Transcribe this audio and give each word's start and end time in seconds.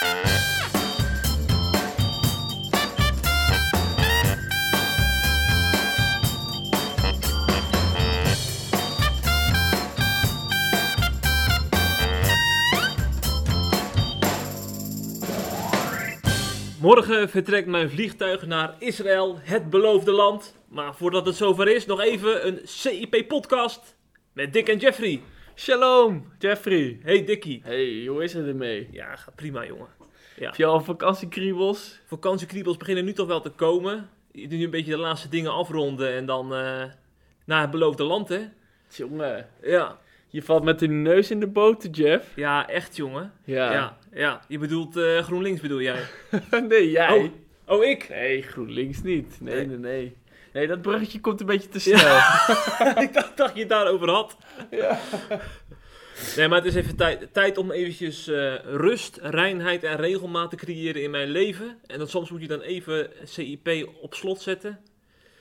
Morgen 0.00 0.12
vertrekt 17.28 17.66
mijn 17.66 17.90
vliegtuig 17.90 18.46
naar 18.46 18.74
Israël, 18.78 19.38
het 19.40 19.70
beloofde 19.70 20.10
land. 20.10 20.56
Maar 20.68 20.94
voordat 20.94 21.26
het 21.26 21.36
zover 21.36 21.68
is, 21.68 21.86
nog 21.86 22.00
even 22.00 22.46
een 22.46 22.60
CIP-podcast 22.64 23.96
met 24.32 24.52
Dick 24.52 24.68
en 24.68 24.78
Jeffrey. 24.78 25.22
Shalom, 25.54 26.32
Jeffrey. 26.38 26.98
Hey 27.02 27.24
Dickie. 27.24 27.60
Hey, 27.64 28.06
hoe 28.06 28.22
is 28.22 28.32
het 28.32 28.46
ermee? 28.46 28.88
Ja, 28.90 29.16
gaat 29.16 29.34
prima 29.34 29.66
jongen. 29.66 29.99
Heb 30.46 30.54
je 30.54 30.64
al 30.66 30.80
vakantiekriebels? 30.80 32.00
Vakantiekriebels 32.06 32.76
beginnen 32.76 33.04
nu 33.04 33.12
toch 33.12 33.26
wel 33.26 33.40
te 33.40 33.50
komen. 33.50 34.08
Je 34.32 34.48
doet 34.48 34.58
nu 34.58 34.64
een 34.64 34.70
beetje 34.70 34.90
de 34.90 34.98
laatste 34.98 35.28
dingen 35.28 35.52
afronden 35.52 36.12
en 36.14 36.26
dan 36.26 36.54
eh, 36.54 36.82
naar 37.44 37.60
het 37.60 37.70
beloofde 37.70 38.04
land, 38.04 38.28
hè? 38.28 38.40
Jongen, 38.88 39.48
Ja, 39.62 39.98
je 40.28 40.42
valt 40.42 40.64
met 40.64 40.78
de 40.78 40.86
neus 40.88 41.30
in 41.30 41.40
de 41.40 41.46
boter, 41.46 41.90
Jeff. 41.90 42.32
ja 42.36 42.68
echt 42.68 42.96
jongen. 42.96 43.32
Ja. 43.44 43.72
Ja, 43.72 43.96
ja. 44.12 44.40
Je 44.48 44.58
bedoelt 44.58 44.96
eh, 44.96 45.18
GroenLinks 45.18 45.60
bedoel 45.60 45.80
jij? 45.80 46.02
nee, 46.68 46.90
jij. 46.90 47.18
Oh, 47.66 47.76
oh 47.78 47.84
ik? 47.84 48.08
Nee, 48.08 48.42
GroenLinks 48.42 49.02
niet. 49.02 49.36
Nee, 49.40 49.54
Nee. 49.54 49.66
nee, 49.66 49.76
nee. 49.78 50.16
Nee, 50.52 50.66
dat 50.66 50.82
bruggetje 50.82 51.20
komt 51.20 51.40
een 51.40 51.46
beetje 51.46 51.68
te 51.68 51.80
snel. 51.80 52.16
ik 53.04 53.12
dacht 53.12 53.36
dat 53.36 53.50
je 53.54 53.60
het 53.60 53.68
daarover 53.68 54.08
had. 54.10 54.36
Nee, 56.36 56.48
maar 56.48 56.58
het 56.58 56.66
is 56.66 56.74
even 56.74 56.96
tijd, 56.96 57.28
tijd 57.32 57.58
om 57.58 57.70
eventjes 57.70 58.28
eh, 58.28 58.54
rust, 58.64 59.18
reinheid 59.22 59.82
en 59.84 59.96
regelmaat 59.96 60.50
te 60.50 60.56
creëren 60.56 61.02
in 61.02 61.10
mijn 61.10 61.28
leven. 61.28 61.78
En 61.86 61.98
dat 61.98 62.10
soms 62.10 62.30
moet 62.30 62.40
je 62.40 62.48
dan 62.48 62.60
even 62.60 63.10
CIP 63.24 63.88
op 64.00 64.14
slot 64.14 64.40
zetten 64.40 64.78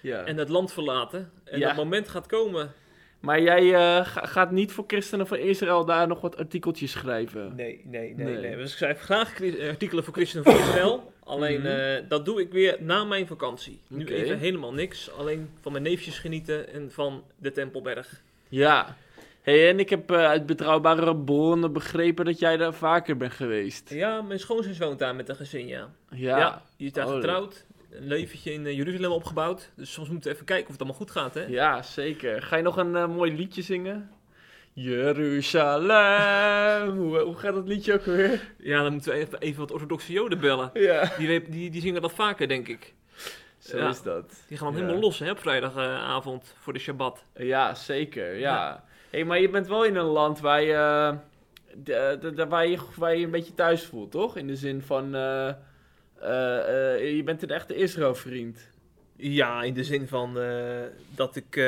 Ja. 0.01 0.23
en 0.25 0.37
het 0.37 0.49
land 0.49 0.73
verlaten. 0.73 1.31
En 1.43 1.59
Ja. 1.59 1.67
dat 1.67 1.75
moment 1.75 2.09
gaat 2.09 2.25
komen. 2.27 2.71
Maar 3.19 3.41
jij 3.41 3.73
eh, 3.73 4.05
ga- 4.05 4.25
gaat 4.25 4.51
niet 4.51 4.71
voor 4.71 4.83
christenen 4.87 5.27
van 5.27 5.37
Israël 5.37 5.85
daar 5.85 6.07
nog 6.07 6.21
wat 6.21 6.37
artikeltjes 6.37 6.91
schrijven? 6.91 7.55
Nee, 7.55 7.81
nee, 7.85 8.13
nee, 8.15 8.35
nee. 8.37 8.55
Dus 8.55 8.71
ik 8.71 8.77
schrijf 8.77 8.99
graag 8.99 9.33
chri- 9.35 9.67
artikelen 9.69 10.03
voor 10.03 10.13
Christen 10.13 10.43
van 10.43 10.53
Israël. 10.57 11.11
Alleen 11.23 11.59
Mhm. 11.59 11.67
eh, 11.69 12.03
dat 12.07 12.25
doe 12.25 12.41
ik 12.41 12.51
weer 12.51 12.77
na 12.79 13.03
mijn 13.03 13.27
vakantie. 13.27 13.79
Nu 13.87 14.05
even 14.05 14.37
helemaal 14.37 14.73
niks. 14.73 15.11
Alleen 15.11 15.49
van 15.61 15.71
mijn 15.71 15.83
neefjes 15.83 16.17
genieten 16.19 16.73
en 16.73 16.91
van 16.91 17.23
de 17.37 17.51
Tempelberg. 17.51 18.21
Ja. 18.49 18.97
Hey, 19.41 19.69
en 19.69 19.79
ik 19.79 19.89
heb 19.89 20.11
eh, 20.11 20.17
uit 20.25 20.45
betrouwbare 20.45 21.15
bronnen 21.17 21.73
begrepen 21.73 22.25
dat 22.25 22.39
jij 22.39 22.57
daar 22.57 22.73
vaker 22.73 23.17
bent 23.17 23.33
geweest. 23.33 23.89
Ja, 23.89 24.21
mijn 24.21 24.39
schoonzus 24.39 24.77
woont 24.77 24.99
daar 24.99 25.15
met 25.15 25.29
een 25.29 25.35
gezin, 25.35 25.67
ja. 25.67 25.89
Ja. 26.09 26.37
Ja, 26.37 26.61
die 26.77 26.87
is 26.87 26.93
daar 26.93 27.07
Oh, 27.07 27.13
getrouwd. 27.13 27.65
Een 27.91 28.07
leventje 28.07 28.53
in 28.53 28.65
eh, 28.65 28.75
Jeruzalem 28.77 29.11
opgebouwd. 29.11 29.71
Dus 29.75 29.93
soms 29.93 30.09
moeten 30.09 30.29
we 30.29 30.33
even 30.35 30.45
kijken 30.47 30.65
of 30.65 30.71
het 30.71 30.81
allemaal 30.81 30.99
goed 30.99 31.11
gaat, 31.11 31.33
hè? 31.33 31.45
Ja, 31.45 31.81
zeker. 31.81 32.41
Ga 32.41 32.55
je 32.55 32.63
nog 32.63 32.77
een 32.77 32.95
eh, 32.95 33.07
mooi 33.07 33.35
liedje 33.35 33.61
zingen? 33.61 34.09
Jeruzalem. 34.73 36.89
hoe, 36.97 37.19
hoe 37.19 37.35
gaat 37.35 37.53
dat 37.53 37.67
liedje 37.67 37.93
ook 37.93 38.05
weer? 38.05 38.51
Ja, 38.57 38.81
dan 38.83 38.91
moeten 38.91 39.11
we 39.11 39.17
even, 39.17 39.39
even 39.39 39.59
wat 39.59 39.71
orthodoxe 39.71 40.11
joden 40.11 40.39
bellen. 40.39 40.69
Ja. 40.73 41.11
Die, 41.17 41.49
die, 41.49 41.69
die 41.69 41.81
zingen 41.81 42.01
dat 42.01 42.13
vaker, 42.13 42.47
denk 42.47 42.67
ik. 42.67 42.93
Zo 43.57 43.77
Ja. 43.77 43.89
is 43.89 44.01
dat. 44.01 44.43
Die 44.47 44.57
gaan 44.57 44.67
dan 44.67 44.75
Ja. 44.75 44.81
helemaal 44.81 45.01
los, 45.09 45.19
hè, 45.19 45.31
op 45.31 45.39
vrijdagavond 45.39 46.55
voor 46.59 46.73
de 46.73 46.79
Shabbat. 46.79 47.23
Ja, 47.35 47.75
zeker. 47.75 48.33
Ja. 48.33 48.39
Ja. 48.39 48.83
Hey, 49.09 49.23
maar 49.25 49.39
je 49.41 49.49
bent 49.49 49.67
wel 49.67 49.85
in 49.85 49.95
een 49.95 50.05
land 50.05 50.39
waar 50.39 50.61
je, 50.61 50.73
eh, 50.73 51.15
de- 51.83 52.17
de- 52.21 52.33
de- 52.33 52.47
waar 52.47 52.67
je, 52.67 52.77
waar 52.95 53.15
je 53.15 53.25
een 53.25 53.31
beetje 53.31 53.53
thuis 53.55 53.83
voelt, 53.85 54.11
toch? 54.11 54.37
In 54.37 54.47
de 54.47 54.55
zin 54.55 54.81
van, 54.81 55.15
eh, 55.15 55.47
eh, 56.21 57.15
je 57.15 57.21
bent 57.25 57.43
een 57.43 57.49
echte 57.49 57.75
Israël-vriend. 57.75 58.69
Ja, 59.15 59.63
in 59.63 59.73
de 59.73 59.83
zin 59.83 60.07
van 60.07 60.37
dat 61.15 61.35
ik 61.35 61.63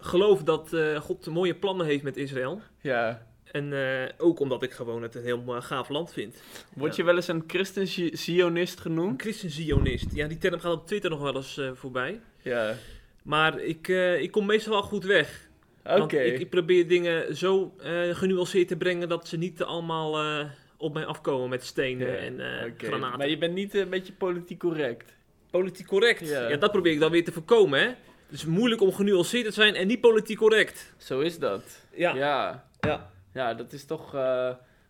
geloof 0.00 0.42
dat 0.42 0.76
God 1.00 1.26
mooie 1.26 1.54
plannen 1.54 1.86
heeft 1.86 2.02
met 2.02 2.16
Israël. 2.16 2.60
Ja. 2.80 3.26
En 3.52 3.72
ook 4.18 4.40
omdat 4.40 4.62
ik 4.62 4.72
gewoon 4.72 5.02
het 5.02 5.14
een 5.14 5.22
heel 5.22 5.42
gaaf 5.60 5.88
land 5.88 6.12
vind. 6.12 6.42
Word 6.74 6.96
je 6.96 7.04
wel 7.04 7.14
eens 7.16 7.28
een 7.28 7.44
christen-zionist 7.46 8.76
Een 8.76 8.82
genoemd? 8.82 9.20
christen-zionist. 9.22 10.06
Ja, 10.14 10.26
die 10.26 10.38
term 10.38 10.60
gaat 10.60 10.72
op 10.72 10.86
Twitter 10.86 11.10
nog 11.10 11.20
wel 11.20 11.36
eens 11.36 11.60
voorbij. 11.74 12.20
Ja. 12.42 12.74
Maar 13.22 13.60
ik, 13.60 13.88
ik 14.20 14.30
kom 14.30 14.46
meestal 14.46 14.72
wel 14.72 14.82
goed 14.82 15.04
weg. 15.04 15.45
Oké. 15.94 16.18
Ik, 16.18 16.40
ik 16.40 16.50
probeer 16.50 16.88
dingen 16.88 17.36
zo 17.36 17.74
eh, 17.78 18.14
genuanceerd 18.14 18.68
te 18.68 18.76
brengen 18.76 19.08
dat 19.08 19.28
ze 19.28 19.36
niet 19.36 19.62
allemaal 19.62 20.18
eh, 20.18 20.46
op 20.76 20.94
mij 20.94 21.04
afkomen 21.04 21.48
met 21.48 21.64
stenen 21.64 22.18
en 22.20 22.40
eh, 22.40 22.72
granaten. 22.76 23.18
Maar 23.18 23.28
je 23.28 23.38
bent 23.38 23.54
niet 23.54 23.74
een 23.74 23.90
beetje 23.90 24.12
politiek 24.12 24.58
correct. 24.58 25.14
Politiek 25.50 25.86
correct. 25.86 26.28
Ja. 26.28 26.48
Ja. 26.48 26.56
dat 26.56 26.72
probeer 26.72 26.92
ik 26.92 27.00
dan 27.00 27.10
weer 27.10 27.24
te 27.24 27.32
voorkomen, 27.32 27.80
hè. 27.80 27.86
Het 27.86 28.34
is 28.34 28.44
moeilijk 28.44 28.80
om 28.80 28.92
genuanceerd 28.92 29.44
te 29.44 29.52
zijn 29.52 29.74
en 29.74 29.86
niet 29.86 30.00
politiek 30.00 30.38
correct. 30.38 30.94
Zo 30.96 31.20
is 31.20 31.38
dat. 31.38 31.86
Ja. 31.94 32.14
Ja. 32.14 32.68
Ja. 32.80 33.10
Ja, 33.32 33.54
dat 33.54 33.72
is 33.72 33.84
toch. 33.84 34.12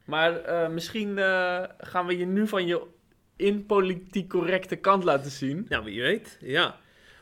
Maar 0.04 0.40
misschien 0.70 1.18
gaan 1.78 2.06
we 2.06 2.18
je 2.18 2.26
nu 2.26 2.46
van 2.48 2.66
je 2.66 2.82
in 3.36 3.66
politiek 3.66 4.28
correcte 4.28 4.76
kant 4.76 5.04
laten 5.04 5.30
zien. 5.30 5.66
Nou, 5.68 5.84
wie 5.84 6.02
weet. 6.02 6.38
Ja. 6.40 6.76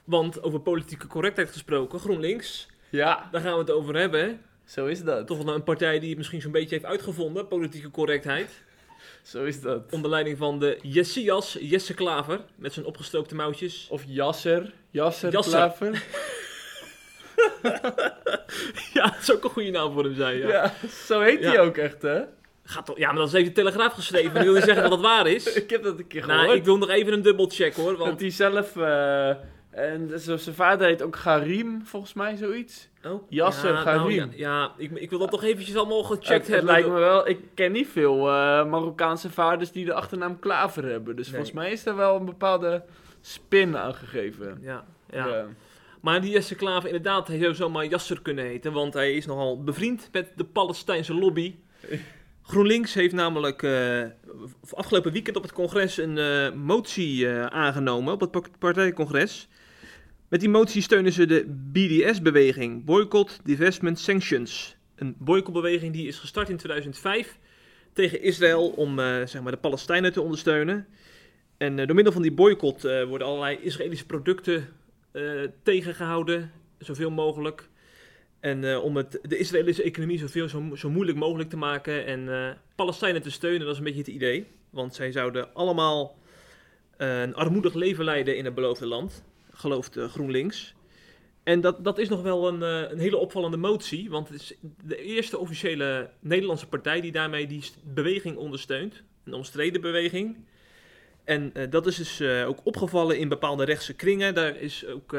Want 0.05 0.43
over 0.43 0.61
politieke 0.61 1.07
correctheid 1.07 1.51
gesproken, 1.51 1.99
GroenLinks, 1.99 2.69
Ja, 2.95 3.29
daar 3.33 3.41
gaan 3.41 3.53
we 3.53 3.59
het 3.59 3.71
over 3.71 3.97
hebben, 3.97 4.41
zo 4.65 4.87
is 4.87 5.03
dat. 5.03 5.27
Toch 5.27 5.43
wel 5.45 5.55
een 5.55 5.63
partij 5.63 5.99
die 5.99 6.09
het 6.09 6.19
misschien 6.19 6.41
zo'n 6.41 6.53
beetje 6.53 6.75
heeft 6.75 6.85
uitgevonden, 6.87 7.49
politieke 7.49 7.91
correctheid. 7.91 8.63
Zo 9.23 9.45
is 9.45 9.61
dat. 9.61 9.83
Onder 9.91 10.11
leiding 10.11 10.39
van 10.39 10.59
de 10.59 10.79
Jessias, 10.83 11.57
Jesse 11.61 11.95
Klaver, 11.95 12.41
met 12.57 12.73
zijn 12.73 12.87
opgestookte 12.87 13.35
mouwtjes. 13.35 13.87
Of 13.91 14.03
Jasser. 14.07 14.73
Jasser, 14.91 15.33
Jasser. 15.33 15.53
Klaver. 15.53 16.03
ja, 18.95 19.05
dat 19.05 19.17
zou 19.21 19.39
ook 19.39 19.45
een 19.45 19.51
goede 19.51 19.71
naam 19.71 19.93
voor 19.93 20.05
hem 20.05 20.15
zijn, 20.15 20.37
Ja. 20.39 20.49
ja. 20.49 20.73
zo 21.07 21.21
heet 21.21 21.41
Ja. 21.41 21.49
hij 21.49 21.61
ook 21.61 21.77
echt, 21.77 22.03
hè? 22.03 22.21
Gaat 22.65 22.87
toch, 22.87 22.99
ja, 22.99 23.07
maar 23.09 23.17
dat 23.21 23.27
is 23.29 23.33
even 23.35 23.47
de 23.49 23.53
Telegraaf 23.61 23.93
geschreven. 23.93 24.43
Wil 24.43 24.55
je 24.55 24.63
zeggen 24.63 24.83
dat 24.83 24.93
het 24.93 25.01
waar 25.01 25.27
is? 25.27 25.53
Ik 25.63 25.71
heb 25.71 25.83
dat 25.83 25.99
een 25.99 26.07
keer 26.07 26.23
gehoord. 26.23 26.43
Nou, 26.47 26.57
ik 26.57 26.65
wil 26.65 26.79
nog 26.79 26.89
even 26.89 27.13
een 27.13 27.23
dubbelcheck 27.23 27.75
hoor. 27.75 27.91
Dat 27.97 28.07
Want... 28.07 28.21
hij 28.21 28.31
zelf... 28.31 28.77
eh, 28.77 29.31
en 29.75 30.21
zo- 30.21 30.37
zijn 30.37 30.55
vader 30.55 30.87
heet 30.87 31.03
ook 31.03 31.17
Garim, 31.17 31.81
volgens 31.87 32.13
mij, 32.15 32.37
zoiets. 32.37 32.89
Oh, 33.05 33.23
Yasser 33.29 33.73
ja, 33.73 33.83
nou, 33.85 33.85
Gharim. 33.99 34.17
ja, 34.17 34.29
ja, 34.37 34.73
ik, 34.77 34.91
ik 34.91 35.11
wil 35.11 35.19
dat 35.19 35.31
toch 35.31 35.43
eventjes 35.45 35.77
allemaal 35.77 36.03
gecheckt 36.03 36.29
het, 36.29 36.37
het 36.41 36.47
hebben. 36.49 36.71
lijkt 36.73 36.89
me 36.89 36.95
wel... 36.99 37.29
Ik 37.29 37.39
ken 37.55 37.73
niet 37.73 37.89
veel 37.89 38.17
eh, 38.29 38.67
Marokkaanse 38.67 39.31
vaders 39.31 39.73
die 39.73 39.85
de 39.85 39.93
achternaam 39.95 40.39
Klaver 40.39 40.85
hebben. 40.85 41.17
Dus 41.17 41.27
Nee. 41.27 41.35
volgens 41.35 41.57
mij 41.57 41.73
is 41.73 41.87
er 41.87 41.97
wel 41.97 42.17
een 42.17 42.25
bepaalde 42.25 42.83
spin 43.21 43.77
aangegeven. 43.77 44.59
Ja, 44.63 44.85
ja. 45.11 45.45
Maar 46.01 46.21
die 46.21 46.31
Jesse 46.31 46.55
Klaver 46.55 46.87
inderdaad, 46.89 47.29
hij 47.29 47.39
zou 47.39 47.55
zomaar 47.55 47.87
Jasser 47.87 48.23
kunnen 48.23 48.45
heten. 48.45 48.73
Want 48.73 48.95
hij 48.95 49.13
is 49.15 49.27
nogal 49.27 49.63
bevriend 49.63 50.09
met 50.13 50.33
de 50.37 50.45
Palestijnse 50.45 51.15
lobby. 51.15 51.55
GroenLinks 52.43 52.95
heeft 52.95 53.15
namelijk 53.15 53.63
eh, 53.63 54.03
afgelopen 54.75 55.13
weekend 55.13 55.37
op 55.37 55.43
het 55.43 55.53
congres 55.53 55.97
een 55.99 56.19
eh, 56.19 56.53
motie 56.53 57.29
aangenomen. 57.39 58.13
Op 58.13 58.21
het 58.21 58.31
pa- 58.31 58.41
partijcongres. 58.59 59.49
Met 60.29 60.41
die 60.41 60.49
motie 60.49 60.83
steunen 60.83 61.13
ze 61.13 61.27
de 61.27 61.45
BDS-beweging. 61.73 62.85
Boycott, 62.85 63.41
Divestment, 63.45 63.99
Sanctions. 63.99 64.77
Een 64.95 65.15
boycottbeweging 65.19 65.93
die 65.93 66.07
is 66.07 66.19
gestart 66.19 66.49
in 66.49 66.57
2005 66.57 67.39
tegen 67.93 68.23
Israël 68.23 68.69
om 68.69 68.99
eh, 68.99 69.27
zeg 69.27 69.43
maar 69.43 69.53
de 69.53 69.59
Palestijnen 69.59 70.13
te 70.13 70.21
ondersteunen. 70.21 70.87
En 71.57 71.79
eh, 71.79 71.87
door 71.87 71.95
middel 71.95 72.13
van 72.13 72.23
die 72.23 72.33
boycott 72.33 72.85
eh, 72.85 73.05
worden 73.05 73.27
allerlei 73.27 73.59
Israëlische 73.61 74.07
producten 74.07 74.69
eh, 75.13 75.23
tegengehouden, 75.63 76.53
zoveel 76.79 77.11
mogelijk. 77.11 77.69
En 78.41 78.79
om 78.79 78.97
het, 78.97 79.19
de 79.23 79.39
Israëlische 79.39 79.83
economie 79.83 80.19
zoveel, 80.19 80.49
zo, 80.49 80.71
zo 80.75 80.91
moeilijk 80.91 81.19
mogelijk 81.19 81.51
te 81.51 81.57
maken 81.57 82.07
en 82.07 82.57
Palestijnen 82.75 83.23
te 83.23 83.31
steunen, 83.31 83.61
dat 83.61 83.71
is 83.71 83.79
een 83.79 83.85
beetje 83.85 83.99
het 83.99 84.09
idee. 84.09 84.47
Want 84.71 84.95
zij 84.95 85.13
zouden 85.13 85.55
allemaal 85.55 86.19
een 86.97 87.35
armoedig 87.35 87.75
leven 87.75 88.05
leiden 88.05 88.37
in 88.37 88.45
het 88.45 88.55
beloofde 88.55 88.87
land, 88.87 89.25
gelooft 89.65 89.97
eh, 89.97 90.09
GroenLinks. 90.09 90.75
En 91.43 91.61
dat, 91.61 91.85
dat 91.85 91.99
is 91.99 92.09
nog 92.09 92.23
wel 92.23 92.49
een, 92.49 92.63
eh, 92.63 92.91
een 92.91 92.99
hele 92.99 93.17
opvallende 93.17 93.57
motie, 93.57 94.11
want 94.11 94.29
het 94.29 94.41
is 94.41 94.55
de 94.83 94.97
eerste 94.97 95.39
officiële 95.39 96.11
Nederlandse 96.21 96.69
partij 96.69 97.01
die 97.01 97.13
daarmee 97.13 97.47
die 97.47 97.65
beweging 97.85 98.37
ondersteunt. 98.37 99.03
Een 99.25 99.33
omstreden 99.33 99.81
beweging. 99.81 100.37
En 101.25 101.51
eh, 101.55 101.71
dat 101.71 101.87
is 101.87 101.97
dus 101.97 102.23
ook 102.23 102.59
opgevallen 102.63 103.19
in 103.19 103.29
bepaalde 103.29 103.65
rechtse 103.65 103.95
kringen. 103.95 104.35
Daar 104.35 104.57
is 104.57 104.87
ook 104.87 105.17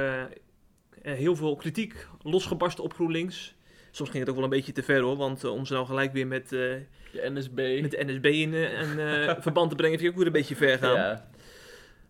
heel 1.02 1.36
veel 1.36 1.56
kritiek 1.56 2.08
losgebarsten 2.22 2.84
op 2.84 2.94
GroenLinks. 2.94 3.56
Soms 3.96 4.10
ging 4.10 4.20
het 4.20 4.30
ook 4.30 4.36
wel 4.36 4.44
een 4.44 4.58
beetje 4.58 4.72
te 4.72 4.84
ver 4.84 5.02
hoor, 5.02 5.18
want 5.18 5.44
om 5.44 5.66
ze 5.66 5.74
nou 5.74 5.86
gelijk 5.86 6.14
weer 6.14 6.28
met, 6.28 6.50
De 6.50 6.86
NSB. 7.14 7.82
met 7.82 7.92
de 7.92 8.04
NSB 8.06 8.26
in 8.26 8.54
een 8.54 9.00
eh, 9.00 9.36
verband 9.48 9.70
te 9.70 9.76
brengen, 9.76 10.00
vind 10.00 10.12
ik 10.12 10.18
ook 10.18 10.24
weer 10.24 10.26
een 10.26 10.40
beetje 10.40 10.56
ver 10.56 10.78
gaan. 10.78 10.96
ja. 10.96 11.26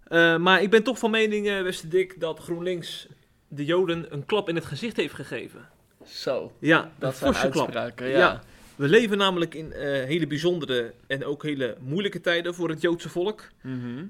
Eh, 0.06 0.38
maar 0.38 0.62
ik 0.62 0.70
ben 0.70 0.84
toch 0.84 1.00
van 1.00 1.12
mening, 1.12 1.48
eh 1.48 1.62
Westerdik, 1.62 2.20
dat 2.20 2.40
GroenLinks 2.40 3.08
de 3.48 3.66
Joden 3.66 4.06
een 4.10 4.26
klap 4.26 4.50
in 4.50 4.56
het 4.56 4.66
gezicht 4.66 4.98
heeft 4.98 5.14
gegeven. 5.14 5.68
Zo, 6.06 6.52
Ja, 6.60 6.92
dat 7.00 7.12
een 7.12 7.18
zijn 7.18 7.34
forse 7.34 7.50
klap. 7.50 7.66
uitspraken. 7.76 8.08
Ja. 8.10 8.18
Ja. 8.18 8.42
We 8.76 8.88
leven 8.88 9.18
namelijk 9.18 9.54
in 9.54 9.74
eh, 9.74 9.82
hele 10.04 10.28
bijzondere 10.28 10.94
en 11.08 11.26
ook 11.26 11.44
hele 11.44 11.78
moeilijke 11.82 12.22
tijden 12.22 12.56
voor 12.56 12.70
het 12.70 12.82
Joodse 12.82 13.10
volk. 13.10 13.48
Mhm. 13.62 14.06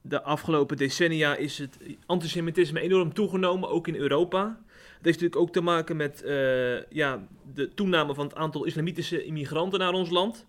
De 0.00 0.22
afgelopen 0.22 0.76
decennia 0.76 1.36
is 1.36 1.58
het 1.58 1.76
antisemitisme 2.06 2.80
enorm 2.80 3.12
toegenomen, 3.14 3.68
ook 3.68 3.88
in 3.88 3.96
Europa. 3.96 4.58
Het 4.96 5.04
heeft 5.04 5.20
natuurlijk 5.20 5.36
ook 5.36 5.52
te 5.52 5.60
maken 5.60 5.96
met 5.96 6.22
ja, 6.88 7.26
de 7.54 7.74
toename 7.74 8.14
van 8.14 8.26
het 8.26 8.34
aantal 8.36 8.64
islamitische 8.64 9.24
immigranten 9.24 9.78
naar 9.78 9.92
ons 9.92 10.10
land. 10.10 10.46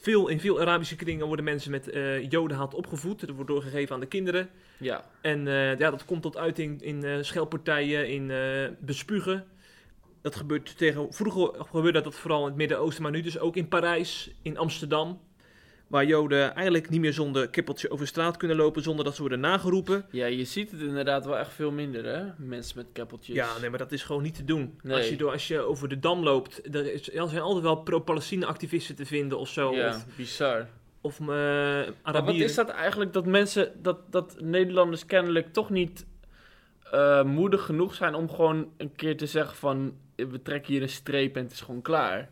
Veel, 0.00 0.28
in 0.28 0.40
veel 0.40 0.60
Arabische 0.60 0.96
kringen 0.96 1.26
worden 1.26 1.44
mensen 1.44 1.70
met 1.70 1.90
eh 1.90 2.30
jodenhaat 2.30 2.74
opgevoed. 2.74 3.20
Dat 3.20 3.30
wordt 3.30 3.50
doorgegeven 3.50 3.94
aan 3.94 4.00
de 4.00 4.06
kinderen. 4.06 4.50
Ja. 4.78 5.04
En 5.20 5.48
eh, 5.48 5.78
ja, 5.78 5.90
dat 5.90 6.04
komt 6.04 6.22
tot 6.22 6.36
uiting 6.36 6.82
in 6.82 7.04
eh 7.04 7.16
schelpartijen, 7.20 8.08
in 8.08 8.32
bespugen. 8.80 9.44
Dat 10.22 10.36
gebeurt 10.36 10.78
tegen, 10.78 11.12
vroeger 11.12 11.64
gebeurde 11.66 12.00
dat 12.00 12.14
vooral 12.14 12.40
in 12.40 12.46
het 12.46 12.56
Midden-Oosten, 12.56 13.02
maar 13.02 13.12
nu 13.12 13.20
dus 13.20 13.38
ook 13.38 13.56
in 13.56 13.68
Parijs, 13.68 14.30
in 14.42 14.58
Amsterdam. 14.58 15.20
Waar 15.88 16.04
Joden 16.04 16.54
eigenlijk 16.54 16.90
niet 16.90 17.00
meer 17.00 17.12
zonder 17.12 17.48
kippeltje 17.48 17.90
over 17.90 18.06
straat 18.06 18.36
kunnen 18.36 18.56
lopen 18.56 18.82
zonder 18.82 19.04
dat 19.04 19.14
ze 19.14 19.20
worden 19.20 19.40
nageroepen. 19.40 20.06
ja, 20.10 20.26
je 20.26 20.44
ziet 20.44 20.70
het 20.70 20.80
inderdaad 20.80 21.24
wel 21.24 21.38
echt 21.38 21.52
veel 21.52 21.70
minder, 21.70 22.04
hè? 22.04 22.24
Mensen 22.36 22.76
met 22.76 22.86
keppeltjes. 22.92 23.36
Ja, 23.36 23.58
nee, 23.60 23.70
maar 23.70 23.78
dat 23.78 23.92
is 23.92 24.02
gewoon 24.02 24.22
niet 24.22 24.34
te 24.34 24.44
doen. 24.44 24.78
Nee. 24.82 24.96
Als, 24.96 25.08
je 25.08 25.16
door, 25.16 25.30
als 25.30 25.48
je 25.48 25.60
over 25.60 25.88
de 25.88 25.98
dam 25.98 26.22
loopt, 26.22 26.74
er, 26.74 26.92
is, 26.92 27.14
er 27.14 27.28
zijn 27.28 27.40
altijd 27.42 27.64
wel 27.64 27.76
pro-Palestina-activisten 27.76 28.94
te 28.94 29.06
vinden 29.06 29.38
of 29.38 29.48
zo. 29.48 29.74
Ja, 29.74 29.88
Of, 29.88 30.06
bizar. 30.16 30.68
of 31.00 31.20
eh 31.20 31.26
Maar 31.26 31.84
wat 31.86 31.94
Arabieren. 32.02 32.44
is 32.44 32.54
dat 32.54 32.68
eigenlijk 32.68 33.12
dat 33.12 33.26
mensen, 33.26 33.72
dat, 33.82 33.98
dat 34.12 34.36
Nederlanders 34.40 35.06
kennelijk 35.06 35.52
toch 35.52 35.70
niet 35.70 36.06
eh, 36.90 37.22
moedig 37.24 37.64
genoeg 37.64 37.94
zijn 37.94 38.14
om 38.14 38.30
gewoon 38.30 38.68
een 38.76 38.92
keer 38.96 39.16
te 39.16 39.26
zeggen 39.26 39.56
van 39.56 39.94
we 40.16 40.42
trekken 40.42 40.72
hier 40.72 40.82
een 40.82 40.88
streep 40.88 41.36
en 41.36 41.42
het 41.42 41.52
is 41.52 41.60
gewoon 41.60 41.82
klaar. 41.82 42.30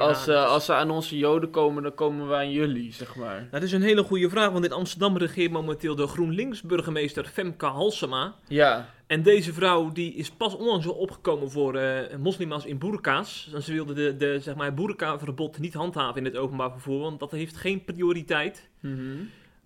Ja, 0.00 0.06
als, 0.06 0.28
eh, 0.28 0.46
als 0.46 0.64
ze 0.64 0.72
aan 0.72 0.90
onze 0.90 1.18
joden 1.18 1.50
komen, 1.50 1.82
dan 1.82 1.94
komen 1.94 2.28
wij 2.28 2.38
aan 2.38 2.50
jullie, 2.50 2.92
zeg 2.92 3.16
maar. 3.16 3.34
Nou, 3.34 3.50
dat 3.50 3.62
is 3.62 3.72
een 3.72 3.82
hele 3.82 4.02
goede 4.02 4.30
vraag, 4.30 4.50
want 4.50 4.64
in 4.64 4.72
Amsterdam 4.72 5.16
regeert 5.16 5.50
momenteel 5.50 5.94
de 5.94 6.06
GroenLinks-burgemeester 6.06 7.24
Femke 7.24 7.66
Halsema. 7.66 8.34
Ja, 8.48 8.88
En 9.06 9.22
deze 9.22 9.52
vrouw 9.52 9.92
die 9.92 10.14
is 10.14 10.30
pas 10.30 10.56
onlangs 10.56 10.86
opgekomen 10.86 11.50
voor 11.50 11.74
eh 11.74 12.16
moslima's 12.18 12.64
in 12.64 12.78
boerka's. 12.78 13.50
En 13.54 13.62
ze 13.62 13.72
wilde 13.72 13.92
de, 13.94 14.16
de 14.16 14.40
zeg 14.40 14.54
maar, 14.54 14.74
boerka-verbod 14.74 15.58
niet 15.58 15.74
handhaven 15.74 16.16
in 16.16 16.24
het 16.24 16.36
openbaar 16.36 16.70
vervoer, 16.70 17.00
want 17.00 17.20
dat 17.20 17.30
heeft 17.30 17.56
geen 17.56 17.84
prioriteit. 17.84 18.68
Mhm. 18.80 19.16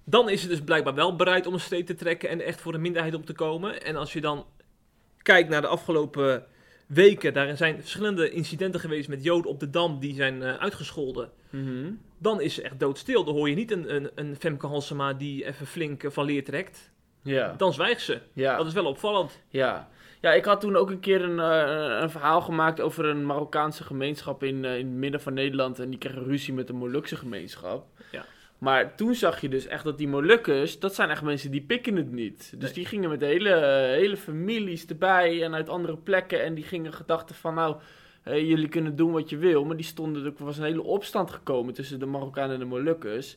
Dan 0.05 0.29
is 0.29 0.41
ze 0.41 0.49
dus 0.49 0.61
blijkbaar 0.61 0.95
wel 0.95 1.17
bereid 1.17 1.47
om 1.47 1.53
een 1.53 1.61
streep 1.61 1.87
te 1.87 1.95
trekken 1.95 2.29
en 2.29 2.41
echt 2.41 2.61
voor 2.61 2.73
de 2.73 2.79
minderheid 2.79 3.15
op 3.15 3.27
te 3.27 3.33
komen. 3.33 3.83
En 3.85 3.97
als 3.97 4.13
je 4.13 4.21
dan 4.21 4.45
kijkt 5.23 5.49
naar 5.49 5.61
de 5.61 5.67
afgelopen 5.67 6.45
weken, 6.87 7.33
daar 7.35 7.57
zijn 7.57 7.81
verschillende 7.81 8.31
incidenten 8.31 8.81
geweest 8.81 9.09
met 9.09 9.25
Joden 9.25 9.51
op 9.51 9.61
de 9.61 9.71
Dam 9.71 9.99
die 10.01 10.15
zijn 10.15 10.43
eh, 10.43 10.57
uitgescholden. 10.57 11.31
Mhm. 11.51 11.93
Dan 12.19 12.41
is 12.41 12.55
ze 12.55 12.63
echt 12.63 12.81
doodstil. 12.81 13.25
Dan 13.25 13.35
hoor 13.35 13.49
je 13.49 13.55
niet 13.55 13.71
een, 13.71 13.95
een, 13.95 14.11
een 14.15 14.37
Femke 14.37 14.67
Halsema 14.67 15.13
die 15.13 15.47
even 15.47 15.67
flink 15.67 16.03
eh, 16.03 16.11
van 16.11 16.25
leer 16.25 16.45
trekt. 16.45 16.91
ja, 17.23 17.55
Dan 17.57 17.73
zwijgt 17.73 18.01
ze. 18.03 18.21
ja. 18.33 18.57
Dat 18.57 18.67
is 18.67 18.73
wel 18.73 18.87
opvallend. 18.87 19.41
Ja. 19.49 19.89
ja, 20.21 20.33
ik 20.33 20.45
had 20.45 20.61
toen 20.61 20.77
ook 20.77 20.91
een 20.91 21.01
keer 21.01 21.23
een, 21.23 21.39
eh, 21.41 22.01
een 22.03 22.11
verhaal 22.11 22.41
gemaakt 22.41 22.81
over 22.81 23.05
een 23.05 23.27
Marokkaanse 23.27 23.85
gemeenschap 23.85 24.43
in, 24.43 24.65
in 24.65 24.87
het 24.87 24.87
midden 24.87 25.21
van 25.21 25.35
Nederland. 25.35 25.79
En 25.79 25.91
die 25.91 25.99
kregen 25.99 26.25
ruzie 26.25 26.55
met 26.55 26.69
een 26.69 26.77
Molukse 26.77 27.17
gemeenschap. 27.17 27.87
Ja. 28.13 28.25
Maar 28.65 28.95
toen 28.95 29.15
zag 29.15 29.41
je 29.41 29.49
dus 29.49 29.67
echt 29.67 29.85
dat 29.85 29.99
die 29.99 30.09
Molukkers, 30.09 30.79
dat 30.79 30.95
zijn 30.95 31.11
echt 31.11 31.23
mensen 31.23 31.51
die 31.51 31.61
pikken 31.63 31.97
het 31.97 32.13
niet. 32.13 32.51
Dus 32.57 32.63
Nee. 32.65 32.73
die 32.73 32.87
gingen 32.87 33.11
met 33.11 33.21
hele, 33.21 33.51
eh, 33.51 33.91
hele 33.99 34.17
families 34.17 34.87
erbij 34.87 35.43
en 35.43 35.55
uit 35.55 35.69
andere 35.69 35.97
plekken. 35.97 36.43
En 36.43 36.55
die 36.55 36.65
gingen 36.65 36.93
gedachten 36.93 37.35
van 37.35 37.55
nou, 37.55 37.77
jullie 38.25 38.69
kunnen 38.69 38.97
doen 38.97 39.13
wat 39.13 39.31
je 39.31 39.37
wil. 39.37 39.65
Maar 39.65 39.77
die 39.77 39.85
stonden, 39.85 40.25
er 40.25 40.33
was 40.39 40.59
een 40.59 40.65
hele 40.65 40.83
opstand 40.83 41.31
gekomen 41.31 41.75
tussen 41.75 41.99
de 41.99 42.07
Marokkanen 42.07 42.53
en 42.55 42.59
de 42.59 42.65
Molukkers. 42.65 43.37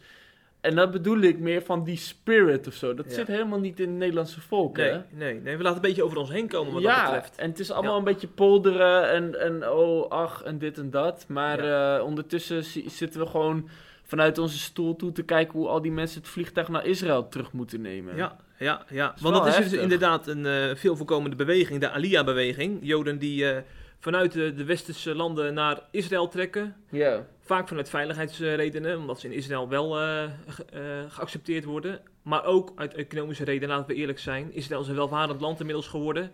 En 0.62 0.76
dat 0.76 0.92
bedoel 0.92 1.20
ik 1.20 1.40
meer 1.40 1.62
van 1.62 1.84
die 1.84 1.98
spirit 1.98 2.68
of 2.68 2.74
zo. 2.74 2.94
Dat 2.94 3.06
Ja. 3.06 3.14
zit 3.14 3.28
helemaal 3.28 3.60
niet 3.60 3.80
in 3.80 3.90
het 3.90 3.98
Nederlandse 3.98 4.42
volk, 4.42 4.78
hè? 4.78 4.92
Nee, 4.92 5.02
nee, 5.12 5.42
nee, 5.42 5.58
we 5.58 5.64
laten 5.64 5.76
een 5.76 5.88
beetje 5.88 6.04
over 6.04 6.18
ons 6.18 6.30
heen 6.32 6.48
komen 6.48 6.74
wat 6.74 6.82
ja, 6.82 6.96
dat 7.04 7.14
betreft. 7.14 7.36
en 7.40 7.50
het 7.50 7.60
is 7.60 7.72
allemaal 7.72 7.92
Ja. 7.92 7.98
een 7.98 8.04
beetje 8.04 8.28
polderen 8.28 9.10
en, 9.10 9.40
en 9.40 9.70
oh, 9.70 10.10
ach, 10.10 10.44
en 10.44 10.58
dit 10.58 10.78
en 10.78 10.90
dat. 10.90 11.26
Maar 11.28 11.60
eh, 11.60 12.04
ondertussen 12.06 12.64
zi- 12.64 12.90
zitten 12.90 13.20
we 13.20 13.26
gewoon 13.28 13.70
vanuit 14.08 14.38
onze 14.38 14.58
stoel 14.58 14.96
toe 14.96 15.12
te 15.12 15.24
kijken 15.24 15.60
hoe 15.60 15.68
al 15.68 15.82
die 15.82 15.92
mensen 15.92 16.22
het 16.22 16.30
vliegtuig 16.30 16.68
naar 16.68 16.86
Israël 16.86 17.28
terug 17.28 17.52
moeten 17.52 17.82
nemen. 17.82 18.16
Ja, 18.16 18.38
ja, 18.60 18.86
ja. 18.90 19.14
Want 19.22 19.36
dat 19.36 19.48
is 19.48 19.56
dus 19.70 19.80
inderdaad 19.80 20.28
een 20.28 20.46
eh, 20.46 20.76
veel 20.76 20.96
voorkomende 20.96 21.36
beweging, 21.36 21.80
de 21.80 21.90
Aliyah-beweging. 21.90 22.78
Joden 22.82 23.18
die 23.20 23.52
eh, 23.52 23.62
vanuit 24.00 24.32
de, 24.32 24.54
de 24.54 24.64
westerse 24.64 25.16
landen 25.16 25.54
naar 25.54 25.80
Israël 25.92 26.28
trekken. 26.28 26.76
Ja. 26.90 27.26
Vaak 27.42 27.68
vanuit 27.68 27.90
veiligheidsredenen, 27.90 28.98
omdat 28.98 29.20
ze 29.20 29.28
in 29.28 29.34
Israël 29.34 29.70
wel 29.70 30.00
eh, 30.00 30.24
ge- 30.48 31.06
geaccepteerd 31.10 31.64
worden. 31.64 32.02
Maar 32.22 32.46
ook 32.46 32.72
uit 32.76 32.94
economische 32.94 33.44
redenen, 33.44 33.76
laten 33.76 33.96
we 33.96 34.02
eerlijk 34.02 34.20
zijn. 34.20 34.54
Israël 34.54 34.82
is 34.82 34.88
een 34.88 34.96
welvarend 34.96 35.42
land 35.42 35.60
inmiddels 35.60 35.88
geworden. 35.88 36.32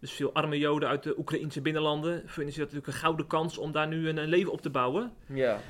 Dus 0.00 0.12
veel 0.12 0.32
arme 0.32 0.58
Joden 0.58 0.88
uit 0.88 1.02
de 1.02 1.18
Oekraïnse 1.18 1.60
binnenlanden 1.60 2.22
vinden 2.26 2.52
ze 2.52 2.58
dat 2.60 2.68
natuurlijk 2.68 2.86
een 2.86 3.02
gouden 3.02 3.26
kans 3.26 3.58
om 3.58 3.72
daar 3.72 3.88
nu 3.88 4.08
een, 4.08 4.16
een 4.16 4.28
leven 4.28 4.52
op 4.52 4.60
te 4.60 4.70
bouwen. 4.70 5.12
Ja. 5.26 5.60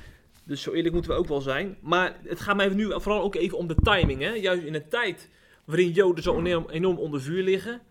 Dus 0.45 0.61
zo 0.61 0.71
eerlijk 0.71 0.93
moeten 0.93 1.11
we 1.11 1.17
ook 1.17 1.27
wel 1.27 1.41
zijn. 1.41 1.77
Maar 1.81 2.19
het 2.23 2.39
gaat 2.39 2.55
mij 2.55 2.67
nu 2.67 3.01
vooral 3.01 3.21
ook 3.21 3.35
even 3.35 3.57
om 3.57 3.67
de 3.67 3.75
timing. 3.75 4.21
Hè? 4.21 4.29
Juist 4.29 4.63
in 4.63 4.73
een 4.73 4.89
tijd 4.89 5.29
waarin 5.65 5.91
Joden 5.91 6.23
zo 6.23 6.39
enorm, 6.39 6.69
enorm 6.69 6.97
onder 6.97 7.21
vuur 7.21 7.43
liggen. 7.43 7.81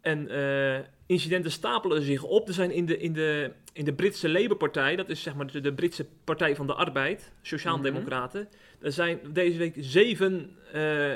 En 0.00 0.28
eh, 0.28 0.84
incidenten 1.06 1.50
stapelen 1.50 2.02
zich 2.02 2.22
op. 2.22 2.48
Er 2.48 2.54
zijn 2.54 2.70
in 2.70 2.86
de, 2.86 2.98
in 2.98 3.12
de, 3.12 3.52
in 3.72 3.84
de 3.84 3.92
Britse 3.92 4.28
Labour-partij, 4.28 4.96
dat 4.96 5.08
is 5.08 5.22
zeg 5.22 5.34
maar 5.34 5.52
de, 5.52 5.60
de 5.60 5.74
Britse 5.74 6.06
Partij 6.24 6.56
van 6.56 6.66
de 6.66 6.74
Arbeid, 6.74 7.32
Sociaaldemocraten. 7.42 8.48
Er 8.80 8.92
zijn 8.92 9.20
deze 9.32 9.58
week 9.58 9.74
zeven 9.78 10.56
eh, 10.72 11.14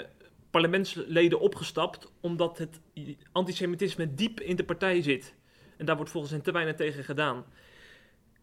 parlementsleden 0.50 1.40
opgestapt, 1.40 2.12
omdat 2.20 2.58
het 2.58 2.80
antisemitisme 3.32 4.14
diep 4.14 4.40
in 4.40 4.56
de 4.56 4.64
partij 4.64 5.02
zit. 5.02 5.34
En 5.76 5.86
daar 5.86 5.96
wordt 5.96 6.10
volgens 6.10 6.32
hen 6.32 6.42
te 6.42 6.52
weinig 6.52 6.74
tegen 6.74 7.04
gedaan. 7.04 7.44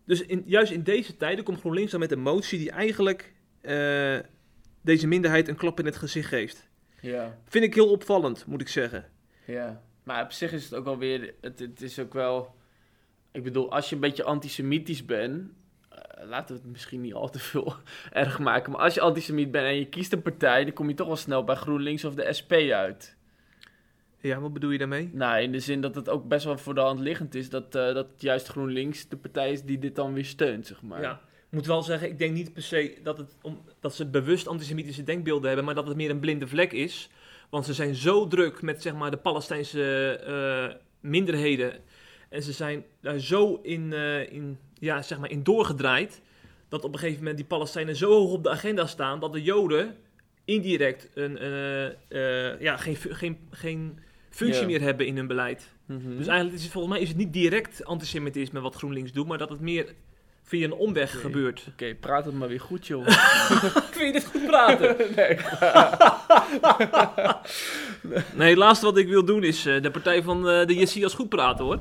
Dus 0.08 0.22
in, 0.22 0.44
juist 0.46 0.72
in 0.72 0.84
deze 0.84 1.18
tijden 1.18 1.44
komt 1.44 1.60
GroenLinks 1.60 1.92
dan 1.92 2.00
met 2.00 2.12
een 2.12 2.20
motie 2.20 2.60
die 2.60 2.72
eigenlijk 2.72 3.34
eh, 3.62 4.18
deze 4.82 5.08
minderheid 5.08 5.48
een 5.48 5.56
klap 5.56 5.80
in 5.80 5.86
het 5.86 5.96
gezicht 5.96 6.28
geeft. 6.28 6.70
Ja. 7.02 7.38
Vind 7.48 7.64
ik 7.64 7.74
heel 7.74 7.90
opvallend, 7.90 8.46
moet 8.46 8.62
ik 8.62 8.68
zeggen. 8.68 9.06
Ja. 9.46 9.82
Maar 10.04 10.24
op 10.24 10.32
zich 10.32 10.52
is 10.52 10.64
het 10.64 10.74
ook 10.74 10.84
wel 10.84 10.98
weer, 10.98 11.34
het, 11.42 11.60
het 11.60 11.82
is 11.82 12.00
ook 12.00 12.14
wel, 12.14 12.56
ik 13.32 13.44
bedoel, 13.44 13.72
als 13.72 13.90
je 13.90 13.96
een 13.96 14.02
beetje 14.02 14.24
antisemitisch 14.24 15.06
bent, 15.06 15.52
eh, 15.90 16.28
laten 16.28 16.56
we 16.56 16.62
het 16.62 16.72
misschien 16.72 17.02
niet 17.02 17.14
al 17.14 17.30
te 17.30 17.40
veel 17.40 17.76
erg 18.12 18.40
maken, 18.40 18.72
maar 18.72 18.82
als 18.82 18.94
je 18.94 19.02
antisemiet 19.02 19.52
bent 19.52 19.66
en 19.66 19.76
je 19.76 19.90
kiest 19.90 20.14
een 20.14 20.22
partij, 20.22 20.64
dan 20.64 20.74
kom 20.74 20.90
je 20.90 20.96
toch 20.96 21.08
wel 21.08 21.16
snel 21.16 21.44
bij 21.44 21.56
GroenLinks 21.56 22.06
of 22.06 22.14
de 22.14 22.34
SP 22.40 22.52
uit. 22.72 23.17
Ja, 24.28 24.40
wat 24.40 24.54
bedoel 24.54 24.72
je 24.72 24.78
daarmee? 24.78 25.10
Nou, 25.14 25.42
in 25.42 25.52
de 25.52 25.60
zin 25.60 25.82
dat 25.82 25.96
het 25.96 26.10
ook 26.10 26.28
best 26.28 26.46
wel 26.46 26.58
voor 26.58 26.74
de 26.74 26.82
hand 26.82 27.00
liggend 27.00 27.36
is 27.36 27.50
dat, 27.50 27.76
eh, 27.76 27.94
dat 27.94 28.08
juist 28.18 28.48
GroenLinks 28.48 29.08
de 29.10 29.18
partij 29.18 29.52
is 29.52 29.64
die 29.64 29.80
dit 29.80 29.96
dan 29.96 30.14
weer 30.14 30.26
steunt, 30.26 30.68
zeg 30.68 30.82
maar. 30.82 31.02
Ja. 31.02 31.22
Ik 31.48 31.54
moet 31.54 31.66
wel 31.66 31.84
zeggen, 31.84 32.10
ik 32.10 32.20
denk 32.20 32.34
niet 32.34 32.54
per 32.54 32.62
se 32.62 32.98
dat, 33.04 33.18
het 33.18 33.36
om, 33.42 33.62
dat 33.80 33.96
ze 33.96 34.06
bewust 34.06 34.48
antisemitische 34.48 35.04
denkbeelden 35.04 35.48
hebben, 35.48 35.66
maar 35.66 35.76
dat 35.76 35.88
het 35.88 35.96
meer 35.96 36.10
een 36.10 36.20
blinde 36.20 36.48
vlek 36.48 36.72
is. 36.72 37.10
Want 37.50 37.66
ze 37.66 37.74
zijn 37.74 37.96
zo 37.96 38.28
druk 38.28 38.62
met 38.62 38.82
zeg 38.82 38.94
maar, 38.94 39.12
de 39.12 39.18
Palestijnse 39.18 40.10
eh, 40.12 40.76
minderheden. 41.00 41.74
En 42.30 42.44
ze 42.44 42.52
zijn 42.52 42.86
daar 43.02 43.20
zo 43.20 43.60
in, 43.64 43.94
eh, 43.94 44.32
in, 44.32 44.58
ja, 44.74 45.02
zeg 45.02 45.20
maar 45.20 45.32
in 45.32 45.44
doorgedraaid. 45.44 46.22
Dat 46.70 46.84
op 46.84 46.94
een 46.94 47.00
gegeven 47.00 47.20
moment 47.20 47.38
die 47.38 47.48
Palestijnen 47.48 47.96
zo 47.96 48.12
hoog 48.12 48.32
op 48.32 48.44
de 48.44 48.50
agenda 48.50 48.86
staan. 48.86 49.20
dat 49.20 49.34
de 49.34 49.44
Joden 49.44 49.96
indirect 50.46 51.10
een, 51.14 51.38
ja, 52.60 52.78
geen, 52.78 52.96
geen, 52.96 53.38
geen 53.52 54.00
functie 54.38 54.66
meer 54.66 54.82
hebben 54.82 55.06
in 55.06 55.16
hun 55.16 55.28
beleid. 55.28 55.68
Mhm. 55.86 56.18
Dus 56.18 56.28
eigenlijk 56.28 56.58
is 56.58 56.64
het 56.64 56.72
volgens 56.72 56.94
mij 56.94 57.04
is 57.04 57.10
het 57.10 57.18
niet 57.18 57.34
direct 57.34 57.86
antisemitisme 57.86 58.60
wat 58.60 58.76
GroenLinks 58.76 59.12
doet. 59.12 59.28
maar 59.28 59.38
dat 59.38 59.50
het 59.50 59.60
meer 59.60 59.94
via 60.44 60.66
een 60.66 60.74
omweg 60.74 61.22
gebeurt. 61.22 61.66
Oké, 61.72 61.96
praat 61.96 62.26
het 62.26 62.34
maar 62.34 62.48
weer 62.48 62.60
goed, 62.60 62.88
joh. 62.88 63.08
Vind 63.98 64.06
je 64.06 64.12
dit 64.12 64.26
goed 64.26 64.46
praten? 64.46 64.96
nee. 65.16 65.38
Nee, 68.36 68.50
het 68.50 68.58
laatste 68.58 68.86
wat 68.86 68.98
ik 68.98 69.08
wil 69.08 69.26
doen 69.26 69.44
is 69.44 69.66
eh, 69.66 69.82
de 69.82 69.92
partij 69.92 70.24
van 70.24 70.50
eh, 70.50 70.66
de 70.66 70.76
Jessias 70.76 71.14
goed 71.14 71.30
praten 71.30 71.66
hoor. 71.66 71.80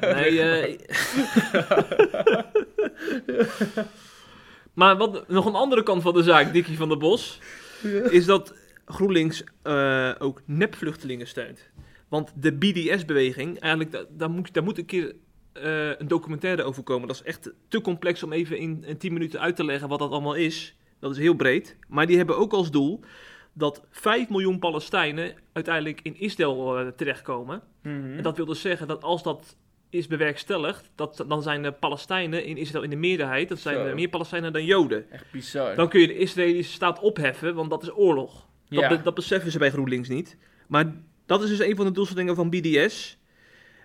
Nee, 0.00 0.40
eh, 0.40 0.78
maar 4.72 4.96
wat, 4.96 5.28
nog 5.28 5.46
een 5.46 5.54
andere 5.54 5.82
kant 5.82 6.02
van 6.02 6.14
de 6.14 6.22
zaak, 6.22 6.52
Dikkie 6.52 6.76
van 6.76 6.88
der 6.88 6.98
Bos, 6.98 7.38
is 8.10 8.24
dat 8.24 8.54
GroenLinks 8.86 9.44
ook 10.18 10.42
nepvluchtelingen 10.44 11.26
steunt. 11.26 11.68
Want 12.08 12.32
de 12.36 12.52
BDS-beweging, 12.52 13.58
eigenlijk, 13.58 13.92
da- 13.92 14.04
daar, 14.10 14.30
moet, 14.30 14.54
daar 14.54 14.62
moet 14.62 14.78
een 14.78 14.84
keer 14.84 15.14
eh, 15.52 15.98
een 15.98 16.08
documentaire 16.08 16.62
over 16.62 16.82
komen. 16.82 17.06
Dat 17.08 17.16
is 17.16 17.22
echt 17.22 17.50
te 17.68 17.80
complex 17.80 18.22
om 18.22 18.32
even 18.32 18.58
in, 18.58 18.84
in 18.84 18.96
10 18.98 19.12
minuten 19.12 19.40
uit 19.40 19.56
te 19.56 19.64
leggen 19.64 19.88
wat 19.88 19.98
dat 19.98 20.10
allemaal 20.10 20.34
is. 20.34 20.76
Dat 21.00 21.10
is 21.10 21.18
heel 21.18 21.34
breed. 21.34 21.76
Maar 21.88 22.06
die 22.06 22.16
hebben 22.16 22.36
ook 22.38 22.52
als 22.52 22.70
doel 22.70 23.00
dat 23.52 23.82
5 23.90 24.28
miljoen 24.28 24.58
Palestijnen 24.58 25.34
uiteindelijk 25.52 26.00
in 26.02 26.16
Israël 26.20 26.78
eh, 26.78 26.86
terechtkomen. 26.88 27.62
Mhm. 27.82 28.16
En 28.16 28.22
dat 28.22 28.36
wil 28.36 28.46
dus 28.46 28.60
zeggen 28.60 28.86
dat 28.88 29.02
als 29.02 29.22
dat 29.22 29.56
is 29.90 30.06
bewerkstelligd, 30.06 30.90
dat, 30.94 31.24
dan 31.28 31.42
zijn 31.42 31.62
de 31.62 31.72
Palestijnen 31.72 32.44
in 32.44 32.56
Israël 32.56 32.82
in 32.84 32.90
de 32.90 32.96
meerderheid. 32.96 33.48
Dat 33.48 33.58
zijn 33.58 33.94
meer 33.94 34.08
Palestijnen 34.08 34.52
dan 34.52 34.64
Joden. 34.64 35.10
Echt 35.10 35.30
bizar. 35.32 35.74
Dan 35.74 35.88
kun 35.88 36.00
je 36.00 36.06
de 36.06 36.18
Israëlische 36.18 36.72
staat 36.72 37.00
opheffen, 37.00 37.54
want 37.54 37.70
dat 37.70 37.82
is 37.82 37.90
oorlog. 37.96 38.46
Dat, 38.68 38.80
ja. 38.80 38.88
be- 38.88 39.02
dat 39.02 39.14
beseffen 39.14 39.50
ze 39.50 39.58
bij 39.58 39.70
GroenLinks 39.70 40.08
niet. 40.08 40.36
Maar 40.68 40.94
dat 41.26 41.42
is 41.42 41.48
dus 41.48 41.58
een 41.58 41.76
van 41.76 41.84
de 41.84 41.92
doelstellingen 41.92 42.34
van 42.34 42.50
BDS. 42.50 43.18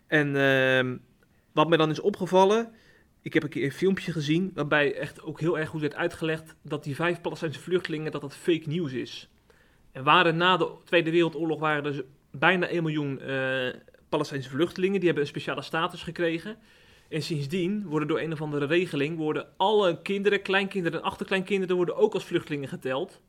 En 0.07 0.35
ehm, 0.35 0.97
wat 1.51 1.69
mij 1.69 1.77
dan 1.77 1.89
is 1.89 1.99
opgevallen, 1.99 2.71
ik 3.21 3.33
heb 3.33 3.43
een 3.43 3.49
keer 3.49 3.63
een 3.63 3.71
filmpje 3.71 4.11
gezien 4.11 4.51
waarbij 4.53 4.95
echt 4.95 5.21
ook 5.21 5.39
heel 5.39 5.59
erg 5.59 5.69
goed 5.69 5.81
werd 5.81 5.95
uitgelegd 5.95 6.55
dat 6.61 6.83
die 6.83 6.95
vijf 6.95 7.21
Palestijnse 7.21 7.59
vluchtelingen 7.59 8.11
dat 8.11 8.21
dat 8.21 8.35
fake 8.35 8.67
nieuws 8.67 8.91
is. 8.91 9.29
Er 9.91 10.03
waren 10.03 10.37
na 10.37 10.57
de 10.57 10.71
Tweede 10.83 11.11
Wereldoorlog 11.11 11.59
waren 11.59 11.85
er 11.85 12.05
bijna 12.31 12.67
1 12.67 12.83
miljoen 12.83 13.19
eh, 13.19 13.67
Palestijnse 14.09 14.49
vluchtelingen, 14.49 14.95
die 14.95 15.05
hebben 15.05 15.23
een 15.23 15.29
speciale 15.29 15.61
status 15.61 16.03
gekregen. 16.03 16.57
En 17.09 17.21
sindsdien 17.21 17.85
worden 17.85 18.07
door 18.07 18.19
een 18.19 18.31
of 18.31 18.41
andere 18.41 18.65
regeling 18.65 19.17
worden 19.17 19.47
alle 19.57 20.01
kinderen, 20.01 20.41
kleinkinderen 20.41 20.99
en 20.99 21.05
achterkleinkinderen 21.05 21.75
worden 21.75 21.95
ook 21.95 22.13
als 22.13 22.23
vluchtelingen 22.23 22.69
geteld. 22.69 23.21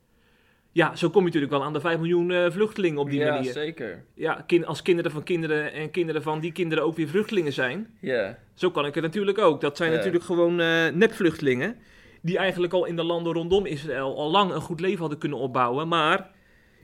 Ja, 0.75 0.97
zo 0.97 1.11
kom 1.11 1.19
je 1.21 1.25
natuurlijk 1.27 1.53
wel 1.53 1.63
aan 1.65 1.73
de 1.73 1.81
5 1.81 1.99
miljoen 1.99 2.31
eh, 2.31 2.51
vluchtelingen 2.51 2.99
op 2.99 3.11
die 3.11 3.19
ja, 3.21 3.33
manier. 3.35 3.53
zeker. 3.53 4.05
Ja, 4.15 4.45
kin- 4.47 4.67
als 4.67 4.83
kinderen 4.83 5.11
van 5.11 5.23
kinderen 5.23 5.73
en 5.73 5.91
kinderen 5.91 6.23
van 6.23 6.41
die 6.41 6.53
kinderen 6.53 6.85
ook 6.85 6.97
weer 6.97 7.09
vluchtelingen 7.09 7.53
zijn. 7.53 7.97
Ja. 8.01 8.39
Zo 8.55 8.71
kan 8.71 8.87
ik 8.87 8.95
het 8.95 9.03
natuurlijk 9.05 9.39
ook. 9.39 9.61
Dat 9.61 9.77
zijn 9.77 9.91
Ja. 9.91 9.97
natuurlijk 9.97 10.25
gewoon 10.25 10.61
eh 10.61 10.89
nepvluchtelingen. 10.89 11.77
Die 12.23 12.39
eigenlijk 12.39 12.73
al 12.73 12.85
in 12.87 12.97
de 12.97 13.03
landen 13.03 13.33
rondom 13.33 13.67
Israël 13.67 14.17
al 14.17 14.31
lang 14.31 14.53
een 14.53 14.61
goed 14.61 14.81
leven 14.81 15.01
hadden 15.01 15.19
kunnen 15.19 15.39
opbouwen. 15.39 15.89
Maar 15.89 16.31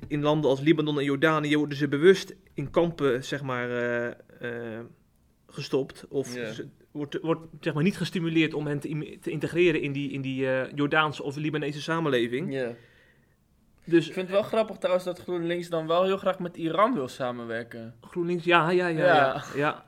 in 0.08 0.22
landen 0.22 0.50
als 0.50 0.60
Libanon 0.60 0.98
en 0.98 1.04
Jordanië 1.04 1.56
worden 1.56 1.78
ze 1.78 1.88
bewust 1.88 2.36
in 2.54 2.70
kampen, 2.70 3.24
zeg 3.24 3.42
maar, 3.42 3.70
eh, 4.40 4.78
gestopt. 5.46 6.06
Of 6.08 6.34
Ja. 6.36 6.52
ze- 6.52 6.68
wordt, 6.92 7.18
wordt 7.22 7.40
zeg 7.60 7.74
maar, 7.74 7.82
niet 7.82 7.96
gestimuleerd 7.96 8.54
om 8.54 8.66
hen 8.66 8.78
te, 8.80 9.18
integreren 9.30 9.80
in 9.80 9.92
die, 9.92 10.10
in 10.10 10.20
die 10.20 10.46
Jordaanse 10.74 11.22
of 11.22 11.36
Libanese 11.36 11.80
samenleving. 11.82 12.52
ja. 12.52 12.74
Dus 13.88 14.06
Ik 14.06 14.12
vind 14.12 14.26
het 14.28 14.36
wel 14.36 14.44
grappig 14.46 14.76
trouwens 14.76 15.04
dat 15.06 15.18
GroenLinks 15.18 15.68
dan 15.68 15.86
wel 15.86 16.04
heel 16.04 16.16
graag 16.16 16.38
met 16.38 16.56
Iran 16.56 16.94
wil 16.94 17.08
samenwerken. 17.08 17.94
GroenLinks, 18.00 18.44
ja, 18.44 18.70
ja, 18.70 18.86
ja. 18.86 18.98
Ja. 19.06 19.14
ja. 19.14 19.44
ja. 19.54 19.84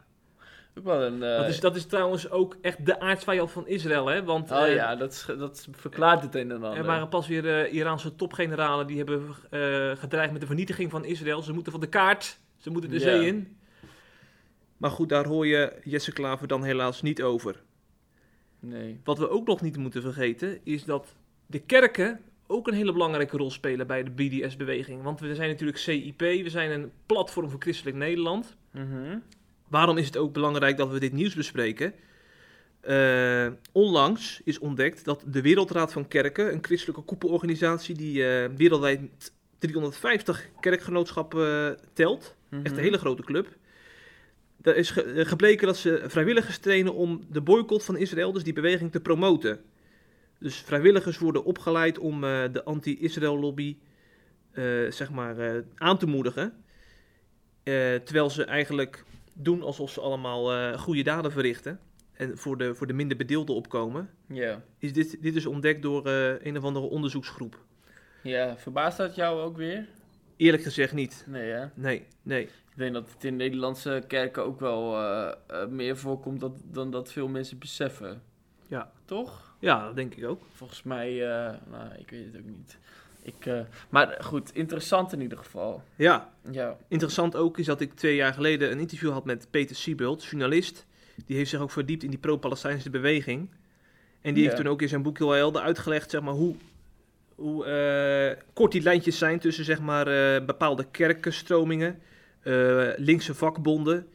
Ook 0.79 0.85
wel 0.85 1.03
een... 1.03 1.23
eh, 1.23 1.37
Dat, 1.39 1.49
is, 1.49 1.61
dat 1.61 1.77
is 1.77 1.87
trouwens 1.87 2.31
ook 2.31 2.57
echt 2.63 2.87
de 2.87 3.01
aardsvijand 3.01 3.51
van 3.51 3.67
Israël, 3.69 4.07
hè? 4.07 4.25
Want 4.25 4.51
Oh 4.51 4.63
eh, 4.67 4.75
ja, 4.75 4.97
dat, 4.97 5.13
is, 5.13 5.27
dat 5.39 5.69
verklaart 5.71 6.23
het 6.23 6.35
een 6.35 6.51
en 6.51 6.63
ander. 6.65 6.79
er 6.79 6.85
waren 6.85 7.09
pas 7.09 7.29
weer 7.29 7.49
eh, 7.65 7.73
Iraanse 7.75 8.15
topgeneralen 8.15 8.87
die 8.87 8.97
hebben 8.97 9.27
eh, 9.51 9.91
gedreigd 9.97 10.33
met 10.33 10.41
de 10.41 10.47
vernietiging 10.47 10.91
van 10.91 11.05
Israël. 11.05 11.43
Ze 11.43 11.53
moeten 11.53 11.73
van 11.73 11.81
de 11.81 11.89
kaart, 11.89 12.39
ze 12.59 12.71
moeten 12.71 12.91
de 12.91 12.97
Ja. 12.99 13.03
zee 13.03 13.27
in. 13.27 13.59
Maar 14.77 14.91
goed, 14.91 15.09
daar 15.09 15.27
hoor 15.27 15.47
je 15.47 15.73
Jesse 15.85 16.13
Klaver 16.13 16.47
dan 16.49 16.65
helaas 16.65 17.03
niet 17.03 17.23
over. 17.23 17.63
Nee. 18.61 19.01
Wat 19.05 19.19
we 19.19 19.31
ook 19.31 19.47
nog 19.47 19.61
niet 19.61 19.77
moeten 19.77 20.03
vergeten, 20.03 20.61
is 20.65 20.85
dat 20.85 21.15
de 21.47 21.59
kerken 21.59 22.21
ook 22.51 22.69
een 22.69 22.75
hele 22.75 22.93
belangrijke 22.93 23.37
rol 23.37 23.51
spelen 23.51 23.87
bij 23.87 24.03
de 24.03 24.11
BDS-beweging. 24.11 25.03
Want 25.03 25.21
we 25.21 25.35
zijn 25.35 25.49
natuurlijk 25.49 25.79
CIP, 25.79 26.19
we 26.21 26.51
zijn 26.51 26.71
een 26.71 26.91
platform 27.07 27.51
voor 27.51 27.61
christelijk 27.61 27.97
Nederland. 27.97 28.57
Mhm. 28.71 29.19
Waarom 29.69 29.97
is 29.99 30.07
het 30.07 30.17
ook 30.17 30.33
belangrijk 30.33 30.77
dat 30.77 30.91
we 30.91 31.01
dit 31.01 31.13
nieuws 31.13 31.35
bespreken? 31.35 31.95
Eh, 32.81 33.47
onlangs 33.73 34.41
is 34.45 34.59
ontdekt 34.59 35.05
dat 35.05 35.25
de 35.27 35.43
Wereldraad 35.43 35.93
van 35.93 36.09
Kerken, 36.09 36.53
een 36.53 36.65
christelijke 36.65 37.03
koepelorganisatie 37.03 37.95
die 37.95 38.27
eh, 38.27 38.51
wereldwijd 38.57 39.01
350 39.59 40.49
kerkgenootschappen 40.61 41.47
eh, 41.77 41.85
telt, 41.93 42.35
Mhm. 42.49 42.65
echt 42.65 42.77
een 42.77 42.83
hele 42.83 42.99
grote 42.99 43.23
club. 43.23 43.49
Er 44.63 44.77
is 44.77 44.91
ge- 44.91 45.25
gebleken 45.27 45.67
dat 45.67 45.77
ze 45.77 46.03
vrijwilligers 46.07 46.59
trainen 46.59 46.95
om 46.95 47.25
de 47.31 47.41
boycott 47.41 47.85
van 47.85 47.97
Israël, 47.97 48.33
dus 48.33 48.43
die 48.43 48.53
beweging, 48.53 48.93
te 48.93 49.01
promoten. 49.01 49.61
Dus 50.41 50.57
vrijwilligers 50.57 51.19
worden 51.19 51.45
opgeleid 51.45 51.99
om 51.99 52.25
eh, 52.25 52.43
de 52.53 52.65
anti-Israël 52.65 53.39
lobby 53.39 53.77
eh, 54.51 54.65
zeg 54.91 55.11
maar, 55.11 55.39
eh, 55.39 55.63
aan 55.75 55.99
te 55.99 56.07
moedigen. 56.07 56.53
Terwijl 58.05 58.31
ze 58.31 58.45
eigenlijk 58.45 59.05
doen 59.33 59.63
alsof 59.63 59.91
ze 59.91 60.01
allemaal 60.01 60.77
goede 60.79 61.03
daden 61.03 61.33
verrichten. 61.33 61.81
En 62.13 62.39
voor 62.39 62.59
de, 62.59 62.75
voor 62.75 62.87
de 62.87 62.93
minder 62.93 63.17
bedeelden 63.17 63.55
opkomen. 63.55 64.11
Ja. 64.27 64.63
Is 64.79 64.93
dit, 64.93 65.23
dit 65.23 65.37
is 65.37 65.47
ontdekt 65.47 65.83
door 65.83 66.07
een 66.43 66.57
of 66.57 66.65
andere 66.65 66.87
onderzoeksgroep. 66.87 67.59
Ja, 68.23 68.57
verbaast 68.57 68.97
dat 68.97 69.15
jou 69.15 69.41
ook 69.41 69.57
weer? 69.57 69.89
Eerlijk 70.37 70.63
gezegd 70.63 70.93
niet. 70.93 71.25
Nee 71.27 71.51
hè? 71.51 71.67
Nee, 71.75 72.07
nee. 72.23 72.43
Ik 72.45 72.77
denk 72.77 72.93
dat 72.93 73.13
het 73.13 73.25
in 73.25 73.37
Nederlandse 73.37 74.05
kerken 74.07 74.45
ook 74.45 74.61
wel 74.61 74.97
meer 75.69 75.97
voorkomt 75.97 76.41
dat, 76.41 76.53
dan 76.65 76.91
dat 76.91 77.13
veel 77.13 77.29
mensen 77.29 77.59
beseffen. 77.59 78.23
Ja. 78.67 78.93
Toch? 79.05 79.50
Ja, 79.61 79.85
dat 79.87 79.97
denk 79.97 80.15
ik 80.15 80.25
ook. 80.27 80.43
Volgens 80.53 80.83
mij, 80.83 81.09
eh, 81.29 81.55
nou, 81.71 81.85
ik 81.99 82.11
weet 82.11 82.25
het 82.33 82.37
ook 82.37 82.49
niet. 82.49 82.79
Ik, 83.23 83.47
eh, 83.47 83.61
maar 83.89 84.17
goed, 84.21 84.55
interessant 84.55 85.13
in 85.13 85.21
ieder 85.21 85.39
geval. 85.39 85.83
Ja, 85.97 86.33
Ja. 86.51 86.77
interessant 86.89 87.37
ook 87.37 87.59
is 87.59 87.67
dat 87.67 87.81
ik 87.81 87.95
twee 87.95 88.15
jaar 88.15 88.35
geleden 88.35 88.71
een 88.71 88.79
interview 88.81 89.11
had 89.13 89.25
met 89.25 89.47
Peter 89.51 89.77
Siebelt, 89.77 90.25
journalist. 90.25 90.87
Die 91.27 91.37
heeft 91.37 91.51
zich 91.51 91.61
ook 91.61 91.71
verdiept 91.71 92.03
in 92.03 92.11
die 92.11 92.19
pro-Palestijnse 92.19 92.91
beweging. 92.91 93.49
En 94.21 94.35
die 94.35 94.43
Ja. 94.43 94.49
heeft 94.49 94.63
toen 94.63 94.73
ook 94.73 94.83
in 94.83 94.89
zijn 94.89 95.03
boek 95.03 95.19
heel 95.19 95.31
helder 95.33 95.63
uitgelegd 95.63 96.11
zeg 96.11 96.21
maar, 96.21 96.35
hoe, 96.35 96.55
hoe 97.35 97.65
eh, 97.65 98.43
kort 98.53 98.73
die 98.73 98.83
lijntjes 98.83 99.19
zijn 99.19 99.39
tussen 99.39 99.65
zeg 99.65 99.81
maar, 99.81 100.05
bepaalde 100.45 100.87
kerkenstromingen, 100.91 102.01
linkse 102.97 103.35
vakbonden 103.35 104.07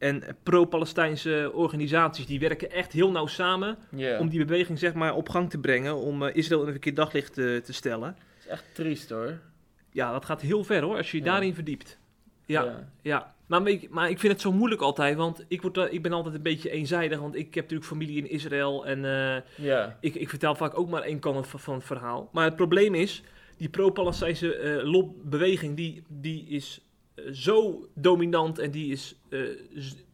en 0.00 0.22
pro-Palestijnse 0.42 1.50
organisaties. 1.54 2.26
Die 2.26 2.40
werken 2.40 2.70
echt 2.70 2.92
heel 2.92 3.10
nauw 3.10 3.26
samen 3.26 3.76
om 4.18 4.28
die 4.28 4.44
beweging 4.44 4.78
zeg 4.78 4.94
maar, 4.94 5.14
op 5.14 5.28
gang 5.28 5.50
te 5.50 5.58
brengen, 5.58 5.96
om 5.96 6.22
eh, 6.22 6.36
Israël 6.36 6.60
in 6.60 6.66
een 6.66 6.72
verkeerd 6.72 6.96
daglicht 6.96 7.34
te, 7.34 7.60
te 7.64 7.72
stellen. 7.72 8.08
Het 8.08 8.38
is 8.44 8.46
echt 8.46 8.64
triest 8.72 9.10
hoor. 9.10 9.38
Ja, 9.92 10.12
dat 10.12 10.24
gaat 10.24 10.40
heel 10.40 10.64
ver 10.64 10.82
hoor, 10.82 10.96
als 10.96 11.10
je 11.10 11.16
je 11.18 11.24
Ja. 11.24 11.30
daarin 11.30 11.54
verdiept. 11.54 11.98
Ja, 12.46 12.88
ja. 13.02 13.34
Maar, 13.46 13.70
je- 13.70 13.86
maar 13.90 14.10
ik 14.10 14.18
vind 14.18 14.32
het 14.32 14.42
zo 14.42 14.52
moeilijk 14.52 14.80
altijd, 14.80 15.16
want 15.16 15.44
ik, 15.48 15.62
word, 15.62 15.74
daar- 15.74 15.90
ik 15.90 16.02
ben 16.02 16.12
altijd 16.12 16.34
een 16.34 16.42
beetje 16.42 16.70
eenzijdig, 16.70 17.18
want 17.18 17.34
ik 17.34 17.54
heb 17.54 17.62
natuurlijk 17.64 17.90
familie 17.90 18.16
in 18.16 18.30
Israël 18.30 18.86
en 18.86 19.04
eh, 19.04 19.64
Ja. 19.66 19.96
ik, 20.00 20.14
ik 20.14 20.28
vertel 20.28 20.54
vaak 20.54 20.78
ook 20.78 20.88
maar 20.90 21.02
één 21.02 21.18
kant 21.18 21.46
van, 21.46 21.60
van 21.60 21.74
het 21.74 21.84
verhaal. 21.84 22.28
Maar 22.32 22.44
het 22.44 22.56
probleem 22.56 22.94
is, 22.94 23.22
die 23.56 23.68
pro-Palestijnse 23.68 24.54
eh 24.56 24.84
lobbeweging, 24.90 25.76
die, 25.76 26.02
die 26.08 26.46
is 26.48 26.80
eh, 26.80 26.89
zo 27.32 27.86
dominant 27.94 28.58
en 28.58 28.70
die 28.70 28.92
is 28.92 29.14
eh, 29.28 29.40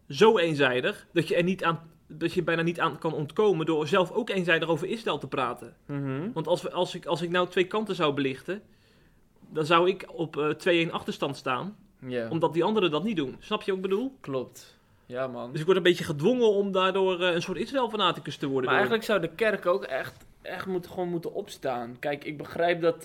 zo 0.08 0.38
eenzijdig, 0.38 1.06
dat 1.12 1.28
je 1.28 1.36
er 1.36 1.42
niet 1.42 1.64
aan, 1.64 1.80
dat 2.08 2.32
je 2.32 2.42
bijna 2.42 2.62
niet 2.62 2.80
aan 2.80 2.98
kan 2.98 3.12
ontkomen 3.14 3.66
door 3.66 3.86
zelf 3.86 4.10
ook 4.10 4.30
eenzijdig 4.30 4.68
over 4.68 4.86
Israël 4.88 5.18
te 5.18 5.28
praten. 5.28 5.76
Mhm. 5.86 6.32
Want 6.32 6.46
als, 6.46 6.62
we, 6.62 6.70
als, 6.72 6.94
ik, 6.94 7.06
als 7.06 7.22
ik 7.22 7.30
nou 7.30 7.48
twee 7.48 7.66
kanten 7.66 7.94
zou 7.94 8.14
belichten, 8.14 8.62
dan 9.50 9.66
zou 9.66 9.88
ik 9.88 10.04
op 10.12 10.36
eh 10.66 10.86
2-1 10.88 10.90
achterstand 10.90 11.36
staan 11.36 11.76
omdat 12.30 12.52
die 12.54 12.64
anderen 12.64 12.90
dat 12.90 13.04
niet 13.04 13.16
doen. 13.16 13.36
Snap 13.38 13.62
je 13.62 13.70
wat 13.70 13.76
ik 13.84 13.88
bedoel? 13.90 14.12
Klopt. 14.20 14.78
Ja 15.06 15.26
man. 15.26 15.50
Dus 15.50 15.60
ik 15.60 15.66
word 15.66 15.76
een 15.76 15.82
beetje 15.82 16.04
gedwongen 16.04 16.48
om 16.52 16.72
daardoor 16.72 17.20
eh, 17.22 17.34
een 17.34 17.42
soort 17.42 17.58
Israël-fanaticus 17.58 18.36
te 18.36 18.46
worden. 18.46 18.70
Maar 18.70 18.80
door- 18.80 18.88
eigenlijk 18.90 19.04
zou 19.04 19.20
de 19.20 19.34
kerk 19.44 19.66
ook 19.66 19.84
echt, 19.84 20.26
echt 20.42 20.66
moeten, 20.66 20.90
gewoon 20.90 21.08
moeten 21.08 21.34
opstaan. 21.34 21.96
Kijk, 21.98 22.24
ik 22.24 22.36
begrijp 22.36 22.80
dat, 22.80 23.04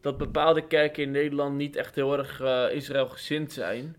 dat 0.00 0.18
bepaalde 0.18 0.66
kerken 0.66 1.02
in 1.02 1.10
Nederland 1.10 1.56
niet 1.56 1.76
echt 1.76 1.94
heel 1.94 2.18
erg 2.18 2.40
eh 2.40 2.66
Israël-gezind 2.72 3.52
zijn. 3.52 3.96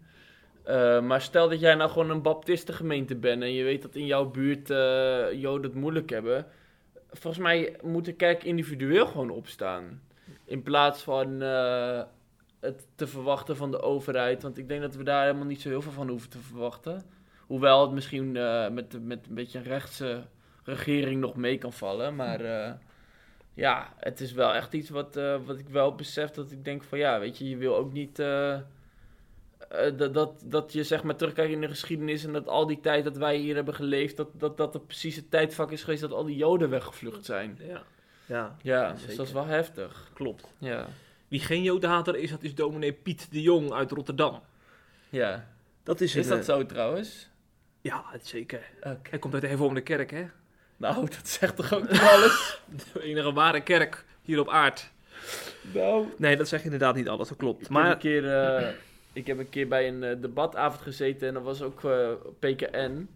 Eh, 0.64 1.02
maar 1.02 1.22
stel 1.22 1.50
dat 1.50 1.60
jij 1.60 1.76
nou 1.76 1.90
gewoon 1.90 2.10
een 2.10 2.22
baptistengemeente 2.22 3.16
bent 3.16 3.42
en 3.42 3.54
je 3.54 3.64
weet 3.64 3.82
dat 3.82 3.96
in 3.96 4.06
jouw 4.06 4.26
buurt 4.26 4.70
eh, 4.70 5.32
Joden 5.32 5.72
het 5.72 5.80
moeilijk 5.80 6.10
hebben. 6.10 6.46
Volgens 7.10 7.44
mij 7.44 7.76
moet 7.82 8.06
de 8.06 8.14
kerk 8.14 8.44
individueel 8.44 9.06
gewoon 9.06 9.30
opstaan. 9.30 10.02
In 10.46 10.64
plaats 10.64 11.02
van 11.02 11.40
het 12.60 12.88
te 12.96 13.08
verwachten 13.08 13.56
van 13.56 13.72
de 13.72 13.82
overheid. 13.82 14.42
Want 14.42 14.58
ik 14.58 14.68
denk 14.68 14.82
dat 14.82 14.96
we 14.96 15.04
daar 15.04 15.26
helemaal 15.26 15.46
niet 15.46 15.62
zo 15.62 15.70
heel 15.70 15.82
veel 15.82 15.92
van 15.92 16.10
hoeven 16.10 16.30
te 16.30 16.40
verwachten. 16.40 17.04
Hoewel 17.48 17.82
het 17.82 17.92
misschien 17.92 18.32
met, 18.74 19.06
met 19.06 19.28
een 19.28 19.36
beetje 19.36 19.58
een 19.58 19.64
rechtse 19.64 20.24
regering 20.64 21.22
nog 21.22 21.36
mee 21.36 21.58
kan 21.58 21.74
vallen. 21.74 22.16
Maar 22.16 22.40
ja, 23.54 23.94
het 24.00 24.22
is 24.22 24.32
wel 24.32 24.54
echt 24.54 24.74
iets 24.74 24.90
wat, 24.90 25.16
eh, 25.16 25.36
wat 25.46 25.58
ik 25.60 25.70
wel 25.70 25.96
besef. 25.96 26.32
Dat 26.32 26.52
ik 26.52 26.66
denk 26.66 26.84
van 26.84 26.98
ja, 26.98 27.20
weet 27.20 27.38
je, 27.38 27.50
je 27.50 27.58
wil 27.58 27.76
ook 27.76 27.94
niet... 27.94 28.20
eh, 28.20 28.54
eh, 28.54 28.62
dat, 29.98 30.14
dat, 30.14 30.44
dat 30.46 30.74
je 30.74 30.84
zeg 30.84 31.04
maar 31.04 31.16
terugkijkt 31.16 31.52
in 31.52 31.62
de 31.62 31.68
geschiedenis 31.68 32.24
en 32.26 32.34
dat 32.34 32.48
al 32.48 32.68
die 32.68 32.80
tijd 32.80 33.04
dat 33.04 33.18
wij 33.18 33.38
hier 33.38 33.56
hebben 33.56 33.76
geleefd, 33.76 34.18
dat 34.18 34.28
dat, 34.34 34.58
dat 34.58 34.74
het 34.74 34.88
precies 34.88 35.16
het 35.16 35.32
tijdvak 35.32 35.72
is 35.72 35.84
geweest 35.84 36.02
dat 36.02 36.12
al 36.12 36.24
die 36.24 36.36
Joden 36.36 36.70
weggevlucht 36.70 37.26
zijn. 37.26 37.58
Ja, 37.60 37.84
ja 38.26 38.56
Ja, 38.62 38.92
dus 39.06 39.16
dat 39.16 39.26
is 39.28 39.34
wel 39.34 39.46
heftig. 39.46 40.10
klopt. 40.14 40.54
Ja. 40.58 40.88
Wie 41.28 41.40
geen 41.40 41.64
jodenhater 41.64 42.16
is, 42.16 42.30
dat 42.30 42.44
is 42.44 42.56
dominee 42.56 42.94
Piet 42.94 43.32
de 43.32 43.42
Jong 43.42 43.72
uit 43.72 43.92
Rotterdam. 43.92 44.42
Ja. 45.10 45.48
Dat 45.84 46.02
is, 46.02 46.16
Is 46.16 46.30
een, 46.30 46.36
dat 46.36 46.46
zo 46.46 46.66
trouwens? 46.66 47.30
Ja, 47.82 48.04
zeker. 48.22 48.62
Oké. 48.80 49.10
Hij 49.10 49.20
komt 49.20 49.34
uit 49.34 49.42
de 49.42 49.48
hervormde 49.48 49.82
kerk, 49.82 50.12
hè? 50.12 50.26
Nou, 50.82 51.06
dat 51.10 51.28
zegt 51.28 51.56
toch 51.56 51.74
ook 51.74 51.90
niet 51.92 52.00
alles? 52.02 52.60
De 52.94 53.04
enige 53.04 53.34
ware 53.34 53.62
kerk 53.62 54.06
hier 54.22 54.40
op 54.40 54.50
aard. 54.50 54.92
nou. 55.74 56.06
Nee, 56.18 56.38
dat 56.38 56.48
zegt 56.48 56.64
inderdaad 56.64 56.96
niet 56.96 57.10
alles, 57.10 57.28
dat 57.28 57.38
klopt. 57.38 57.62
Ik, 57.62 57.68
heb 57.68 57.76
een 57.78 57.84
Maar 57.84 57.98
keer, 57.98 58.36
eh, 58.44 58.68
ik 59.14 59.28
heb 59.28 59.38
een 59.40 59.50
keer 59.50 59.68
bij 59.68 59.88
een 59.88 60.04
eh, 60.04 60.16
debatavond 60.22 60.82
gezeten 60.82 61.28
en 61.28 61.34
dat 61.34 61.44
was 61.44 61.62
ook 61.62 61.84
eh, 61.84 62.10
PKN. 62.40 63.08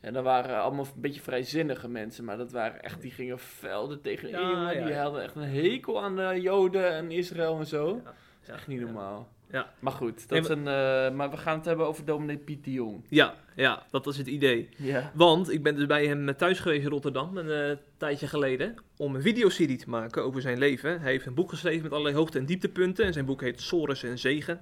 En 0.00 0.12
dat 0.12 0.24
waren 0.24 0.60
allemaal 0.62 0.84
een 0.94 1.00
beetje 1.00 1.20
vrijzinnige 1.20 1.88
mensen, 1.88 2.24
maar 2.24 2.36
dat 2.36 2.52
waren 2.52 2.82
echt, 2.82 3.00
die 3.02 3.10
gingen 3.10 3.38
Ja, 3.62 4.38
jongen. 4.40 4.74
ja, 4.74 4.84
die 4.84 4.92
ja. 4.94 5.02
hadden 5.02 5.22
echt 5.22 5.34
een 5.34 5.42
hekel 5.42 6.02
aan 6.02 6.16
de 6.16 6.40
Joden 6.40 6.92
en 6.92 7.10
Israël 7.10 7.58
en 7.58 7.66
zo. 7.66 8.00
Ja, 8.04 8.14
is 8.42 8.48
echt 8.48 8.66
niet 8.66 8.80
normaal. 8.80 9.28
Ja. 9.50 9.72
Maar 9.78 9.92
goed, 9.92 10.28
dat 10.28 10.30
Nee, 10.30 10.40
is 10.40 10.48
een, 10.48 10.58
eh, 10.68 11.16
maar 11.16 11.30
we 11.30 11.36
gaan 11.36 11.56
het 11.56 11.64
hebben 11.64 11.86
over 11.86 12.04
dominee 12.04 12.36
Piet 12.36 12.64
de 12.64 12.72
Jong. 12.72 13.04
Ja, 13.08 13.34
ja, 13.56 13.86
dat 13.90 14.04
was 14.04 14.16
het 14.16 14.26
idee. 14.26 14.68
Ja. 14.76 15.10
Want 15.14 15.52
ik 15.52 15.62
ben 15.62 15.74
dus 15.76 15.86
bij 15.86 16.06
hem 16.06 16.36
thuis 16.36 16.58
geweest 16.60 16.84
in 16.84 16.90
Rotterdam 16.90 17.36
een 17.36 17.70
eh, 17.70 17.76
tijdje 17.96 18.26
geleden 18.26 18.74
om 18.96 19.14
een 19.14 19.22
videoserie 19.22 19.76
te 19.76 19.90
maken 19.90 20.22
over 20.24 20.40
zijn 20.40 20.58
leven. 20.58 21.00
Hij 21.00 21.10
heeft 21.10 21.26
een 21.26 21.34
boek 21.34 21.50
geschreven 21.50 21.82
met 21.82 21.92
allerlei 21.92 22.16
hoogte- 22.16 22.38
en 22.38 22.46
dieptepunten 22.46 23.04
en 23.04 23.12
zijn 23.12 23.24
boek 23.24 23.40
heet 23.40 23.60
Sores 23.60 24.02
en 24.02 24.18
Zegen. 24.18 24.60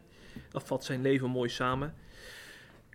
Dat 0.51 0.63
vat 0.67 0.85
zijn 0.85 1.03
leven 1.03 1.31
mooi 1.31 1.49
samen. 1.49 1.95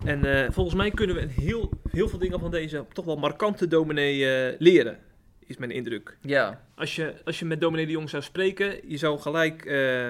En 0.06 0.26
eh, 0.26 0.52
volgens 0.52 0.76
mij 0.76 0.92
kunnen 0.92 1.16
we 1.16 1.22
een 1.22 1.30
heel, 1.30 1.70
heel 1.92 2.10
veel 2.10 2.20
dingen 2.20 2.40
van 2.40 2.52
deze 2.52 2.86
toch 2.94 3.06
wel 3.06 3.18
markante 3.18 3.68
dominee 3.68 4.30
eh, 4.36 4.56
leren, 4.60 5.00
is 5.46 5.58
mijn 5.58 5.72
indruk. 5.72 6.18
Ja. 6.22 6.62
Als 6.76 6.96
je, 6.96 7.14
als 7.26 7.40
je 7.40 7.46
met 7.46 7.62
dominee 7.62 7.86
de 7.86 7.92
Jong 7.92 8.10
zou 8.10 8.24
spreken, 8.24 8.90
je 8.90 8.98
zou 8.98 9.20
gelijk 9.20 9.66
eh, 9.66 10.10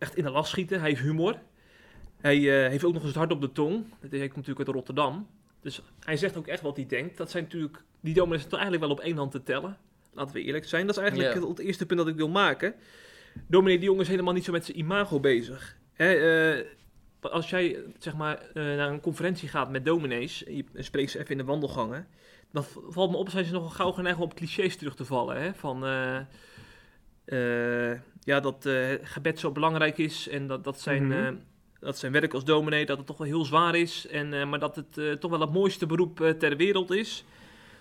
echt 0.00 0.16
in 0.16 0.24
de 0.24 0.30
last 0.30 0.50
schieten. 0.50 0.80
Hij 0.80 0.88
heeft 0.88 1.00
humor. 1.00 1.38
Hij 2.20 2.36
eh, 2.36 2.70
heeft 2.70 2.84
ook 2.84 2.92
nog 2.92 3.02
eens 3.02 3.10
het 3.10 3.20
hart 3.20 3.32
op 3.32 3.40
de 3.40 3.52
tong. 3.52 3.84
Hij 4.00 4.18
komt 4.18 4.36
natuurlijk 4.36 4.58
uit 4.58 4.76
Rotterdam. 4.76 5.26
Dus 5.60 5.82
hij 6.00 6.16
zegt 6.16 6.36
ook 6.36 6.46
echt 6.46 6.62
wat 6.62 6.76
hij 6.76 6.86
denkt. 6.86 7.16
Dat 7.16 7.30
zijn 7.30 7.42
natuurlijk, 7.42 7.82
die 8.00 8.14
dominees 8.14 8.38
zijn 8.38 8.50
toch 8.50 8.60
eigenlijk 8.60 8.88
wel 8.88 8.98
op 8.98 9.04
één 9.04 9.16
hand 9.16 9.30
te 9.30 9.42
tellen. 9.42 9.78
Laten 10.12 10.34
we 10.34 10.42
eerlijk 10.42 10.64
zijn. 10.64 10.86
Dat 10.86 10.96
is 10.96 11.02
eigenlijk 11.02 11.34
het, 11.34 11.48
het 11.48 11.58
eerste 11.58 11.86
punt 11.86 11.98
dat 12.00 12.08
ik 12.08 12.16
wil 12.16 12.28
maken. 12.28 12.74
Dominee 13.46 13.78
de 13.78 13.84
Jong 13.84 14.00
is 14.00 14.08
helemaal 14.08 14.34
niet 14.34 14.44
zo 14.44 14.52
met 14.52 14.64
zijn 14.64 14.78
imago 14.78 15.20
bezig. 15.20 15.76
Hè, 15.92 16.12
eh, 16.14 16.66
als 17.20 17.50
jij 17.50 17.78
zeg 17.98 18.14
maar, 18.14 18.38
eh, 18.54 18.62
naar 18.62 18.90
een 18.90 19.00
conferentie 19.00 19.48
gaat 19.48 19.70
met 19.70 19.84
dominees, 19.84 20.44
en 20.44 20.56
je 20.56 20.64
spreekt 20.74 21.10
ze 21.10 21.18
even 21.18 21.30
in 21.30 21.38
de 21.38 21.44
wandelgangen, 21.44 22.06
dan 22.52 22.64
valt 22.88 23.10
me 23.10 23.16
op, 23.16 23.28
zijn 23.28 23.44
ze 23.44 23.52
nogal 23.52 23.68
gauw 23.68 23.92
geneigd 23.92 24.18
om 24.18 24.24
op 24.24 24.34
clichés 24.34 24.76
terug 24.76 24.94
te 24.94 25.04
vallen. 25.04 25.42
Hè? 25.42 25.54
Van, 25.54 25.84
ja, 28.24 28.40
dat 28.40 28.66
eh, 28.66 28.88
gebed 29.02 29.38
zo 29.38 29.52
belangrijk 29.52 29.98
is 29.98 30.28
en 30.28 30.46
dat, 30.46 30.64
dat, 30.64 30.80
zijn, 30.80 31.06
Mhm. 31.06 31.18
eh, 31.26 31.32
dat 31.80 31.98
zijn 31.98 32.12
werk 32.12 32.34
als 32.34 32.44
dominee, 32.44 32.86
dat 32.86 32.98
het 32.98 33.06
toch 33.06 33.16
wel 33.18 33.26
heel 33.26 33.44
zwaar 33.44 33.74
is. 33.74 34.06
En, 34.06 34.32
eh, 34.34 34.46
maar 34.48 34.58
dat 34.58 34.76
het 34.76 35.20
toch 35.20 35.30
wel 35.30 35.40
het 35.40 35.52
mooiste 35.52 35.86
beroep 35.86 36.34
ter 36.38 36.56
wereld 36.56 36.90
is, 36.90 37.24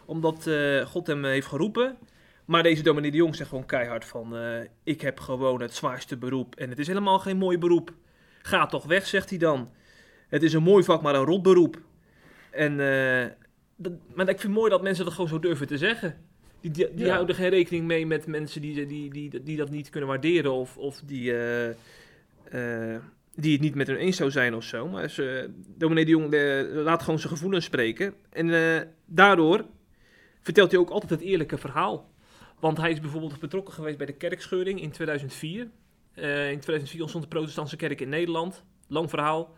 omdat 0.06 0.50
God 0.86 1.08
hem 1.08 1.26
heeft 1.26 1.48
geroepen. 1.48 1.98
Maar 2.46 2.64
deze 2.64 2.84
dominee 2.84 3.12
de 3.12 3.18
Jong 3.18 3.36
zegt 3.36 3.50
gewoon 3.50 3.66
keihard 3.66 4.06
van, 4.06 4.36
ik 4.84 5.02
heb 5.02 5.20
gewoon 5.20 5.62
het 5.62 5.74
zwaarste 5.76 6.18
beroep 6.18 6.56
en 6.56 6.70
het 6.70 6.80
is 6.80 6.88
helemaal 6.88 7.20
geen 7.20 7.38
mooi 7.38 7.58
beroep. 7.58 7.94
Ga 8.42 8.66
toch 8.66 8.86
weg, 8.86 9.08
zegt 9.08 9.30
hij 9.30 9.38
dan. 9.40 9.72
Het 10.28 10.44
is 10.44 10.54
een 10.54 10.64
mooi 10.64 10.84
vak, 10.84 11.02
maar 11.02 11.16
een 11.16 11.26
rot 11.26 11.42
beroep. 11.42 11.82
En, 12.52 12.78
dat, 13.76 13.94
maar 14.14 14.30
ik 14.30 14.40
vind 14.40 14.42
het 14.42 14.52
mooi 14.52 14.70
dat 14.70 14.82
mensen 14.82 15.06
dat 15.06 15.14
gewoon 15.14 15.30
zo 15.30 15.40
durven 15.40 15.68
te 15.68 15.78
zeggen. 15.78 16.29
Die, 16.62 16.72
die, 16.72 16.94
die 16.94 17.06
Ja. 17.06 17.14
houden 17.14 17.36
geen 17.36 17.50
rekening 17.50 17.86
mee 17.86 18.06
met 18.06 18.28
mensen 18.28 18.62
die, 18.62 18.86
die, 18.86 19.10
die, 19.12 19.44
die 19.44 19.58
dat 19.58 19.70
niet 19.70 19.90
kunnen 19.90 20.10
waarderen 20.10 20.52
of, 20.52 20.78
of 20.78 21.02
die, 21.06 21.34
eh, 21.34 21.70
eh, 21.70 23.02
die 23.36 23.52
het 23.52 23.62
niet 23.62 23.76
met 23.76 23.88
hun 23.88 23.96
eens 23.98 24.18
zou 24.18 24.32
zijn 24.32 24.56
of 24.56 24.64
zo. 24.64 24.88
Maar 24.88 25.10
ze, 25.10 25.50
dominee 25.78 26.06
de 26.06 26.12
Jong 26.12 26.34
laat 26.84 27.04
gewoon 27.04 27.20
zijn 27.20 27.34
gevoelens 27.34 27.66
spreken. 27.66 28.14
En 28.30 28.54
eh, 28.54 28.82
daardoor 29.06 29.66
vertelt 30.42 30.72
hij 30.72 30.80
ook 30.80 30.90
altijd 30.90 31.10
het 31.10 31.22
eerlijke 31.22 31.58
verhaal. 31.58 32.10
Want 32.60 32.78
hij 32.78 32.92
is 32.92 33.00
bijvoorbeeld 33.00 33.40
betrokken 33.40 33.74
geweest 33.74 33.98
bij 33.98 34.06
de 34.06 34.14
kerkscheuring 34.14 34.82
in 34.82 34.92
2004. 34.92 35.68
Eh, 36.14 36.52
in 36.52 36.60
2004 36.60 37.02
ontstond 37.02 37.24
de 37.24 37.30
protestantse 37.30 37.76
kerk 37.76 38.02
in 38.02 38.10
Nederland. 38.10 38.64
Lang 38.88 39.10
verhaal. 39.10 39.56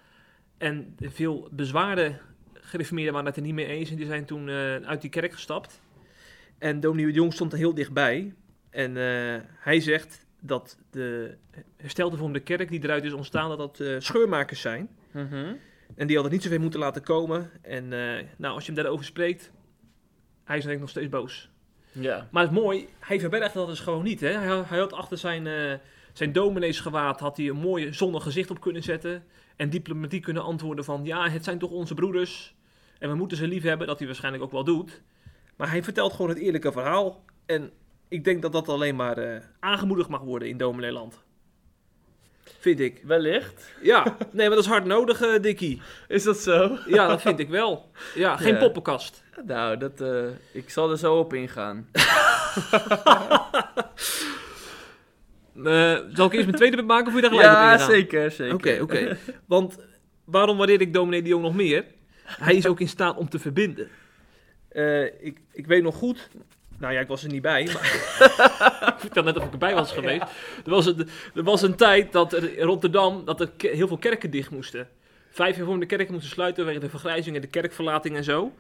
En 0.58 0.96
veel 1.00 1.48
bezwaarde 1.52 2.18
gereformeerden 2.54 3.14
waren 3.14 3.28
het 3.28 3.38
er 3.38 3.44
niet 3.44 3.54
mee 3.54 3.66
eens. 3.66 3.90
En 3.90 3.96
die 3.96 4.06
zijn 4.06 4.26
toen 4.26 4.50
uit 4.86 5.02
die 5.02 5.10
kerk 5.10 5.34
gestapt. 5.34 5.82
En 6.62 6.80
dominee 6.80 7.06
de 7.06 7.12
Jong 7.12 7.34
stond 7.34 7.52
er 7.52 7.58
heel 7.58 7.74
dichtbij. 7.74 8.34
En 8.70 8.98
eh, 8.98 9.42
hij 9.58 9.80
zegt 9.80 10.26
dat 10.40 10.78
de 10.92 11.36
herstelde 11.78 12.18
vorm 12.18 12.34
de 12.34 12.40
kerk 12.40 12.70
die 12.70 12.84
eruit 12.84 13.04
is 13.04 13.14
ontstaan, 13.14 13.50
dat 13.50 13.58
dat 13.58 13.80
eh, 13.80 13.96
scheurmakers 14.00 14.62
zijn. 14.62 14.90
Mhm. 15.12 15.54
En 15.96 16.08
die 16.08 16.16
hadden 16.16 16.34
niet 16.34 16.44
zoveel 16.44 16.60
moeten 16.60 16.80
laten 16.80 17.04
komen. 17.04 17.50
En 17.62 17.84
eh, 17.94 18.24
nou, 18.38 18.54
als 18.54 18.66
je 18.66 18.72
hem 18.72 18.82
daarover 18.84 19.06
spreekt, 19.06 19.52
hij 20.44 20.58
is 20.58 20.64
denk 20.64 20.76
ik 20.76 20.82
nog 20.82 20.90
steeds 20.90 21.10
boos. 21.10 21.50
Ja. 21.92 22.28
Maar 22.32 22.44
het 22.44 22.52
is 22.52 22.58
mooi, 22.58 22.88
hij 23.00 23.20
verbergt 23.20 23.54
dat 23.54 23.68
dus 23.68 23.80
gewoon 23.80 24.04
niet. 24.04 24.20
Hè? 24.20 24.32
Hij, 24.32 24.48
had- 24.48 24.70
hij 24.70 24.80
had 24.80 24.94
achter 24.94 25.18
zijn, 25.18 25.48
eh 25.48 25.74
zijn 26.14 26.32
domineesgewaad 26.32 27.20
had 27.20 27.38
hij 27.38 27.48
een 27.50 27.56
mooi 27.58 27.94
zonnig 27.94 28.24
gezicht 28.24 28.50
op 28.52 28.62
kunnen 28.62 28.84
zetten. 28.84 29.24
En 29.56 29.70
diplomatiek 29.70 30.24
kunnen 30.24 30.44
antwoorden 30.44 30.86
van, 30.86 31.06
ja, 31.06 31.30
het 31.30 31.44
zijn 31.44 31.60
toch 31.60 31.72
onze 31.72 31.94
broeders. 31.94 32.56
En 33.00 33.10
we 33.10 33.16
moeten 33.16 33.38
ze 33.38 33.48
lief 33.48 33.64
hebben, 33.64 33.88
dat 33.88 33.98
hij 33.98 34.08
waarschijnlijk 34.08 34.44
ook 34.44 34.52
wel 34.52 34.64
doet. 34.64 35.02
Maar 35.62 35.70
hij 35.72 35.84
vertelt 35.84 36.12
gewoon 36.14 36.30
het 36.30 36.38
eerlijke 36.40 36.72
verhaal. 36.72 37.24
En 37.46 37.72
ik 38.08 38.24
denk 38.24 38.42
dat 38.42 38.52
dat 38.52 38.70
alleen 38.70 38.96
maar 38.96 39.18
eh, 39.18 39.42
aangemoedigd 39.60 40.10
mag 40.10 40.22
worden 40.22 40.48
in 40.48 40.58
Domineeland. 40.58 41.24
Vind 42.60 42.80
ik. 42.80 43.02
Wellicht. 43.04 43.72
Ja, 43.82 44.04
nee, 44.32 44.48
maar 44.48 44.56
dat 44.56 44.66
is 44.66 44.70
hard 44.72 44.86
nodig, 44.86 45.40
Dikkie. 45.42 45.82
Is 46.08 46.24
dat 46.24 46.38
zo? 46.38 46.78
Ja, 46.88 47.08
dat 47.08 47.22
vind 47.22 47.40
ik 47.40 47.50
wel. 47.50 47.92
Ja, 48.16 48.38
geen 48.38 48.54
Ja. 48.54 48.60
poppenkast. 48.60 49.24
Nou, 49.46 49.78
dat, 49.78 50.02
eh, 50.02 50.26
ik 50.54 50.70
zal 50.70 50.92
er 50.92 50.98
zo 50.98 51.16
op 51.18 51.34
ingaan. 51.34 51.88
Zal 56.14 56.26
ik 56.26 56.34
eerst 56.34 56.46
mijn 56.46 56.52
tweede 56.56 56.76
punt 56.76 56.88
maken 56.88 57.08
of 57.08 57.14
wil 57.14 57.24
je 57.24 57.30
daar 57.30 57.40
gelijk 57.40 57.54
op 57.56 57.62
Ja, 57.62 57.74
ingaan? 57.74 57.90
zeker, 57.90 58.32
zeker. 58.32 58.54
Oké, 58.54 58.78
oké. 58.82 59.18
Want 59.46 59.78
waarom 60.26 60.58
waardeer 60.58 60.82
ik 60.82 60.94
dominee 60.94 61.22
de 61.22 61.30
Jong 61.30 61.44
nog 61.44 61.56
meer? 61.56 61.86
Hij 62.24 62.56
is 62.56 62.68
ook 62.68 62.80
in 62.80 62.88
staat 62.88 63.18
om 63.18 63.30
te 63.30 63.40
verbinden. 63.40 63.88
Eh, 64.72 65.04
ik, 65.04 65.40
ik 65.52 65.68
weet 65.68 65.84
nog 65.84 65.96
goed... 65.96 66.30
Nou 66.78 66.94
ja, 66.94 67.00
ik 67.00 67.08
was 67.08 67.24
er 67.24 67.30
niet 67.32 67.42
bij, 67.42 67.64
maar... 67.74 67.84
ik 68.94 69.00
vertel 69.00 69.24
net 69.24 69.38
of 69.38 69.44
ik 69.44 69.52
erbij 69.52 69.74
was 69.74 69.92
geweest. 69.92 70.22
Er, 70.66 70.70
was 70.70 70.86
een, 70.86 71.08
er 71.36 71.44
was 71.44 71.62
een 71.62 71.76
tijd 71.76 72.12
dat 72.12 72.34
er 72.34 72.58
in 72.58 72.66
Rotterdam 72.66 73.26
dat 73.26 73.42
er 73.42 73.50
heel 73.58 73.88
veel 73.88 73.98
kerken 73.98 74.32
dicht 74.32 74.50
moesten. 74.52 74.88
Vijf 75.30 75.56
hervormde 75.56 75.86
kerken 75.86 76.14
moesten 76.14 76.32
sluiten 76.32 76.64
vanwege 76.64 76.86
de 76.86 76.90
vergrijzing 76.90 77.36
en 77.36 77.42
de 77.42 77.48
kerkverlating 77.48 78.16
en 78.16 78.24
zo. 78.24 78.52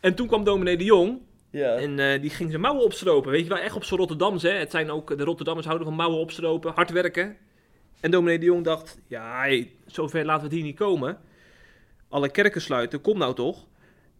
En 0.00 0.14
toen 0.14 0.26
kwam 0.26 0.44
dominee 0.44 0.76
de 0.76 0.84
Jong 0.84 1.18
Ja. 1.50 1.74
en 1.76 1.98
eh, 1.98 2.20
die 2.20 2.30
ging 2.30 2.50
zijn 2.50 2.62
mouwen 2.62 2.84
opstropen. 2.84 3.30
Weet 3.30 3.42
je 3.42 3.48
wel, 3.48 3.58
echt 3.58 3.76
op 3.76 3.84
zijn 3.84 4.00
Rotterdams, 4.00 4.42
hè. 4.42 4.50
Het 4.50 4.70
zijn 4.70 4.90
ook, 4.90 5.18
de 5.18 5.24
Rotterdammers 5.24 5.66
houden 5.66 5.86
van 5.86 5.96
mouwen 5.96 6.18
opstropen, 6.18 6.72
hard 6.74 6.90
werken. 6.90 7.36
En 8.00 8.10
dominee 8.10 8.38
de 8.38 8.44
Jong 8.44 8.64
dacht, 8.64 8.98
ja, 9.06 9.38
hey, 9.38 9.72
zover 9.86 10.24
laten 10.24 10.40
we 10.40 10.46
het 10.46 10.56
hier 10.56 10.64
niet 10.66 10.76
komen. 10.78 11.18
Alle 12.08 12.30
kerken 12.30 12.60
sluiten, 12.60 13.00
kom 13.00 13.18
nou 13.18 13.34
toch. 13.34 13.66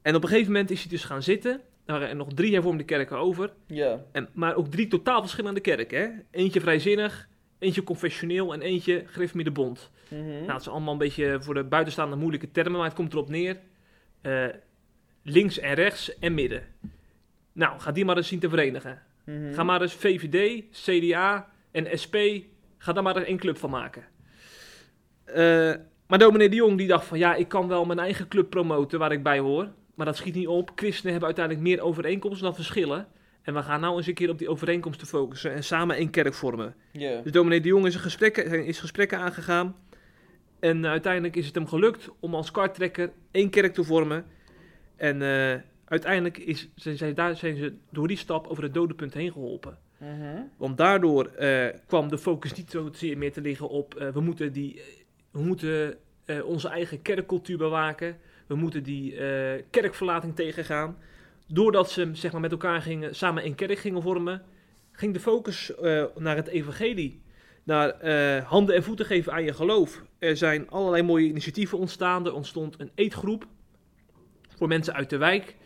En 0.03 0.15
op 0.15 0.23
een 0.23 0.29
gegeven 0.29 0.53
moment 0.53 0.71
is 0.71 0.81
hij 0.81 0.91
dus 0.91 1.05
gaan 1.05 1.23
zitten. 1.23 1.61
Er 1.87 1.99
waren 1.99 2.17
nog 2.17 2.33
drie 2.35 2.53
hervormde 2.53 2.85
kerken 2.85 3.17
over. 3.19 3.53
Ja. 3.67 4.05
En, 4.13 4.29
maar 4.33 4.55
ook 4.55 4.67
drie 4.71 4.89
totaal 4.89 5.21
verschillende 5.21 5.61
kerken, 5.61 6.01
hè. 6.01 6.09
Eentje 6.31 6.61
vrijzinnig, 6.61 7.29
eentje 7.59 7.83
confessioneel 7.85 8.53
en 8.53 8.61
eentje 8.63 9.03
gereformeerde 9.07 9.51
bond. 9.51 9.91
Mhm. 10.09 10.23
Nou, 10.25 10.53
het 10.53 10.63
zijn 10.63 10.75
allemaal 10.75 10.93
een 10.93 10.99
beetje 10.99 11.39
voor 11.41 11.55
de 11.55 11.65
buitenstaande 11.65 12.17
moeilijke 12.17 12.51
termen, 12.51 12.73
maar 12.73 12.85
het 12.89 12.95
komt 12.97 13.13
erop 13.13 13.29
neer. 13.29 13.57
eh, 14.21 14.47
links 15.23 15.59
en 15.59 15.75
rechts 15.75 16.19
en 16.19 16.35
midden. 16.35 16.63
Nou, 17.53 17.81
ga 17.81 17.93
die 17.93 18.05
maar 18.05 18.17
eens 18.17 18.29
zien 18.29 18.39
te 18.39 18.49
verenigen. 18.49 19.03
Mhm. 19.25 19.53
Ga 19.53 19.63
maar 19.63 19.83
eens 19.83 19.95
VVD, 19.95 20.65
CDA 20.71 21.49
en 21.71 21.99
SP, 22.03 22.17
ga 22.79 22.93
daar 22.93 23.03
maar 23.03 23.17
eens 23.17 23.27
één 23.27 23.39
club 23.39 23.59
van 23.59 23.71
maken. 23.71 24.05
Eh, 25.25 25.75
maar 26.07 26.19
dominee 26.19 26.49
de 26.49 26.57
Jong 26.57 26.79
die 26.79 26.87
dacht 26.87 27.07
van, 27.07 27.19
ja, 27.19 27.35
ik 27.35 27.49
kan 27.49 27.69
wel 27.69 27.85
mijn 27.85 27.99
eigen 27.99 28.29
club 28.29 28.51
promoten 28.51 28.99
waar 28.99 29.13
ik 29.13 29.23
bij 29.23 29.39
hoor. 29.39 29.69
Maar 29.99 30.07
dat 30.07 30.17
schiet 30.17 30.35
niet 30.35 30.47
op. 30.47 30.71
Christenen 30.75 31.11
hebben 31.11 31.27
uiteindelijk 31.29 31.67
meer 31.67 31.81
overeenkomsten 31.81 32.45
dan 32.45 32.55
verschillen. 32.55 33.07
En 33.43 33.55
we 33.55 33.63
gaan 33.63 33.81
nou 33.81 33.97
eens 33.97 34.07
een 34.07 34.15
keer 34.15 34.31
op 34.31 34.39
die 34.39 34.49
overeenkomsten 34.49 35.07
focussen 35.07 35.53
en 35.53 35.65
samen 35.65 35.97
één 35.97 36.11
kerk 36.11 36.35
vormen. 36.35 36.75
Ja. 36.93 37.21
Dus 37.21 37.33
dominee 37.33 37.61
de 37.61 37.69
Jong 37.69 37.87
is, 37.87 37.95
een 37.95 38.01
gesprekken, 38.01 38.65
is 38.65 38.81
gesprekken 38.81 39.19
aangegaan. 39.19 39.77
En 40.61 40.85
eh, 40.85 40.91
uiteindelijk 40.91 41.37
is 41.37 41.47
het 41.47 41.55
hem 41.55 41.67
gelukt 41.67 42.09
om 42.21 42.35
als 42.35 42.51
karttrekker 42.51 43.11
één 43.31 43.51
kerk 43.51 43.75
te 43.75 43.85
vormen. 43.85 44.25
En 44.97 45.23
eh, 45.23 45.61
uiteindelijk 45.85 46.39
is, 46.39 46.69
zijn, 46.75 46.97
zij- 46.97 47.15
daar 47.15 47.37
zijn 47.37 47.57
ze 47.57 47.75
door 47.91 48.09
die 48.09 48.17
stap 48.17 48.47
over 48.47 48.63
het 48.63 48.75
dodenpunt 48.75 49.15
heen 49.15 49.33
geholpen. 49.33 49.79
Mhm. 49.99 50.41
Want 50.57 50.77
daardoor 50.77 51.27
eh, 51.27 51.67
kwam 51.87 52.09
de 52.09 52.19
focus 52.19 52.53
niet 52.55 52.71
zozeer 52.71 53.19
meer 53.19 53.33
te 53.33 53.41
liggen 53.41 53.69
op... 53.69 54.11
we 54.15 54.21
moeten, 54.21 54.53
die, 54.53 54.81
we 55.31 55.41
moeten 55.41 55.97
onze 56.45 56.69
eigen 56.69 57.03
kerkcultuur 57.03 57.59
bewaken. 57.59 58.17
We 58.49 58.55
moeten 58.55 58.83
die 58.83 59.17
eh, 59.17 59.63
kerkverlating 59.71 60.37
tegengaan. 60.37 60.99
Doordat 61.47 61.91
ze 61.91 62.11
zeg 62.13 62.33
maar, 62.33 62.41
met 62.41 62.51
elkaar 62.51 62.83
gingen, 62.83 63.15
samen 63.15 63.43
één 63.43 63.55
kerk 63.55 63.79
gingen 63.79 64.03
vormen... 64.03 64.43
ging 64.93 65.13
de 65.13 65.21
focus 65.21 65.75
eh, 65.75 66.05
naar 66.17 66.37
het 66.37 66.47
evangelie. 66.47 67.23
Naar 67.65 67.91
eh, 67.91 68.45
handen 68.45 68.75
en 68.75 68.83
voeten 68.83 69.07
geven 69.07 69.33
aan 69.33 69.45
je 69.45 69.53
geloof. 69.53 70.03
Er 70.19 70.37
zijn 70.37 70.71
allerlei 70.71 71.03
mooie 71.03 71.27
initiatieven 71.27 71.79
ontstaan. 71.79 72.27
Er 72.27 72.35
ontstond 72.35 72.81
een 72.81 72.91
eetgroep 72.95 73.47
voor 74.57 74.69
mensen 74.69 74.95
uit 74.95 75.11
de 75.11 75.17
wijk. 75.17 75.57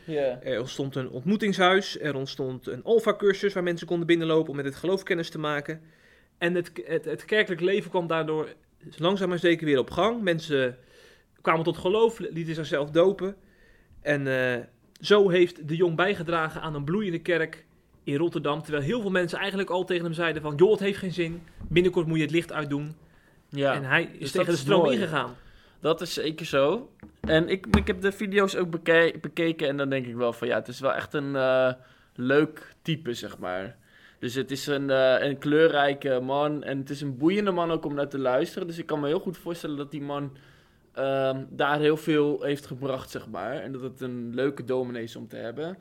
Er 0.42 0.60
ontstond 0.60 0.96
een 0.96 1.10
ontmoetingshuis. 1.10 2.00
Er 2.00 2.14
ontstond 2.14 2.66
een 2.66 2.84
alfa-cursus 2.84 3.52
waar 3.52 3.62
mensen 3.62 3.86
konden 3.86 4.06
binnenlopen 4.06 4.50
om 4.50 4.56
met 4.56 4.64
het 4.64 4.74
geloof 4.74 5.02
kennis 5.02 5.30
te 5.30 5.38
maken. 5.38 5.80
En 6.38 6.54
het, 6.54 6.70
het, 6.84 7.04
het 7.04 7.24
kerkelijk 7.24 7.60
leven 7.60 7.90
kwam 7.90 8.06
daardoor 8.06 8.54
langzaam 8.96 9.28
maar 9.28 9.38
zeker 9.38 9.66
weer 9.66 9.78
op 9.78 9.90
gang. 9.90 10.22
Mensen 10.22 10.78
kwamen 11.42 11.64
tot 11.64 11.76
geloof, 11.78 12.18
lieten 12.18 12.54
zichzelf 12.54 12.90
dopen. 12.90 13.36
En 14.00 14.26
eh, 14.26 14.60
zo 15.00 15.28
heeft 15.28 15.68
de 15.68 15.76
Jong 15.76 15.96
bijgedragen 15.96 16.60
aan 16.60 16.74
een 16.74 16.84
bloeiende 16.84 17.18
kerk 17.18 17.64
in 18.04 18.16
Rotterdam. 18.16 18.62
Terwijl 18.62 18.84
heel 18.84 19.00
veel 19.00 19.10
mensen 19.10 19.38
eigenlijk 19.38 19.70
al 19.70 19.84
tegen 19.84 20.04
hem 20.04 20.12
zeiden 20.12 20.42
van... 20.42 20.54
joh, 20.56 20.70
het 20.70 20.80
heeft 20.80 20.98
geen 20.98 21.12
zin. 21.12 21.42
Binnenkort 21.68 22.06
moet 22.06 22.16
je 22.16 22.22
het 22.22 22.32
licht 22.32 22.52
uitdoen. 22.52 22.94
Ja. 23.48 23.74
En 23.74 23.84
hij 23.84 24.02
is 24.02 24.18
Dus 24.18 24.30
tegen 24.30 24.52
de 24.52 24.58
stroom 24.58 24.82
mooi. 24.82 24.96
ingegaan. 24.96 25.34
Dat 25.80 26.00
is 26.00 26.12
zeker 26.12 26.46
zo. 26.46 26.90
En 27.20 27.48
ik, 27.48 27.66
ik 27.76 27.86
heb 27.86 28.00
de 28.00 28.12
video's 28.12 28.56
ook 28.56 28.70
beke- 28.70 29.14
bekeken 29.20 29.68
en 29.68 29.76
dan 29.76 29.88
denk 29.90 30.06
ik 30.06 30.14
wel 30.14 30.32
van 30.32 30.48
ja, 30.48 30.54
het 30.58 30.68
is 30.68 30.80
wel 30.80 30.92
echt 30.92 31.14
een 31.14 31.36
eh, 31.36 31.72
leuk 32.14 32.74
type, 32.82 33.14
zeg 33.14 33.38
maar. 33.38 33.76
Dus 34.18 34.34
het 34.34 34.50
is 34.50 34.66
een, 34.66 34.90
eh, 34.90 35.16
een 35.28 35.38
kleurrijke 35.38 36.20
man 36.20 36.62
en 36.62 36.78
het 36.78 36.90
is 36.90 37.00
een 37.00 37.16
boeiende 37.16 37.50
man 37.50 37.70
ook 37.70 37.84
om 37.84 37.94
naar 37.94 38.08
te 38.08 38.18
luisteren. 38.18 38.66
Dus 38.66 38.78
ik 38.78 38.86
kan 38.86 39.00
me 39.00 39.06
heel 39.06 39.20
goed 39.20 39.38
voorstellen 39.38 39.76
dat 39.76 39.90
die 39.90 40.02
man 40.02 40.36
ehm, 40.92 41.44
daar 41.48 41.78
heel 41.78 41.96
veel 41.96 42.42
heeft 42.42 42.66
gebracht, 42.66 43.10
zeg 43.10 43.28
maar. 43.28 43.52
En 43.52 43.72
dat 43.72 43.82
het 43.82 44.00
een 44.00 44.34
leuke 44.34 44.64
dominee 44.64 45.02
is 45.02 45.16
om 45.16 45.28
te 45.28 45.36
hebben. 45.36 45.78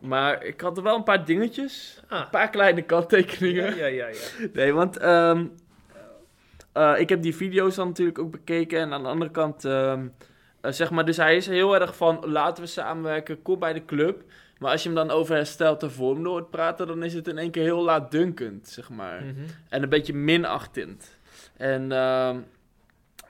Maar 0.00 0.44
ik 0.44 0.60
had 0.60 0.76
er 0.76 0.82
wel 0.82 0.96
een 0.96 1.02
paar 1.02 1.24
dingetjes. 1.24 2.00
Ah. 2.08 2.20
Een 2.20 2.30
paar 2.30 2.50
kleine 2.50 2.82
kanttekeningen. 2.82 3.76
Ja, 3.76 3.86
ja, 3.86 4.06
ja. 4.06 4.06
ja. 4.06 4.46
Nee, 4.52 4.72
want 4.72 4.96
ehm, 4.96 5.46
eh, 6.72 6.94
ik 6.98 7.08
heb 7.08 7.22
die 7.22 7.36
video's 7.36 7.74
dan 7.74 7.86
natuurlijk 7.88 8.18
ook 8.18 8.30
bekeken. 8.30 8.80
En 8.80 8.92
aan 8.92 9.02
de 9.02 9.08
andere 9.08 9.30
kant, 9.30 9.64
ehm, 9.64 10.06
eh, 10.60 10.72
zeg 10.72 10.90
maar, 10.90 11.04
dus 11.04 11.16
hij 11.16 11.36
is 11.36 11.46
heel 11.46 11.80
erg 11.80 11.96
van 11.96 12.24
laten 12.26 12.62
we 12.62 12.68
samenwerken, 12.68 13.42
kom 13.42 13.58
bij 13.58 13.72
de 13.72 13.84
club. 13.84 14.22
Maar 14.58 14.70
als 14.70 14.82
je 14.82 14.88
hem 14.88 14.96
dan 14.96 15.10
over 15.10 15.34
herstelde 15.34 15.90
vorm 15.90 16.26
hoort 16.26 16.50
praten, 16.50 16.86
dan 16.86 17.02
is 17.02 17.14
het 17.14 17.28
in 17.28 17.38
één 17.38 17.50
keer 17.50 17.62
heel 17.62 17.82
laatdunkend, 17.82 18.68
zeg 18.68 18.90
maar. 18.90 19.22
Mhm. 19.24 19.40
En 19.68 19.82
een 19.82 19.88
beetje 19.88 20.14
minachtend. 20.14 21.18
En 21.56 21.92
ehm, 21.92 22.38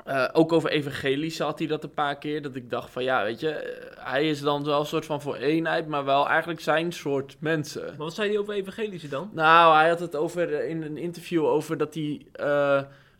eh, 0.04 0.28
ook 0.32 0.52
over 0.52 0.70
evangelische 0.70 1.42
had 1.42 1.58
hij 1.58 1.68
dat 1.68 1.84
een 1.84 1.94
paar 1.94 2.18
keer. 2.18 2.42
Dat 2.42 2.54
ik 2.54 2.70
dacht 2.70 2.90
van 2.90 3.04
ja, 3.04 3.24
weet 3.24 3.40
je, 3.40 3.50
eh, 3.50 4.04
hij 4.04 4.28
is 4.28 4.40
dan 4.40 4.64
wel 4.64 4.80
een 4.80 4.86
soort 4.86 5.04
van 5.04 5.20
voor 5.20 5.36
eenheid, 5.36 5.86
maar 5.86 6.04
wel 6.04 6.28
eigenlijk 6.28 6.60
zijn 6.60 6.92
soort 6.92 7.36
mensen. 7.40 7.84
Maar 7.84 7.96
wat 7.96 8.14
zei 8.14 8.28
hij 8.28 8.38
over 8.38 8.54
evangelische 8.54 9.08
dan? 9.08 9.30
Nou, 9.32 9.76
hij 9.76 9.88
had 9.88 10.00
het 10.00 10.16
over 10.16 10.54
eh, 10.54 10.68
in 10.68 10.82
een 10.82 10.96
interview 10.96 11.44
over 11.44 11.76
dat 11.76 11.94
hij, 11.94 12.26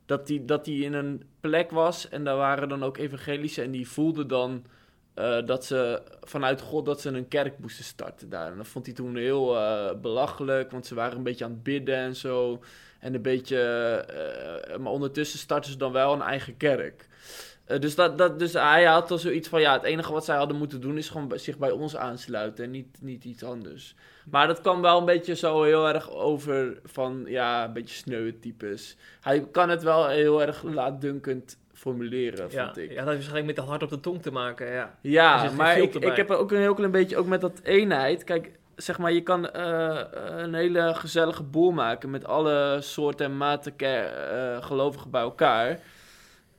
dat 0.07 0.29
hij, 0.29 0.43
dat 0.47 0.67
hij 0.67 0.75
in 0.75 0.93
een 0.93 1.23
plek 1.41 1.71
was 1.71 2.09
en 2.09 2.25
daar 2.25 2.37
waren 2.37 2.69
dan 2.69 2.85
ook 2.85 2.97
evangelische 2.97 3.63
en 3.63 3.71
die 3.71 3.89
voelden 3.89 4.29
dan 4.29 4.65
dat 5.45 5.65
ze 5.65 6.03
vanuit 6.21 6.61
God 6.61 6.87
dat 6.87 7.01
ze 7.01 7.09
een 7.09 7.29
kerk 7.29 7.59
moesten 7.59 7.85
starten 7.85 8.29
daar. 8.29 8.51
En 8.51 8.57
dat 8.57 8.69
vond 8.69 8.87
hij 8.87 8.95
toen 8.95 9.17
heel 9.17 9.57
belachelijk, 10.01 10.71
want 10.71 10.87
ze 10.87 10.95
waren 10.95 11.17
een 11.17 11.23
beetje 11.23 11.45
aan 11.45 11.51
het 11.51 11.63
bidden 11.63 11.97
en 11.97 12.17
zo. 12.17 12.61
En 13.01 13.15
een 13.15 13.23
beetje, 13.23 13.59
eh, 13.59 14.77
maar 14.79 14.93
ondertussen 14.93 15.39
starten 15.39 15.71
ze 15.71 15.77
dan 15.77 15.93
wel 15.93 16.13
een 16.13 16.23
eigen 16.23 16.57
kerk. 16.57 17.09
Eh, 17.65 17.79
dus, 17.79 17.95
dat, 17.95 18.19
dat, 18.19 18.39
dus 18.39 18.53
hij 18.53 18.85
had 18.85 19.09
dan 19.09 19.19
zoiets 19.19 19.49
van, 19.49 19.61
ja, 19.61 19.73
het 19.73 19.83
enige 19.83 20.13
wat 20.13 20.25
zij 20.25 20.37
hadden 20.37 20.57
moeten 20.57 20.81
doen 20.81 20.97
is 20.97 21.09
gewoon 21.09 21.33
zich 21.39 21.59
bij 21.59 21.71
ons 21.71 21.97
aansluiten 21.97 22.65
en 22.65 22.71
niet, 22.71 22.99
niet 23.01 23.25
iets 23.25 23.45
anders. 23.45 23.95
Maar 24.31 24.47
dat 24.47 24.61
kwam 24.61 24.81
wel 24.81 24.99
een 24.99 25.05
beetje 25.05 25.35
zo 25.35 25.63
heel 25.63 25.89
erg 25.89 26.11
over 26.11 26.79
van, 26.85 27.25
ja, 27.27 27.65
een 27.65 27.73
beetje 27.73 27.95
sneuwe 27.95 28.39
types. 28.39 28.97
Hij 29.21 29.47
kan 29.53 29.69
het 29.69 29.83
wel 29.83 30.09
heel 30.09 30.43
erg 30.43 30.63
laatdunkend 30.63 31.59
formuleren, 31.73 32.49
Ja, 32.51 32.65
vond 32.65 32.77
ik. 32.77 32.89
ja, 32.91 32.97
dat 32.97 33.05
heeft 33.05 33.07
waarschijnlijk 33.07 33.47
met 33.47 33.57
de 33.57 33.71
hart 33.71 33.83
op 33.83 33.91
de 33.91 34.01
tong 34.01 34.23
te 34.23 34.31
maken, 34.31 34.73
ja. 34.73 34.99
Ja, 35.03 35.51
maar 35.57 35.79
ik, 35.79 35.95
ik 35.95 36.17
heb 36.17 36.31
er 36.31 36.37
ook 36.37 36.51
een 36.53 36.59
heel 36.59 36.75
klein 36.75 36.91
beetje, 36.91 37.17
ook 37.17 37.27
met 37.27 37.41
dat 37.41 37.61
eenheid. 37.63 38.25
Kijk, 38.25 38.51
zeg 38.83 38.99
maar, 38.99 39.13
je 39.13 39.23
kan 39.23 39.51
eh, 39.51 40.01
een 40.37 40.55
hele 40.55 40.95
gezellige 40.95 41.43
boel 41.43 41.71
maken 41.71 42.11
met 42.11 42.25
alle 42.25 42.79
soorten 42.81 43.27
en 43.27 43.37
maten 43.37 43.77
eh, 43.77 44.63
gelovigen 44.63 45.11
bij 45.11 45.21
elkaar. 45.21 45.81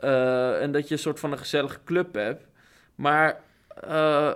Eh, 0.02 0.62
en 0.62 0.72
dat 0.72 0.88
je 0.88 0.94
een 0.94 1.00
soort 1.00 1.20
van 1.20 1.32
een 1.32 1.38
gezellige 1.38 1.80
club 1.86 2.14
hebt. 2.14 2.46
Maar, 2.96 3.42
eh, 3.82 4.34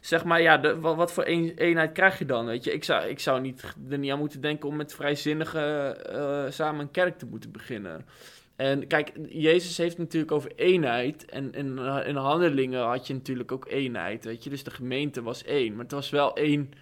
zeg 0.00 0.24
maar, 0.24 0.42
ja, 0.42 0.58
de, 0.58 0.80
wat, 0.80 1.12
voor 1.12 1.26
een, 1.26 1.52
eenheid 1.56 1.92
krijg 1.92 2.18
je 2.18 2.26
dan? 2.26 2.46
Weet 2.46 2.64
je, 2.64 2.72
ik 2.72 2.84
zou, 2.84 3.06
ik 3.08 3.18
zou 3.18 3.40
niet, 3.40 3.74
er 3.90 3.98
niet 3.98 4.12
aan 4.12 4.18
moeten 4.18 4.40
denken 4.40 4.68
om 4.68 4.76
met 4.76 4.94
vrijzinnigen 4.94 6.04
eh, 6.12 6.50
samen 6.50 6.80
een 6.80 6.90
kerk 6.90 7.18
te 7.18 7.26
moeten 7.26 7.52
beginnen. 7.52 8.06
En 8.56 8.86
kijk, 8.86 9.12
Jezus 9.28 9.76
heeft 9.76 9.98
natuurlijk 9.98 10.32
over 10.32 10.52
eenheid. 10.56 11.24
En 11.24 11.52
in, 11.52 11.78
in 12.06 12.16
handelingen 12.16 12.82
had 12.82 13.06
je 13.06 13.14
natuurlijk 13.14 13.52
ook 13.52 13.68
eenheid, 13.68 14.24
weet 14.24 14.44
je. 14.44 14.50
Dus 14.50 14.64
de 14.64 14.70
gemeente 14.70 15.22
was 15.22 15.44
één. 15.44 15.72
Maar 15.72 15.82
het 15.82 15.92
was 15.92 16.10
wel 16.10 16.36
één 16.36 16.72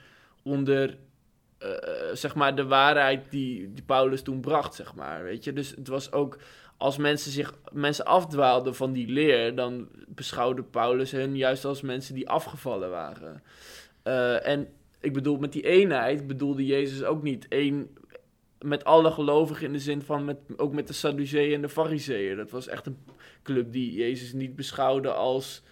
onder, 0.42 0.98
eh, 1.58 1.70
zeg 2.12 2.34
maar, 2.34 2.54
de 2.54 2.66
waarheid 2.66 3.30
die, 3.30 3.72
die 3.72 3.84
Paulus 3.84 4.22
toen 4.22 4.40
bracht, 4.40 4.74
zeg 4.74 4.94
maar, 4.94 5.22
weet 5.22 5.44
je. 5.44 5.52
Dus 5.52 5.70
het 5.70 5.88
was 5.88 6.12
ook, 6.12 6.38
als 6.76 6.96
mensen 6.96 7.30
zich, 7.30 7.54
mensen 7.72 8.04
afdwaalden 8.04 8.74
van 8.74 8.92
die 8.92 9.08
leer... 9.08 9.54
dan 9.54 9.88
beschouwde 10.08 10.62
Paulus 10.62 11.10
hen 11.10 11.36
juist 11.36 11.64
als 11.64 11.80
mensen 11.80 12.14
die 12.14 12.28
afgevallen 12.28 12.90
waren. 12.90 13.42
Eh, 14.02 14.46
en 14.46 14.68
ik 15.00 15.12
bedoel, 15.12 15.36
met 15.36 15.52
die 15.52 15.66
eenheid 15.66 16.26
bedoelde 16.26 16.66
Jezus 16.66 17.02
ook 17.02 17.22
niet 17.22 17.48
één 17.48 17.88
met 18.60 18.84
alle 18.84 19.10
gelovigen 19.10 19.66
in 19.66 19.72
de 19.72 19.78
zin 19.78 20.02
van 20.02 20.24
met, 20.24 20.38
ook 20.56 20.72
met 20.72 20.86
de 20.86 20.92
Sadduceeën 20.92 21.54
en 21.54 21.60
de 21.60 21.68
Fariseeën. 21.68 22.36
Dat 22.36 22.50
was 22.50 22.68
echt 22.68 22.86
een 22.86 22.98
club 23.42 23.72
die 23.72 23.92
Jezus 23.92 24.32
niet 24.32 24.56
beschouwde 24.56 25.12
als. 25.12 25.62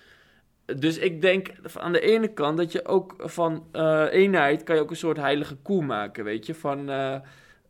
Dus 0.76 0.98
ik 0.98 1.20
denk 1.20 1.50
aan 1.74 1.92
de 1.92 2.00
ene 2.00 2.28
kant 2.28 2.56
dat 2.56 2.72
je 2.72 2.86
ook 2.86 3.14
van 3.18 3.66
eh, 3.72 4.06
eenheid 4.10 4.62
kan 4.62 4.74
je 4.74 4.80
ook 4.80 4.90
een 4.90 4.96
soort 4.96 5.16
heilige 5.16 5.56
koe 5.56 5.84
maken, 5.84 6.24
weet 6.24 6.46
je? 6.46 6.54
Van 6.54 6.88
eh, 6.88 7.14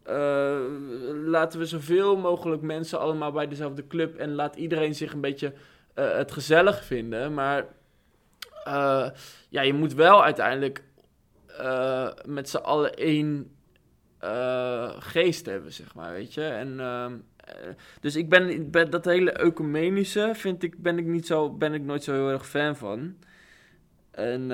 eh, 0.02 0.60
laten 1.24 1.58
we 1.58 1.66
zoveel 1.66 2.16
mogelijk 2.16 2.62
mensen 2.62 3.00
allemaal 3.00 3.32
bij 3.32 3.48
dezelfde 3.48 3.86
club 3.86 4.16
en 4.16 4.34
laat 4.34 4.56
iedereen 4.56 4.94
zich 4.94 5.12
een 5.12 5.20
beetje 5.20 5.52
het 5.94 6.32
gezellig 6.32 6.84
vinden. 6.84 7.34
Maar 7.34 7.66
ja, 9.48 9.62
je 9.62 9.74
moet 9.74 9.94
wel 9.94 10.24
uiteindelijk 10.24 10.82
met 12.24 12.48
z'n 12.48 12.56
allen 12.56 12.94
één 12.94 13.56
geest 14.98 15.46
hebben, 15.46 15.72
zeg 15.72 15.94
maar, 15.94 16.12
weet 16.12 16.34
je. 16.34 16.44
En, 16.44 16.80
ehm, 16.80 17.12
eh, 17.36 17.37
dus 18.00 18.16
ik 18.16 18.28
ben, 18.28 18.70
dat 18.90 19.04
hele 19.04 19.32
ecumenische, 19.32 20.30
vind 20.34 20.62
ik, 20.62 20.82
ben 20.82 20.98
ik, 20.98 21.04
niet 21.06 21.26
zo, 21.26 21.50
ben 21.50 21.74
ik 21.74 21.82
nooit 21.82 22.04
zo 22.04 22.12
heel 22.12 22.30
erg 22.30 22.48
fan 22.48 22.76
van. 22.76 23.14
En, 24.10 24.42
eh, 24.42 24.48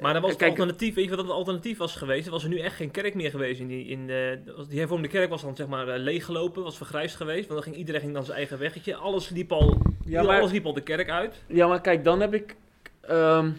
Maar 0.00 0.12
dan 0.12 0.20
was 0.20 0.30
het 0.30 0.38
kijk, 0.38 0.50
alternatief, 0.50 0.94
weet 0.94 1.04
je 1.04 1.10
wat 1.10 1.18
het 1.18 1.30
alternatief 1.30 1.78
was 1.78 1.96
geweest? 1.96 2.26
Er 2.26 2.32
was 2.32 2.42
er 2.42 2.48
nu 2.48 2.58
echt 2.58 2.76
geen 2.76 2.90
kerk 2.90 3.14
meer 3.14 3.30
geweest. 3.30 3.60
In 3.60 3.66
die, 3.68 3.86
in 3.86 4.06
de, 4.06 4.38
die 4.68 4.78
hervormde 4.78 5.08
kerk 5.08 5.30
was 5.30 5.42
dan 5.42 5.56
zeg 5.56 5.66
maar 5.66 5.88
eh, 5.88 6.00
leeggelopen, 6.00 6.62
was 6.62 6.76
vergrijsd 6.76 7.16
geweest. 7.16 7.48
Want 7.48 7.52
dan 7.54 7.62
ging 7.62 7.76
iedereen 7.76 8.00
ging 8.00 8.12
dan 8.14 8.24
zijn 8.24 8.36
eigen 8.36 8.58
weggetje. 8.58 8.94
Alles 8.94 9.28
liep 9.28 9.52
al, 9.52 9.78
ja, 10.04 10.22
maar, 10.22 10.38
alles 10.38 10.52
liep 10.52 10.66
al 10.66 10.72
de 10.72 10.80
kerk 10.80 11.10
uit. 11.10 11.42
ja, 11.46 11.66
maar 11.66 11.80
kijk, 11.80 12.04
dan 12.04 12.20
heb 12.20 12.34
ik... 12.34 12.56
ehm, 13.00 13.50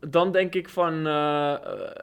dan 0.00 0.32
denk 0.32 0.54
ik 0.54 0.68
van... 0.68 1.06
eh, 1.06 1.52
eh, 1.52 1.60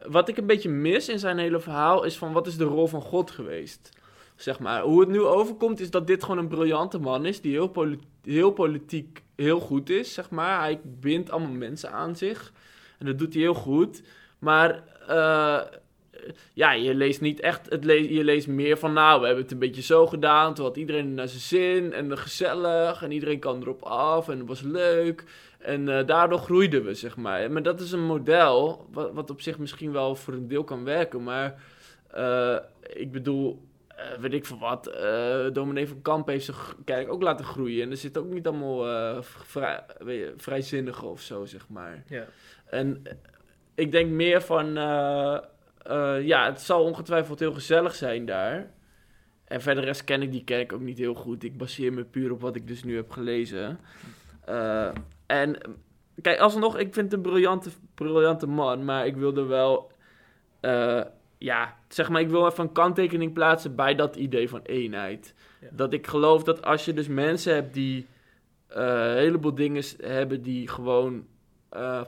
wat 0.07 0.29
ik 0.29 0.37
een 0.37 0.45
beetje 0.45 0.69
mis 0.69 1.09
in 1.09 1.19
zijn 1.19 1.37
hele 1.37 1.59
verhaal... 1.59 2.03
is 2.03 2.17
van 2.17 2.33
wat 2.33 2.47
is 2.47 2.57
de 2.57 2.63
rol 2.63 2.87
van 2.87 3.01
God 3.01 3.31
geweest? 3.31 3.94
Zeg 4.35 4.59
maar. 4.59 4.81
Hoe 4.81 4.99
het 4.99 5.09
nu 5.09 5.21
overkomt 5.21 5.79
is 5.79 5.89
dat 5.89 6.07
dit 6.07 6.23
gewoon 6.23 6.37
een 6.37 6.47
briljante 6.47 6.99
man 6.99 7.25
is... 7.25 7.41
die 7.41 7.51
heel, 7.51 7.67
poli- 7.67 7.99
heel 8.23 8.51
politiek 8.51 9.23
heel 9.35 9.59
goed 9.59 9.89
is, 9.89 10.13
zeg 10.13 10.29
maar. 10.29 10.59
Hij 10.59 10.79
bindt 10.83 11.31
allemaal 11.31 11.51
mensen 11.51 11.91
aan 11.91 12.15
zich. 12.15 12.53
En 12.99 13.05
dat 13.05 13.19
doet 13.19 13.33
hij 13.33 13.41
heel 13.41 13.53
goed. 13.53 14.01
Maar... 14.39 14.83
eh, 15.07 15.61
ja, 16.53 16.71
je 16.71 16.95
leest 16.95 17.21
niet 17.21 17.39
echt, 17.39 17.69
het 17.69 17.83
je 17.83 18.23
leest 18.23 18.47
meer 18.47 18.77
van, 18.77 18.93
nou, 18.93 19.19
we 19.19 19.25
hebben 19.25 19.43
het 19.43 19.53
een 19.53 19.59
beetje 19.59 19.81
zo 19.81 20.07
gedaan, 20.07 20.53
toen 20.53 20.65
had 20.65 20.77
iedereen 20.77 21.13
naar 21.13 21.27
zijn 21.27 21.41
zin 21.41 21.93
en 21.93 22.17
gezellig 22.17 23.03
en 23.03 23.11
iedereen 23.11 23.39
kan 23.39 23.61
erop 23.61 23.83
af 23.83 24.29
en 24.29 24.37
het 24.37 24.47
was 24.47 24.61
leuk. 24.61 25.23
En 25.59 25.89
eh, 25.97 26.05
daardoor 26.05 26.39
groeiden 26.39 26.83
we, 26.83 26.93
zeg 26.93 27.17
maar. 27.17 27.51
Maar 27.51 27.63
dat 27.63 27.79
is 27.79 27.91
een 27.91 28.05
model 28.05 28.87
wat, 28.91 29.11
wat 29.13 29.29
op 29.29 29.41
zich 29.41 29.57
misschien 29.57 29.91
wel 29.91 30.15
voor 30.15 30.33
een 30.33 30.47
deel 30.47 30.63
kan 30.63 30.83
werken, 30.83 31.23
maar 31.23 31.63
eh, 32.11 32.57
ik 32.93 33.11
bedoel, 33.11 33.61
eh, 33.95 34.19
weet 34.19 34.33
ik 34.33 34.45
veel 34.45 34.59
wat, 34.59 34.87
eh 34.87 35.47
dominee 35.53 35.87
van 35.87 36.01
Kamp 36.01 36.27
heeft 36.27 36.45
zijn 36.45 36.57
kerk 36.85 37.11
ook 37.11 37.21
laten 37.21 37.45
groeien 37.45 37.83
en 37.83 37.91
er 37.91 37.97
zitten 37.97 38.21
ook 38.21 38.33
niet 38.33 38.47
allemaal 38.47 38.87
eh, 38.87 39.21
vrij, 39.21 39.83
je, 39.99 40.33
vrijzinnigen 40.37 41.09
of 41.09 41.21
zo, 41.21 41.45
zeg 41.45 41.69
maar. 41.69 42.03
Ja. 42.07 42.25
En 42.65 43.03
ik 43.75 43.91
denk 43.91 44.09
meer 44.09 44.41
van, 44.41 44.73
ja, 46.23 46.45
het 46.45 46.61
zal 46.61 46.83
ongetwijfeld 46.83 47.39
heel 47.39 47.53
gezellig 47.53 47.95
zijn 47.95 48.25
daar. 48.25 48.71
En 49.45 49.61
verder 49.61 49.83
rest 49.83 50.03
ken 50.03 50.21
ik 50.21 50.31
die 50.31 50.43
kerk 50.43 50.73
ook 50.73 50.81
niet 50.81 50.97
heel 50.97 51.13
goed. 51.13 51.43
Ik 51.43 51.57
baseer 51.57 51.93
me 51.93 52.03
puur 52.03 52.31
op 52.31 52.41
wat 52.41 52.55
ik 52.55 52.67
dus 52.67 52.83
nu 52.83 52.95
heb 52.95 53.11
gelezen. 53.11 53.79
En 55.25 55.57
kijk, 56.21 56.39
alsnog, 56.39 56.77
ik 56.77 56.93
vind 56.93 57.11
het 57.11 57.13
een 57.13 57.31
briljante, 57.31 57.69
briljante 57.93 58.47
man, 58.47 58.85
maar 58.85 59.05
ik 59.05 59.15
wilde 59.15 59.43
wel, 59.43 59.91
ja, 61.45 61.77
zeg 61.87 62.09
maar, 62.09 62.21
ik 62.21 62.29
wil 62.29 62.47
even 62.47 62.63
een 62.63 62.71
kanttekening 62.71 63.33
plaatsen 63.33 63.75
bij 63.75 63.95
dat 63.95 64.15
idee 64.15 64.49
van 64.49 64.61
eenheid. 64.61 65.33
Ja. 65.61 65.67
Dat 65.71 65.93
ik 65.93 66.07
geloof 66.07 66.43
dat 66.43 66.63
als 66.63 66.85
je 66.85 66.93
dus 66.93 67.07
mensen 67.07 67.53
hebt 67.53 67.73
die 67.73 68.07
eh, 68.67 68.83
een 68.83 69.17
heleboel 69.17 69.55
dingen 69.55 69.83
hebben 70.01 70.41
die 70.41 70.67
gewoon 70.67 71.25
eh, 71.69 72.01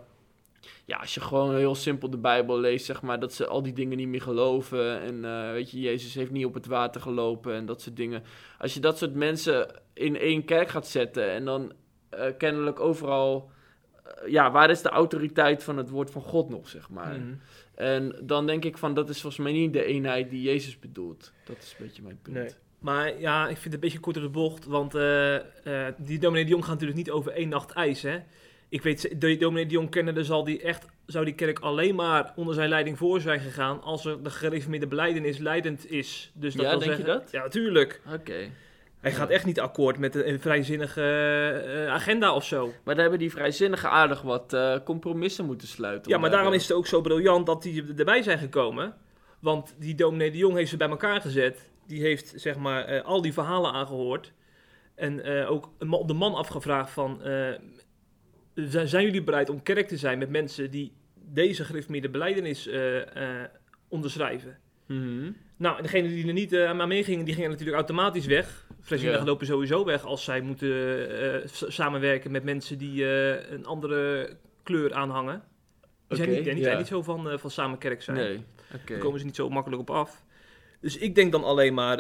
ja, 0.85 0.97
als 0.97 1.13
je 1.13 1.21
gewoon 1.21 1.55
heel 1.55 1.75
simpel 1.75 2.09
de 2.09 2.17
Bijbel 2.17 2.59
leest, 2.59 2.85
zeg 2.85 3.01
maar, 3.01 3.19
dat 3.19 3.33
ze 3.33 3.47
al 3.47 3.63
die 3.63 3.73
dingen 3.73 3.97
niet 3.97 4.07
meer 4.07 4.21
geloven. 4.21 5.01
En 5.01 5.25
eh, 5.25 5.51
weet 5.51 5.71
je, 5.71 5.79
Jezus 5.79 6.13
heeft 6.13 6.31
niet 6.31 6.45
op 6.45 6.53
het 6.53 6.65
water 6.65 7.01
gelopen 7.01 7.53
en 7.53 7.65
dat 7.65 7.81
soort 7.81 7.95
dingen. 7.95 8.23
Als 8.57 8.73
je 8.73 8.79
dat 8.79 8.97
soort 8.97 9.13
mensen 9.13 9.81
in 9.93 10.17
één 10.17 10.45
kerk 10.45 10.69
gaat 10.69 10.87
zetten 10.87 11.31
en 11.31 11.45
dan 11.45 11.71
kennelijk 12.37 12.79
overal 12.79 13.51
ja, 14.25 14.51
waar 14.51 14.69
is 14.69 14.81
de 14.81 14.89
autoriteit 14.89 15.63
van 15.63 15.77
het 15.77 15.89
woord 15.89 16.11
van 16.11 16.21
God 16.21 16.49
nog, 16.49 16.69
zeg 16.69 16.89
maar. 16.89 17.19
Mhm. 17.19 17.33
En 17.77 18.15
dan 18.21 18.45
denk 18.45 18.65
ik 18.65 18.77
van, 18.77 18.93
dat 18.93 19.09
is 19.09 19.21
volgens 19.21 19.43
mij 19.43 19.51
niet 19.51 19.73
de 19.73 19.83
eenheid 19.83 20.29
die 20.29 20.41
Jezus 20.41 20.79
bedoelt. 20.79 21.31
Dat 21.45 21.57
is 21.57 21.75
een 21.79 21.85
beetje 21.85 22.01
mijn 22.01 22.19
punt. 22.21 22.35
Nee. 22.35 22.49
Maar 22.79 23.19
ja, 23.19 23.41
ik 23.43 23.57
vind 23.57 23.63
het 23.63 23.73
een 23.73 23.79
beetje 23.79 23.99
kort 23.99 24.15
door 24.15 24.23
de 24.25 24.29
bocht. 24.29 24.65
Want 24.65 24.95
eh, 24.95 25.37
die 25.97 26.19
dominee 26.19 26.43
de 26.43 26.49
Jong 26.49 26.63
gaat 26.63 26.73
natuurlijk 26.73 26.97
niet 26.97 27.11
over 27.11 27.31
één 27.31 27.49
nacht 27.49 27.71
ijs, 27.71 28.01
hè. 28.01 28.19
Ik 28.69 28.81
weet, 28.81 29.21
de 29.21 29.37
dominee 29.37 29.65
de 29.65 29.73
Jong 29.73 29.89
kennen, 29.89 30.25
zal 30.25 30.43
die 30.43 30.61
echt, 30.61 30.85
zou 31.05 31.25
die 31.25 31.33
kerk 31.33 31.59
alleen 31.59 31.95
maar 31.95 32.33
onder 32.35 32.53
zijn 32.53 32.69
leiding 32.69 32.97
voor 32.97 33.21
zijn 33.21 33.39
gegaan 33.39 33.81
als 33.81 34.05
er 34.05 34.23
de 34.23 34.29
gereformeerde 34.29 34.87
beleidenis 34.87 35.37
leidend 35.37 35.91
is. 35.91 36.31
Dus 36.33 36.53
dat 36.53 36.65
Ja, 36.65 36.69
wil 36.69 36.79
denk 36.79 36.91
je 36.91 36.97
zeggen, 36.97 37.19
dat? 37.19 37.31
Ja, 37.31 37.41
natuurlijk. 37.41 38.01
Oké. 38.13 38.49
Hij 38.99 39.11
gaat 39.11 39.29
echt 39.29 39.45
niet 39.45 39.59
akkoord 39.59 39.97
met 39.97 40.15
een, 40.15 40.39
vrijzinnige 40.39 41.01
eh, 41.65 41.93
agenda 41.93 42.33
of 42.33 42.45
zo. 42.45 42.65
Maar 42.65 42.93
daar 42.93 43.03
hebben 43.03 43.19
die 43.19 43.31
vrijzinnigen 43.31 43.89
aardig 43.89 44.21
wat 44.21 44.53
eh, 44.53 44.75
compromissen 44.83 45.45
moeten 45.45 45.67
sluiten. 45.67 46.11
Ja, 46.11 46.17
maar 46.17 46.29
daar, 46.29 46.39
daarom 46.39 46.57
is 46.57 46.67
het 46.67 46.77
ook 46.77 46.87
zo 46.87 47.01
briljant 47.01 47.45
dat 47.45 47.63
die 47.63 47.93
erbij 47.97 48.21
zijn 48.21 48.37
gekomen. 48.37 48.95
Want 49.39 49.75
die 49.79 49.95
dominee 49.95 50.31
de 50.31 50.37
Jong 50.37 50.55
heeft 50.55 50.69
ze 50.69 50.77
bij 50.77 50.89
elkaar 50.89 51.21
gezet. 51.21 51.69
Die 51.87 52.01
heeft 52.01 52.33
zeg 52.35 52.57
maar 52.57 52.85
eh, 52.85 53.05
al 53.05 53.21
die 53.21 53.33
verhalen 53.33 53.71
aangehoord. 53.71 54.33
En 54.95 55.45
ook 55.47 55.69
op 55.89 56.07
de 56.07 56.13
man 56.13 56.35
afgevraagd 56.35 56.91
van... 56.91 57.21
zijn, 58.53 59.05
jullie 59.05 59.23
bereid 59.23 59.49
om 59.49 59.63
kerk 59.63 59.87
te 59.87 59.97
zijn 59.97 60.17
met 60.17 60.29
mensen 60.29 60.71
die 60.71 60.93
deze 61.31 61.65
gereformeerde 61.65 62.09
beleidenis 62.09 62.67
eh, 62.67 63.43
onderschrijven? 64.89 65.23
mhm. 65.25 65.45
Nou, 65.59 65.77
en 65.77 65.83
degenen 65.83 66.09
die 66.09 66.27
er 66.27 66.33
niet 66.33 66.53
eh, 66.53 66.69
aan 66.69 66.87
meegingen, 66.87 67.25
die 67.25 67.33
gingen 67.33 67.49
natuurlijk 67.49 67.77
automatisch 67.77 68.25
weg. 68.25 68.65
Vrijzinnigen 68.81 69.23
Ja. 69.23 69.29
lopen 69.29 69.45
sowieso 69.47 69.85
weg 69.85 70.05
als 70.05 70.23
zij 70.23 70.41
moeten 70.41 71.09
eh, 71.43 71.47
samenwerken 71.47 72.31
met 72.31 72.43
mensen 72.43 72.77
die 72.77 73.05
eh, 73.05 73.51
een 73.51 73.65
andere 73.65 74.29
kleur 74.63 74.93
aanhangen. 74.93 75.43
Die 76.07 76.17
zijn, 76.17 76.29
niet, 76.29 76.43
die 76.43 76.55
ja. 76.55 76.63
zijn 76.63 76.77
niet 76.77 76.87
zo 76.87 77.01
van, 77.01 77.39
van 77.39 77.51
samen 77.51 77.77
kerk 77.77 78.01
zijn. 78.01 78.17
Nee. 78.17 78.43
Daar 78.85 78.97
komen 78.97 79.19
ze 79.19 79.25
niet 79.25 79.35
zo 79.35 79.49
makkelijk 79.49 79.81
op 79.81 79.89
af. 79.89 80.23
Dus 80.81 80.97
ik 80.97 81.15
denk 81.15 81.31
dan 81.31 81.43
alleen 81.43 81.73
maar, 81.73 81.99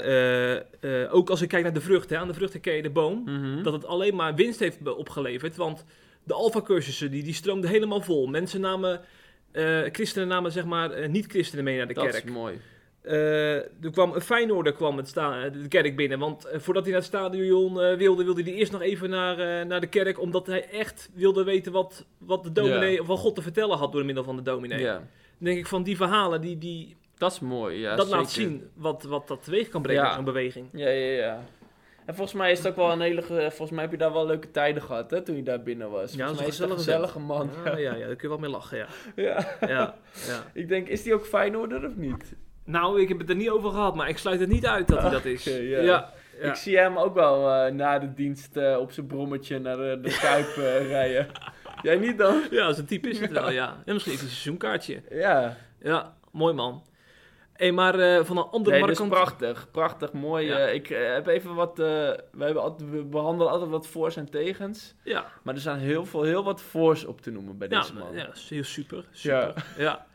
ook 1.11 1.29
als 1.29 1.41
ik 1.41 1.49
kijk 1.49 1.63
naar 1.63 1.73
de 1.73 1.81
vruchten, 1.81 2.19
aan 2.19 2.27
de 2.27 2.33
vruchten 2.33 2.59
ken 2.59 2.73
je 2.75 2.81
de 2.81 2.89
boom, 2.89 3.23
Mhm. 3.25 3.63
dat 3.63 3.73
het 3.73 3.85
alleen 3.85 4.15
maar 4.15 4.35
winst 4.35 4.59
heeft 4.59 4.95
opgeleverd. 4.95 5.55
Want 5.55 5.85
de 6.23 6.33
alfa-cursussen, 6.33 7.11
die, 7.11 7.23
die 7.23 7.33
stroomden 7.33 7.69
helemaal 7.69 8.01
vol. 8.01 8.27
Mensen 8.27 8.61
namen, 8.61 9.01
christenen 9.91 10.27
namen 10.27 10.51
zeg 10.51 10.65
maar 10.65 11.09
niet-christenen 11.09 11.63
mee 11.63 11.77
naar 11.77 11.87
de 11.87 11.93
dat 11.93 12.03
kerk. 12.09 12.23
is 12.23 12.31
mooi. 12.31 12.57
Eh, 13.01 13.55
er 13.55 13.91
kwam 13.91 14.11
een 14.13 14.21
Feyenoorder 14.21 14.73
kwam 14.73 14.97
het 14.97 15.07
sta- 15.07 15.49
de 15.49 15.67
kerk 15.67 15.95
binnen. 15.95 16.19
Want 16.19 16.45
eh, 16.45 16.59
voordat 16.59 16.83
hij 16.83 16.91
naar 16.91 17.01
het 17.01 17.09
stadion 17.09 17.81
eh, 17.81 17.97
wilde, 17.97 18.23
wilde 18.23 18.43
hij 18.43 18.53
eerst 18.53 18.71
nog 18.71 18.81
even 18.81 19.09
naar, 19.09 19.39
eh, 19.39 19.65
naar 19.65 19.79
de 19.79 19.87
kerk. 19.87 20.19
Omdat 20.19 20.47
hij 20.47 20.69
echt 20.69 21.09
wilde 21.13 21.43
weten 21.43 21.71
wat, 21.71 22.05
wat 22.17 22.43
de 22.43 22.51
dominee, 22.51 22.93
Ja. 22.93 23.01
of 23.01 23.07
wat 23.07 23.19
God 23.19 23.35
te 23.35 23.41
vertellen 23.41 23.77
had 23.77 23.91
door 23.91 24.05
middel 24.05 24.23
van 24.23 24.35
de 24.35 24.41
dominee. 24.41 24.79
Ja, 24.79 24.93
Dan 24.93 25.03
denk 25.37 25.57
ik 25.57 25.67
van 25.67 25.83
die 25.83 25.95
verhalen, 25.97 26.41
die, 26.41 26.57
die, 26.57 26.95
dat 27.17 27.31
is 27.31 27.39
mooi. 27.39 27.79
Ja, 27.79 27.95
dat 27.95 28.07
laat 28.07 28.31
zien 28.31 28.69
wat, 28.73 29.03
wat 29.03 29.27
dat 29.27 29.43
teweeg 29.43 29.69
kan 29.69 29.81
brengen, 29.81 30.03
Ja. 30.03 30.13
zo'n 30.15 30.23
beweging. 30.23 30.67
Ja, 30.73 30.89
ja, 30.89 31.11
ja. 31.15 31.43
En 32.05 32.15
volgens 32.15 32.37
mij 32.37 32.51
is 32.51 32.57
het 32.57 32.67
ook 32.67 32.75
wel 32.75 32.91
een 32.91 33.01
hele... 33.01 33.21
ge- 33.21 33.47
Volgens 33.49 33.71
mij 33.71 33.81
heb 33.81 33.91
je 33.91 33.97
daar 33.97 34.13
wel 34.13 34.25
leuke 34.25 34.51
tijden 34.51 34.81
gehad, 34.81 35.11
hè, 35.11 35.21
toen 35.21 35.35
je 35.35 35.43
daar 35.43 35.63
binnen 35.63 35.89
was. 35.89 36.13
Ja, 36.13 36.27
volgens 36.27 36.37
dat 36.37 36.39
mij 36.39 36.47
is 36.47 36.59
een 36.59 36.63
het 36.63 36.71
een 36.71 36.77
gezellige 36.77 37.11
gezellige 37.13 37.59
man. 37.63 37.73
Ja, 37.73 37.77
ja, 37.91 37.95
ja, 37.95 38.05
daar 38.07 38.15
kun 38.15 38.21
je 38.21 38.27
wel 38.27 38.37
mee 38.37 38.49
lachen, 38.49 38.77
ja. 38.77 38.87
Ja. 39.23 39.57
ja, 39.67 39.97
ja. 40.27 40.43
Ik 40.53 40.67
denk, 40.67 40.87
is 40.87 41.03
die 41.03 41.13
ook 41.13 41.25
Feyenoorder 41.25 41.85
of 41.85 41.95
niet? 41.95 42.35
Nou, 42.67 43.01
ik 43.01 43.07
heb 43.07 43.19
het 43.19 43.29
er 43.29 43.35
niet 43.35 43.49
over 43.49 43.71
gehad, 43.71 43.95
maar 43.95 44.09
ik 44.09 44.17
sluit 44.17 44.39
het 44.39 44.49
niet 44.49 44.65
uit 44.65 44.87
dat 44.87 45.01
hij 45.01 45.09
dat 45.11 45.25
is. 45.25 45.43
Ja. 45.45 45.53
ja. 45.61 45.81
ja. 46.41 46.47
Ik 46.49 46.55
zie 46.55 46.77
hem 46.77 46.97
ook 46.97 47.13
wel 47.13 47.51
eh, 47.51 47.71
na 47.73 47.99
de 47.99 48.13
dienst 48.13 48.57
eh, 48.57 48.77
op 48.79 48.91
zijn 48.91 49.07
brommetje 49.07 49.59
naar 49.59 49.77
de, 49.77 49.99
de 50.01 50.17
Kuip 50.21 50.47
eh, 50.47 50.87
rijden. 50.93 51.27
Jij 51.81 51.95
niet 51.95 52.17
dan? 52.17 52.41
Ja, 52.51 52.73
zo'n 52.73 52.85
type 52.85 53.09
is 53.09 53.19
het 53.19 53.31
wel, 53.31 53.51
ja. 53.51 53.77
En 53.85 53.93
misschien 53.93 54.13
hij 54.15 54.23
een 54.23 54.29
seizoenkaartje. 54.29 55.01
Ja. 55.09 55.57
Ja, 55.79 56.13
mooi 56.31 56.53
man. 56.53 56.83
Hey, 57.53 57.71
maar 57.71 57.99
eh, 57.99 58.23
van 58.25 58.37
een 58.37 58.43
andere 58.43 58.77
Nee, 58.77 58.87
dus 58.87 59.07
prachtig. 59.07 59.67
Prachtig, 59.71 60.11
mooi. 60.11 60.45
Ja. 60.47 60.57
eh, 60.57 60.73
ik 60.73 60.89
eh, 60.89 61.13
heb 61.13 61.27
even 61.27 61.55
wat... 61.55 61.79
eh, 61.79 61.85
we, 62.31 62.43
hebben 62.43 62.63
altijd, 62.63 62.89
we 62.89 63.03
behandelen 63.03 63.51
altijd 63.51 63.69
wat 63.69 63.87
voor's 63.87 64.15
en 64.15 64.29
tegens. 64.29 64.93
Ja, 65.03 65.25
Maar 65.43 65.53
er 65.55 65.61
zijn 65.61 65.79
heel, 65.79 66.05
veel, 66.05 66.23
heel 66.23 66.43
wat 66.43 66.61
voor's 66.61 67.05
op 67.05 67.21
te 67.21 67.31
noemen 67.31 67.57
bij 67.57 67.67
ja, 67.71 67.79
deze 67.79 67.93
man. 67.93 68.07
ja, 68.13 68.25
dat 68.25 68.35
is 68.35 68.49
heel 68.49 68.63
super. 68.63 69.05
super. 69.11 69.53
Ja. 69.77 69.83
Ja. 69.83 70.05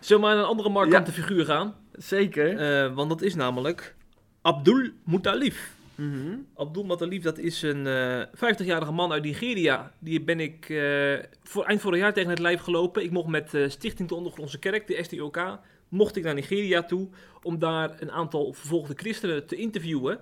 Zullen 0.00 0.22
we 0.22 0.28
maar 0.28 0.36
naar 0.36 0.44
een 0.44 0.50
andere 0.50 0.68
markante 0.68 1.12
figuur 1.12 1.44
gaan? 1.44 1.74
Zeker. 1.98 2.56
Eh, 2.58 2.94
want 2.94 3.08
dat 3.08 3.22
is 3.22 3.34
namelijk 3.34 3.94
Abdul 4.42 4.88
Muttalib. 5.04 5.54
Mhm. 5.94 6.36
Abdul 6.54 6.84
Muttalib, 6.84 7.22
dat 7.22 7.38
is 7.38 7.62
een 7.62 7.86
eh 7.86 8.22
50-jarige 8.34 8.92
man 8.92 9.12
uit 9.12 9.22
Nigeria. 9.22 9.92
Die 9.98 10.20
ben 10.22 10.40
ik 10.40 10.68
eh, 10.68 11.14
voor, 11.42 11.64
eind 11.64 11.80
vorig 11.80 12.00
jaar 12.00 12.12
tegen 12.12 12.30
het 12.30 12.38
lijf 12.38 12.60
gelopen. 12.60 13.02
Ik 13.02 13.10
mocht 13.10 13.28
met 13.28 13.50
Stichting 13.68 14.08
de 14.08 14.14
Ondergrondse 14.14 14.58
Kerk, 14.58 14.86
de 14.86 15.02
STOK, 15.02 15.58
mocht 15.88 16.16
ik 16.16 16.24
naar 16.24 16.34
Nigeria 16.34 16.82
toe 16.82 17.08
om 17.42 17.58
daar 17.58 17.96
een 18.02 18.10
aantal 18.10 18.52
vervolgde 18.52 18.94
christenen 18.96 19.46
te 19.46 19.56
interviewen. 19.56 20.20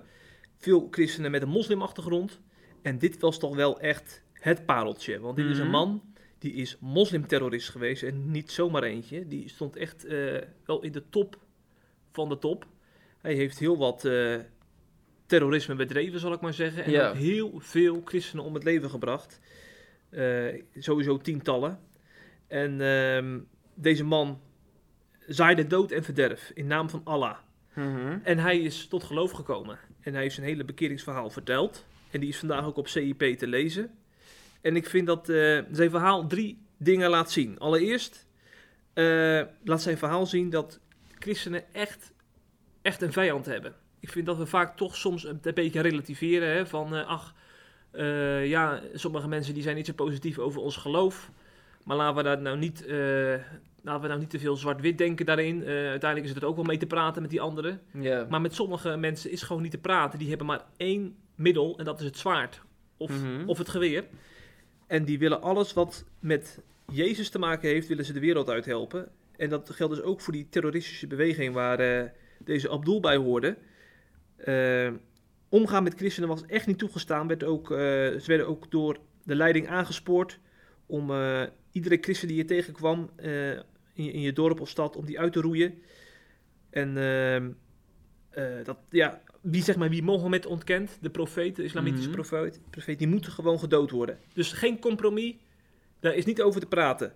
Veel 0.57 0.87
christenen 0.91 1.31
met 1.31 1.41
een 1.41 1.49
moslimachtergrond. 1.49 2.39
En 2.81 2.97
dit 2.97 3.19
was 3.19 3.39
toch 3.39 3.55
wel 3.55 3.79
echt 3.79 4.21
het 4.33 4.65
pareltje. 4.65 5.19
Want 5.19 5.35
dit 5.35 5.45
is 5.45 5.57
een 5.57 5.63
Mhm. 5.63 5.71
man 5.71 6.01
die 6.39 6.53
is 6.53 6.77
moslimterrorist 6.79 7.69
geweest 7.69 8.03
en 8.03 8.31
niet 8.31 8.51
zomaar 8.51 8.83
eentje. 8.83 9.27
Die 9.27 9.49
stond 9.49 9.75
echt 9.75 10.05
wel 10.65 10.81
in 10.81 10.91
de 10.91 11.03
top 11.09 11.37
van 12.17 12.29
de 12.29 12.37
top. 12.39 12.65
Hij 13.21 13.33
heeft 13.33 13.59
heel 13.59 13.77
wat 13.77 14.05
eh, 14.05 14.35
terrorisme 15.25 15.75
bedreven, 15.75 16.19
zal 16.19 16.33
ik 16.33 16.41
maar 16.41 16.53
zeggen. 16.53 16.83
En 16.83 16.91
Ja. 16.91 17.13
heel 17.13 17.53
veel 17.57 18.01
christenen 18.05 18.45
om 18.45 18.53
het 18.53 18.63
leven 18.63 18.89
gebracht. 18.89 19.39
Eh, 20.09 20.61
sowieso 20.77 21.17
tientallen. 21.17 21.79
En 22.47 22.81
ehm, 22.81 23.39
deze 23.73 24.03
man 24.03 24.39
zaaide 25.27 25.67
dood 25.67 25.91
en 25.91 26.03
verderf 26.03 26.51
in 26.53 26.67
naam 26.67 26.89
van 26.89 27.01
Allah. 27.03 27.37
Mhm. 27.73 28.17
En 28.23 28.37
hij 28.37 28.59
is 28.59 28.87
tot 28.87 29.03
geloof 29.03 29.31
gekomen. 29.31 29.79
En 30.01 30.13
hij 30.13 30.21
heeft 30.21 30.35
zijn 30.35 30.47
hele 30.47 30.63
bekeringsverhaal 30.65 31.29
verteld. 31.29 31.85
En 32.11 32.19
die 32.19 32.29
is 32.29 32.37
vandaag 32.37 32.65
ook 32.65 32.77
op 32.77 32.87
CIP 32.87 33.37
te 33.37 33.47
lezen. 33.47 33.91
En 34.61 34.75
ik 34.75 34.85
vind 34.85 35.07
dat 35.07 35.29
eh, 35.29 35.59
zijn 35.71 35.89
verhaal 35.89 36.27
drie 36.27 36.61
dingen 36.77 37.09
laat 37.09 37.31
zien. 37.31 37.59
Allereerst 37.59 38.25
laat 39.63 39.81
zijn 39.81 39.97
verhaal 39.97 40.25
zien 40.25 40.49
dat 40.49 40.79
christenen 41.19 41.73
echt, 41.73 42.13
echt 42.81 43.01
een 43.01 43.13
vijand 43.13 43.45
hebben. 43.45 43.75
Ik 43.99 44.09
vind 44.09 44.25
dat 44.25 44.37
we 44.37 44.45
vaak 44.45 44.77
toch 44.77 44.95
soms 44.95 45.23
een, 45.25 45.39
een 45.41 45.53
beetje 45.53 45.81
relativeren. 45.81 46.49
Hè, 46.49 46.67
van, 46.67 46.95
eh, 46.95 47.07
ach, 47.07 47.33
eh, 47.91 48.47
ja, 48.47 48.81
sommige 48.93 49.27
mensen 49.27 49.53
die 49.53 49.63
zijn 49.63 49.75
niet 49.75 49.85
zo 49.85 49.93
positief 49.93 50.37
over 50.39 50.61
ons 50.61 50.75
geloof. 50.77 51.31
Maar 51.83 51.97
laten 51.97 52.15
we 52.15 52.23
daar 52.23 52.41
nou 52.41 52.57
niet, 52.57 52.85
eh, 52.85 52.97
laten 53.81 54.01
we 54.01 54.07
nou 54.07 54.19
niet 54.19 54.29
te 54.29 54.39
veel 54.39 54.55
zwart-wit 54.55 54.97
denken 54.97 55.25
daarin. 55.25 55.63
Uiteindelijk 55.65 56.23
is 56.23 56.29
het 56.33 56.41
er 56.41 56.47
ook 56.47 56.55
wel 56.55 56.65
mee 56.65 56.77
te 56.77 56.85
praten 56.85 57.21
met 57.21 57.31
die 57.31 57.41
anderen. 57.41 57.81
Maar 58.29 58.41
met 58.41 58.53
sommige 58.55 58.95
mensen 58.97 59.31
is 59.31 59.41
gewoon 59.41 59.61
niet 59.61 59.71
te 59.71 59.77
praten. 59.77 60.19
Die 60.19 60.27
hebben 60.29 60.47
maar 60.47 60.65
één 60.77 61.15
middel 61.35 61.77
en 61.77 61.85
dat 61.85 61.99
is 61.99 62.05
het 62.05 62.17
zwaard 62.17 62.61
of, 62.97 63.11
Mhm. 63.23 63.49
of 63.49 63.57
het 63.57 63.69
geweer. 63.69 64.03
En 64.87 65.05
die 65.05 65.19
willen 65.19 65.41
alles 65.41 65.73
wat 65.73 66.05
met 66.19 66.59
Jezus 66.91 67.29
te 67.29 67.39
maken 67.39 67.69
heeft, 67.69 67.87
willen 67.87 68.05
ze 68.05 68.13
de 68.13 68.19
wereld 68.19 68.49
uithelpen. 68.49 69.07
En 69.37 69.49
dat 69.49 69.69
geldt 69.69 69.95
dus 69.95 70.03
ook 70.03 70.21
voor 70.21 70.33
die 70.33 70.49
terroristische 70.49 71.07
beweging 71.07 71.53
waar 71.53 71.79
eh, 71.79 72.09
deze 72.39 72.69
Abdul 72.69 72.99
bij 72.99 73.15
hoorde. 73.15 73.57
Eh, 74.35 74.91
omgaan 75.49 75.83
met 75.83 75.93
christenen 75.95 76.29
was 76.29 76.45
echt 76.45 76.67
niet 76.67 76.77
toegestaan. 76.77 77.27
Werd 77.27 77.43
ook, 77.43 77.71
eh, 77.71 77.77
ze 77.77 78.23
werden 78.25 78.47
ook 78.47 78.71
door 78.71 78.97
de 79.23 79.35
leiding 79.35 79.67
aangespoord 79.67 80.39
om 80.85 81.11
iedere 81.71 81.97
christen 82.01 82.27
die 82.27 82.37
je 82.37 82.45
tegenkwam 82.45 83.09
in, 83.93 84.03
je, 84.03 84.11
in 84.11 84.21
je 84.21 84.33
dorp 84.33 84.59
of 84.61 84.69
stad, 84.69 84.95
om 84.95 85.05
die 85.05 85.19
uit 85.19 85.33
te 85.33 85.41
roeien. 85.41 85.81
En 86.69 86.93
dat, 88.63 88.77
ja, 88.89 89.21
wie, 89.41 89.63
zeg 89.63 89.75
maar, 89.75 89.89
wie 89.89 90.03
Mohammed 90.03 90.45
ontkent, 90.45 90.97
de 91.01 91.09
profeet, 91.09 91.55
de 91.55 91.63
islamitische 91.63 92.09
Mhm. 92.09 92.15
profeet, 92.21 92.59
profeet, 92.69 92.99
die 92.99 93.07
moeten 93.07 93.31
gewoon 93.31 93.59
gedood 93.59 93.91
worden. 93.91 94.19
Dus 94.33 94.51
geen 94.51 94.79
compromis, 94.79 95.35
daar 95.99 96.15
is 96.15 96.25
niet 96.25 96.41
over 96.41 96.59
te 96.61 96.67
praten. 96.67 97.13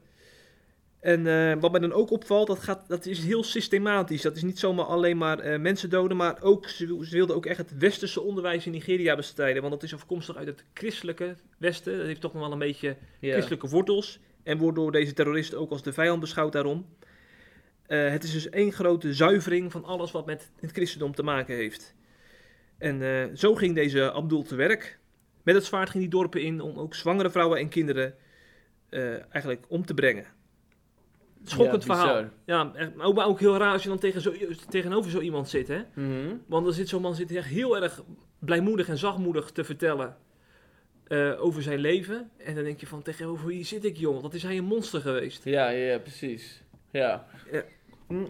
En 1.02 1.28
eh, 1.28 1.60
wat 1.60 1.72
mij 1.72 1.80
dan 1.80 1.92
ook 1.94 2.12
opvalt, 2.12 2.48
dat, 2.48 2.60
gaat, 2.60 2.88
dat 2.88 3.06
is 3.06 3.24
heel 3.24 3.44
systematisch. 3.44 4.22
Dat 4.22 4.36
is 4.36 4.44
niet 4.44 4.60
zomaar 4.60 4.86
alleen 4.86 5.18
maar 5.18 5.40
eh, 5.40 5.60
mensen 5.60 5.90
doden, 5.90 6.18
maar 6.18 6.42
ook, 6.42 6.68
ze, 6.70 6.88
wil- 6.88 7.04
ze 7.04 7.16
wilden 7.16 7.36
ook 7.36 7.46
echt 7.46 7.58
het 7.58 7.78
westerse 7.78 8.22
onderwijs 8.22 8.66
in 8.66 8.72
Nigeria 8.72 9.16
bestrijden. 9.16 9.62
Want 9.62 9.74
dat 9.74 9.84
is 9.84 9.94
afkomstig 9.94 10.36
uit 10.36 10.48
het 10.48 10.64
christelijke 10.74 11.36
westen. 11.58 11.98
Dat 11.98 12.06
heeft 12.06 12.22
toch 12.22 12.34
nog 12.34 12.42
wel 12.42 12.52
een 12.52 12.60
beetje 12.60 12.96
christelijke 13.32 13.68
wortels. 13.68 14.20
En 14.44 14.58
wordt 14.58 14.78
door 14.78 14.92
deze 14.92 15.14
terroristen 15.14 15.60
ook 15.60 15.72
als 15.72 15.84
de 15.84 15.94
vijand 15.94 16.20
beschouwd 16.20 16.52
daarom. 16.52 16.86
Eh, 17.86 18.10
het 18.10 18.24
is 18.24 18.32
dus 18.32 18.50
één 18.50 18.72
grote 18.72 19.14
zuivering 19.14 19.72
van 19.72 19.86
alles 19.86 20.12
wat 20.12 20.26
met 20.26 20.52
het 20.60 20.72
christendom 20.72 21.16
te 21.16 21.24
maken 21.24 21.56
heeft. 21.56 21.96
En 22.78 23.38
zo 23.38 23.56
ging 23.56 23.76
deze 23.76 24.12
Abdul 24.12 24.44
te 24.44 24.56
werk. 24.56 25.00
Met 25.44 25.56
het 25.56 25.66
zwaard 25.66 25.90
ging 25.90 26.04
hij 26.04 26.12
dorpen 26.12 26.42
in 26.42 26.62
om 26.62 26.78
ook 26.78 26.96
zwangere 26.96 27.30
vrouwen 27.30 27.60
en 27.60 27.70
kinderen 27.70 28.16
eigenlijk 29.30 29.66
om 29.68 29.86
te 29.86 29.94
brengen. 29.94 30.26
Schokkend 31.44 31.84
Ja, 31.86 31.96
verhaal. 31.96 32.24
Ja, 32.46 32.72
echt, 32.76 32.96
maar 32.96 33.06
ook, 33.06 33.16
maar 33.16 33.28
ook 33.28 33.40
heel 33.40 33.58
raar 33.58 33.72
als 33.74 33.84
je 33.84 33.90
dan 33.90 34.00
tegen 34.00 34.22
zo, 34.22 34.34
tegenover 34.70 35.12
zo 35.12 35.20
iemand 35.20 35.50
zit. 35.50 35.68
Hè? 35.68 35.82
Mhm. 35.94 36.36
Want 36.48 36.66
dan 36.66 36.74
zit 36.74 36.90
zo'n 36.90 37.02
man 37.02 37.16
zit 37.16 37.32
echt 37.36 37.48
heel 37.48 37.82
erg 37.82 38.04
blijmoedig 38.40 38.88
en 38.88 38.98
zachtmoedig 38.98 39.52
te 39.52 39.64
vertellen. 39.64 40.18
eh, 41.08 41.44
over 41.44 41.62
zijn 41.62 41.80
leven. 41.80 42.30
En 42.38 42.56
dan 42.56 42.64
denk 42.64 42.80
je 42.80 42.88
van, 42.88 43.02
tegenover 43.02 43.48
wie 43.48 43.64
zit 43.66 43.86
ik, 43.86 43.98
joh? 43.98 44.22
Wat 44.22 44.34
is 44.34 44.44
hij 44.44 44.58
een 44.58 44.64
monster 44.64 45.02
geweest? 45.02 45.44
Ja, 45.44 45.70
ja, 45.70 45.92
ja, 45.92 45.98
precies. 46.00 46.64
Ja. 46.92 47.26
Ja. 47.52 47.64
Hm, 48.08 48.26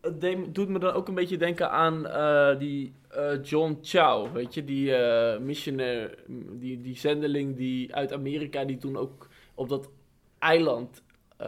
Het 0.00 0.54
doet 0.54 0.68
me 0.68 0.78
dan 0.78 0.92
ook 0.92 1.08
een 1.08 1.14
beetje 1.14 1.36
denken 1.36 1.70
aan 1.70 2.06
eh, 2.06 2.58
die 2.58 2.92
eh, 3.10 3.42
John 3.42 3.78
Chow, 3.82 4.32
weet 4.32 4.54
je, 4.54 4.64
die 4.64 4.94
eh 4.94 5.40
missionair, 5.40 6.14
die, 6.52 6.80
die 6.80 6.96
zendeling 6.96 7.56
die 7.56 7.94
uit 7.94 8.12
Amerika, 8.12 8.64
die 8.64 8.76
toen 8.76 8.96
ook 8.96 9.28
op 9.54 9.68
dat 9.68 9.90
eiland 10.38 11.02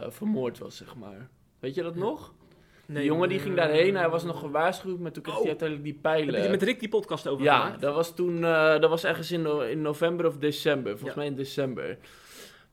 vermoord 0.07 0.57
was, 0.57 0.77
zeg 0.77 0.95
maar. 0.95 1.27
Weet 1.59 1.75
je 1.75 1.83
dat 1.83 1.95
nog? 1.95 2.33
Nee, 2.87 2.97
die 2.97 3.05
jongen 3.05 3.29
die 3.29 3.37
eh, 3.37 3.43
ging 3.43 3.55
daarheen, 3.55 3.95
hij 3.95 4.09
was 4.09 4.23
nog 4.23 4.39
gewaarschuwd, 4.39 4.99
maar 4.99 5.11
toen 5.11 5.23
kreeg 5.23 5.35
hij 5.35 5.43
Oh. 5.43 5.49
uiteindelijk 5.49 5.87
die 5.87 5.99
Heb 6.03 6.15
je 6.25 6.25
pijlen. 6.31 6.51
met 6.51 6.63
Rick 6.63 6.79
die 6.79 6.89
podcast 6.89 7.27
over 7.27 7.43
Ja, 7.45 7.59
gemaakt? 7.59 7.81
dat 7.81 7.95
was 7.95 8.15
toen, 8.15 8.43
eh, 8.43 8.79
dat 8.79 8.89
was 8.89 9.03
ergens 9.03 9.31
in, 9.31 9.41
no- 9.41 9.59
in 9.59 9.81
november 9.81 10.25
of 10.25 10.37
december, 10.37 10.91
volgens 10.91 11.09
Ja. 11.13 11.17
mij 11.19 11.25
in 11.25 11.35
december. 11.35 11.97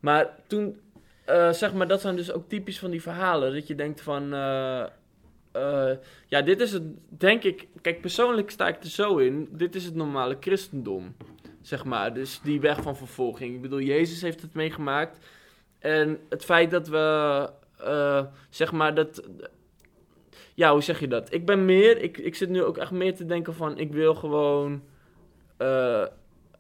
Maar 0.01 0.37
toen, 0.47 0.81
eh, 1.25 1.51
zeg 1.53 1.75
maar, 1.75 1.89
dat 1.89 2.01
zijn 2.01 2.17
dus 2.17 2.33
ook 2.33 2.49
typisch 2.49 2.79
van 2.79 2.91
die 2.91 3.03
verhalen, 3.03 3.53
dat 3.55 3.67
je 3.67 3.75
denkt 3.75 4.01
van, 4.01 4.33
eh, 4.33 4.83
eh, 5.53 5.97
ja, 6.27 6.43
dit 6.43 6.61
is 6.61 6.73
het, 6.73 6.83
denk 7.09 7.43
ik, 7.43 7.69
kijk, 7.81 8.01
persoonlijk 8.01 8.51
sta 8.51 8.69
ik 8.69 8.83
er 8.83 8.89
zo 8.91 9.17
in, 9.17 9.49
dit 9.53 9.75
is 9.75 9.85
het 9.85 9.95
normale 9.95 10.37
christendom, 10.41 11.17
zeg 11.61 11.85
maar, 11.85 12.15
dus 12.15 12.41
die 12.43 12.61
weg 12.61 12.83
van 12.83 12.97
vervolging. 12.97 13.55
Ik 13.55 13.63
bedoel, 13.63 13.81
Jezus 13.81 14.23
heeft 14.23 14.41
het 14.43 14.55
meegemaakt 14.55 15.19
en 15.83 16.19
het 16.29 16.45
feit 16.45 16.71
dat 16.71 16.89
we, 16.89 17.49
eh, 17.79 18.25
zeg 18.51 18.73
maar, 18.73 18.95
dat 18.95 19.23
ja, 20.55 20.73
hoe 20.73 20.83
zeg 20.83 21.01
je 21.01 21.09
dat? 21.09 21.33
Ik 21.33 21.47
ben 21.47 21.65
meer, 21.65 22.03
ik, 22.03 22.19
ik 22.19 22.35
zit 22.35 22.49
nu 22.49 22.63
ook 22.63 22.77
echt 22.77 22.91
meer 22.91 23.15
te 23.15 23.25
denken 23.25 23.55
van, 23.55 23.79
ik 23.79 23.93
wil 23.93 24.15
gewoon 24.15 24.83
eh, 25.57 26.07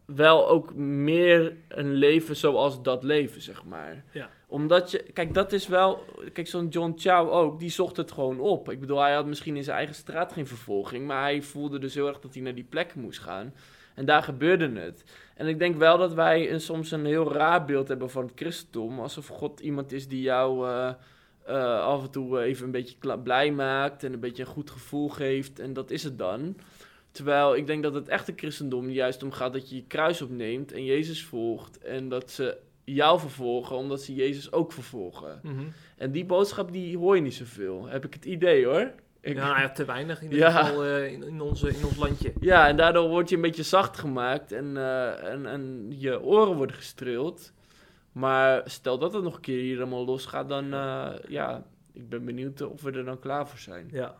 wel 0.04 0.48
ook 0.48 0.74
meer 0.74 1.56
een 1.68 1.92
leven 1.92 2.36
zoals 2.36 2.82
dat 2.82 3.02
leven, 3.02 3.40
zeg 3.40 3.64
maar. 3.64 4.04
Ja. 4.12 4.30
Omdat 4.46 4.90
je, 4.90 5.02
kijk, 5.12 5.34
dat 5.34 5.52
is 5.52 5.68
wel, 5.68 6.04
kijk, 6.32 6.46
zo'n 6.46 6.68
John 6.68 6.94
Chow 6.96 7.30
ook, 7.30 7.58
die 7.58 7.70
zocht 7.70 7.96
het 7.96 8.12
gewoon 8.12 8.40
op. 8.40 8.70
Ik 8.70 8.80
bedoel, 8.80 9.00
hij 9.00 9.14
had 9.14 9.26
misschien 9.26 9.56
in 9.56 9.64
zijn 9.64 9.76
eigen 9.76 9.94
straat 9.94 10.32
geen 10.32 10.46
vervolging, 10.46 11.06
maar 11.06 11.22
hij 11.22 11.42
voelde 11.42 11.78
dus 11.78 11.94
heel 11.94 12.06
erg 12.06 12.20
dat 12.20 12.34
hij 12.34 12.42
naar 12.42 12.54
die 12.54 12.66
plek 12.68 12.94
moest 12.94 13.20
gaan. 13.20 13.54
En 13.94 14.04
daar 14.04 14.22
gebeurde 14.22 14.80
het. 14.80 15.04
En 15.42 15.48
ik 15.48 15.58
denk 15.58 15.76
wel 15.76 15.98
dat 15.98 16.14
wij 16.14 16.52
een, 16.52 16.60
soms 16.60 16.90
een 16.90 17.04
heel 17.04 17.32
raar 17.32 17.64
beeld 17.64 17.88
hebben 17.88 18.10
van 18.10 18.24
het 18.24 18.32
christendom. 18.34 19.00
Alsof 19.00 19.26
God 19.26 19.60
iemand 19.60 19.92
is 19.92 20.08
die 20.08 20.22
jou 20.22 20.68
eh, 20.68 20.92
eh, 21.44 21.80
af 21.80 22.02
en 22.02 22.10
toe 22.10 22.40
even 22.40 22.64
een 22.64 22.70
beetje 22.70 23.18
blij 23.22 23.52
maakt 23.52 24.04
en 24.04 24.12
een 24.12 24.20
beetje 24.20 24.42
een 24.42 24.48
goed 24.48 24.70
gevoel 24.70 25.08
geeft. 25.08 25.58
En 25.58 25.72
dat 25.72 25.90
is 25.90 26.02
het 26.02 26.18
dan. 26.18 26.56
Terwijl 27.10 27.56
ik 27.56 27.66
denk 27.66 27.82
dat 27.82 27.94
het 27.94 28.08
echte 28.08 28.32
christendom 28.36 28.90
juist 28.90 29.22
om 29.22 29.32
gaat 29.32 29.52
dat 29.52 29.70
je 29.70 29.76
je 29.76 29.86
kruis 29.86 30.22
opneemt 30.22 30.72
en 30.72 30.84
Jezus 30.84 31.24
volgt. 31.24 31.78
En 31.78 32.08
dat 32.08 32.30
ze 32.30 32.58
jou 32.84 33.20
vervolgen 33.20 33.76
omdat 33.76 34.02
ze 34.02 34.14
Jezus 34.14 34.52
ook 34.52 34.72
vervolgen. 34.72 35.40
Mhm. 35.42 35.64
En 35.96 36.12
die 36.12 36.24
boodschap 36.24 36.72
die 36.72 36.98
hoor 36.98 37.16
je 37.16 37.22
niet 37.22 37.34
zoveel. 37.34 37.86
Heb 37.86 38.04
ik 38.04 38.14
het 38.14 38.24
idee 38.24 38.64
hoor. 38.66 38.92
Ik- 39.24 39.36
Ja, 39.36 39.60
ja, 39.60 39.70
te 39.70 39.84
weinig 39.84 40.22
in 40.22 40.30
ieder 40.32 40.38
Ja. 40.48 40.64
geval 40.64 40.84
eh, 40.84 41.12
in, 41.12 41.22
in, 41.22 41.40
onze, 41.40 41.68
in 41.68 41.84
ons 41.84 41.96
landje. 41.96 42.32
Ja, 42.40 42.68
en 42.68 42.76
daardoor 42.76 43.08
word 43.08 43.28
je 43.28 43.34
een 43.36 43.42
beetje 43.42 43.62
zacht 43.62 43.98
gemaakt 43.98 44.52
en, 44.52 44.76
eh, 44.76 45.24
en, 45.32 45.46
en 45.46 45.86
je 45.88 46.20
oren 46.22 46.56
worden 46.56 46.76
gestreeld. 46.76 47.52
Maar 48.12 48.62
stel 48.64 48.98
dat 48.98 49.12
het 49.12 49.22
nog 49.22 49.34
een 49.34 49.40
keer 49.40 49.60
hier 49.60 49.74
helemaal 49.76 50.04
losgaat, 50.04 50.48
dan 50.48 50.72
eh, 50.74 51.10
ja, 51.28 51.62
ik 51.92 52.08
ben 52.08 52.24
benieuwd 52.24 52.60
of 52.62 52.82
we 52.82 52.90
er 52.92 53.04
dan 53.04 53.18
klaar 53.18 53.48
voor 53.48 53.58
zijn. 53.58 53.88
Ja, 53.90 54.14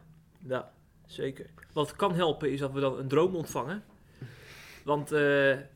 ja, 0.49 0.71
zeker. 1.07 1.47
Wat 1.73 1.97
kan 1.97 2.15
helpen 2.15 2.51
is 2.53 2.61
dat 2.61 2.73
we 2.73 2.81
dan 2.81 2.99
een 2.99 3.09
droom 3.09 3.35
ontvangen. 3.37 3.83
Want 4.85 5.09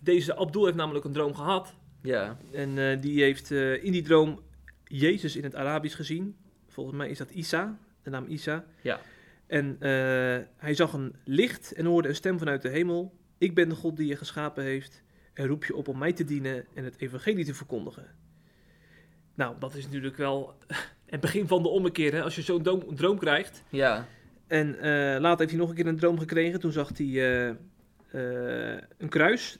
deze 0.02 0.36
Abdul 0.36 0.64
heeft 0.64 0.76
namelijk 0.76 1.04
een 1.04 1.12
droom 1.12 1.34
gehad. 1.34 1.74
Ja, 2.02 2.36
En 2.52 3.00
die 3.00 3.22
heeft 3.22 3.50
in 3.50 3.92
die 3.92 4.02
droom 4.02 4.40
Jezus 4.84 5.36
in 5.36 5.44
het 5.44 5.54
Arabisch 5.54 5.96
gezien. 5.96 6.36
Volgens 6.68 6.96
mij 6.96 7.08
is 7.08 7.18
dat 7.18 7.30
Isa, 7.30 7.78
de 8.02 8.10
naam 8.10 8.24
Isa. 8.28 8.64
Ja. 8.82 9.00
En 9.46 9.76
eh, 9.80 10.38
hij 10.56 10.74
zag 10.74 10.92
een 10.92 11.14
licht 11.24 11.72
en 11.72 11.84
hoorde 11.84 12.08
een 12.08 12.14
stem 12.14 12.38
vanuit 12.38 12.62
de 12.62 12.68
hemel. 12.68 13.14
Ik 13.38 13.54
ben 13.54 13.68
de 13.68 13.74
God 13.74 13.96
die 13.96 14.06
je 14.06 14.16
geschapen 14.16 14.64
heeft. 14.64 15.02
En 15.32 15.46
roep 15.46 15.64
je 15.64 15.76
op 15.76 15.88
om 15.88 15.98
mij 15.98 16.12
te 16.12 16.24
dienen 16.24 16.64
en 16.74 16.84
het 16.84 16.96
evangelie 16.98 17.44
te 17.44 17.54
verkondigen. 17.54 18.14
Nou, 19.34 19.56
dat 19.58 19.74
is 19.74 19.84
natuurlijk 19.84 20.16
wel 20.16 20.54
het 21.06 21.20
begin 21.20 21.46
van 21.46 21.62
de 21.62 21.68
ommekeer. 21.68 22.12
Hè? 22.12 22.22
Als 22.22 22.36
je 22.36 22.42
zo'n 22.42 22.62
droom, 22.62 22.96
droom 22.96 23.18
krijgt. 23.18 23.62
ja, 23.70 24.06
En 24.46 24.78
eh, 24.78 25.20
later 25.20 25.38
heeft 25.38 25.50
hij 25.50 25.60
nog 25.60 25.68
een 25.68 25.74
keer 25.74 25.86
een 25.86 25.98
droom 25.98 26.18
gekregen. 26.18 26.60
Toen 26.60 26.72
zag 26.72 26.90
hij 26.96 27.06
eh, 27.06 27.54
een 28.98 29.08
kruis. 29.08 29.58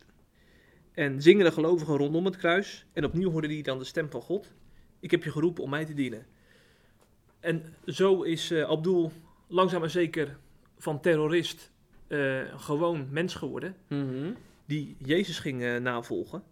En 0.92 1.22
zingende 1.22 1.53
gelovigen 1.53 1.96
rondom 1.96 2.25
het 2.25 2.37
kruis. 2.37 2.87
En 2.92 3.05
opnieuw 3.05 3.31
hoorde 3.31 3.49
hij 3.49 3.62
dan 3.62 3.79
de 3.79 3.85
stem 3.85 4.11
van 4.11 4.22
God. 4.22 4.53
Ik 5.01 5.11
heb 5.11 5.25
je 5.25 5.31
geroepen 5.31 5.62
om 5.62 5.70
mij 5.70 5.85
te 5.85 5.94
dienen. 5.94 6.27
En 7.40 7.75
zo 7.87 8.22
is 8.22 8.53
Abdul 8.53 9.12
langzaam 9.47 9.81
maar 9.81 9.91
zeker 9.91 10.37
van 10.79 11.01
terrorist 11.01 11.73
eh, 12.07 12.41
gewoon 12.57 13.07
mens 13.11 13.35
geworden. 13.35 13.77
Mhm. 13.89 14.33
Die 14.67 14.97
Jezus 14.99 15.39
ging 15.39 15.63
eh, 15.63 15.77
navolgen. 15.77 16.43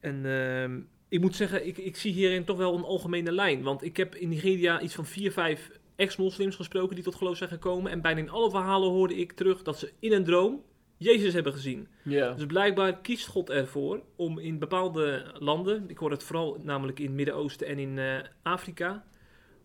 En 0.00 0.26
ehm, 0.26 0.80
ik 1.08 1.20
moet 1.20 1.36
zeggen, 1.36 1.66
ik, 1.66 1.78
ik 1.78 1.96
zie 1.96 2.12
hierin 2.12 2.44
toch 2.44 2.56
wel 2.56 2.74
een 2.74 2.84
algemene 2.84 3.32
lijn. 3.32 3.62
Want 3.62 3.82
ik 3.82 3.96
heb 3.96 4.14
in 4.14 4.28
Nigeria 4.28 4.80
iets 4.80 4.94
van 4.94 5.06
vier, 5.06 5.32
vijf 5.32 5.70
ex-moslims 5.96 6.56
gesproken 6.56 6.94
die 6.94 7.04
tot 7.04 7.14
geloof 7.14 7.36
zijn 7.36 7.50
gekomen. 7.50 7.90
En 7.90 8.00
bijna 8.00 8.20
in 8.20 8.30
alle 8.30 8.50
verhalen 8.50 8.88
hoorde 8.88 9.14
ik 9.14 9.32
terug 9.32 9.62
dat 9.62 9.78
ze 9.78 9.92
in 9.98 10.12
een 10.12 10.24
droom 10.24 10.62
Jezus 10.96 11.32
hebben 11.32 11.52
gezien. 11.52 11.88
Dus 12.34 12.46
blijkbaar 12.46 13.00
kiest 13.00 13.26
God 13.26 13.50
ervoor 13.50 14.02
om 14.16 14.38
in 14.38 14.58
bepaalde 14.58 15.34
landen, 15.38 15.84
ik 15.90 15.98
hoor 15.98 16.10
het 16.10 16.22
vooral 16.22 16.58
namelijk 16.62 16.98
in 16.98 17.06
het 17.06 17.14
Midden-Oosten 17.14 17.66
en 17.66 17.78
in 17.78 17.98
eh, 17.98 18.18
Afrika, 18.42 19.04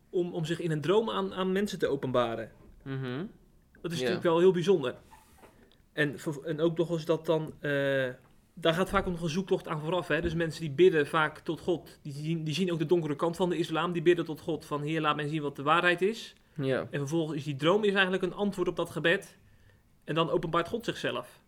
om, 0.09 0.33
om 0.33 0.45
zich 0.45 0.59
in 0.59 0.71
een 0.71 0.81
droom 0.81 1.09
aan, 1.09 1.33
aan 1.33 1.51
mensen 1.51 1.79
te 1.79 1.87
openbaren. 1.87 2.51
Mhm. 2.83 3.25
Dat 3.81 3.91
is 3.91 3.97
Ja. 3.97 4.03
natuurlijk 4.03 4.23
wel 4.23 4.39
heel 4.39 4.51
bijzonder. 4.51 4.95
En, 5.93 6.15
en 6.45 6.59
ook 6.59 6.77
nog 6.77 6.89
eens 6.89 7.05
dat 7.05 7.25
dan, 7.25 7.53
eh, 7.59 7.71
daar 8.53 8.73
gaat 8.73 8.89
vaak 8.89 9.05
nog 9.05 9.21
een 9.21 9.29
zoektocht 9.29 9.67
aan 9.67 9.79
vooraf. 9.79 10.07
Hè? 10.07 10.21
Dus 10.21 10.33
mensen 10.33 10.61
die 10.61 10.71
bidden 10.71 11.07
vaak 11.07 11.39
tot 11.39 11.59
God, 11.59 11.99
die 12.01 12.13
zien, 12.13 12.43
die 12.43 12.53
zien 12.53 12.71
ook 12.71 12.79
de 12.79 12.85
donkere 12.85 13.15
kant 13.15 13.35
van 13.35 13.49
de 13.49 13.57
islam, 13.57 13.91
die 13.91 14.01
bidden 14.01 14.25
tot 14.25 14.39
God 14.41 14.65
van 14.65 14.81
Heer 14.81 15.01
laat 15.01 15.15
mij 15.15 15.27
zien 15.27 15.41
wat 15.41 15.55
de 15.55 15.63
waarheid 15.63 16.01
is. 16.01 16.33
ja, 16.55 16.79
En 16.79 16.99
vervolgens 16.99 17.37
is 17.37 17.43
die 17.43 17.55
droom 17.55 17.83
is 17.83 17.93
eigenlijk 17.93 18.23
een 18.23 18.33
antwoord 18.33 18.67
op 18.67 18.75
dat 18.75 18.89
gebed. 18.89 19.37
En 20.03 20.15
dan 20.15 20.29
openbaart 20.29 20.67
God 20.67 20.85
zichzelf. 20.85 21.41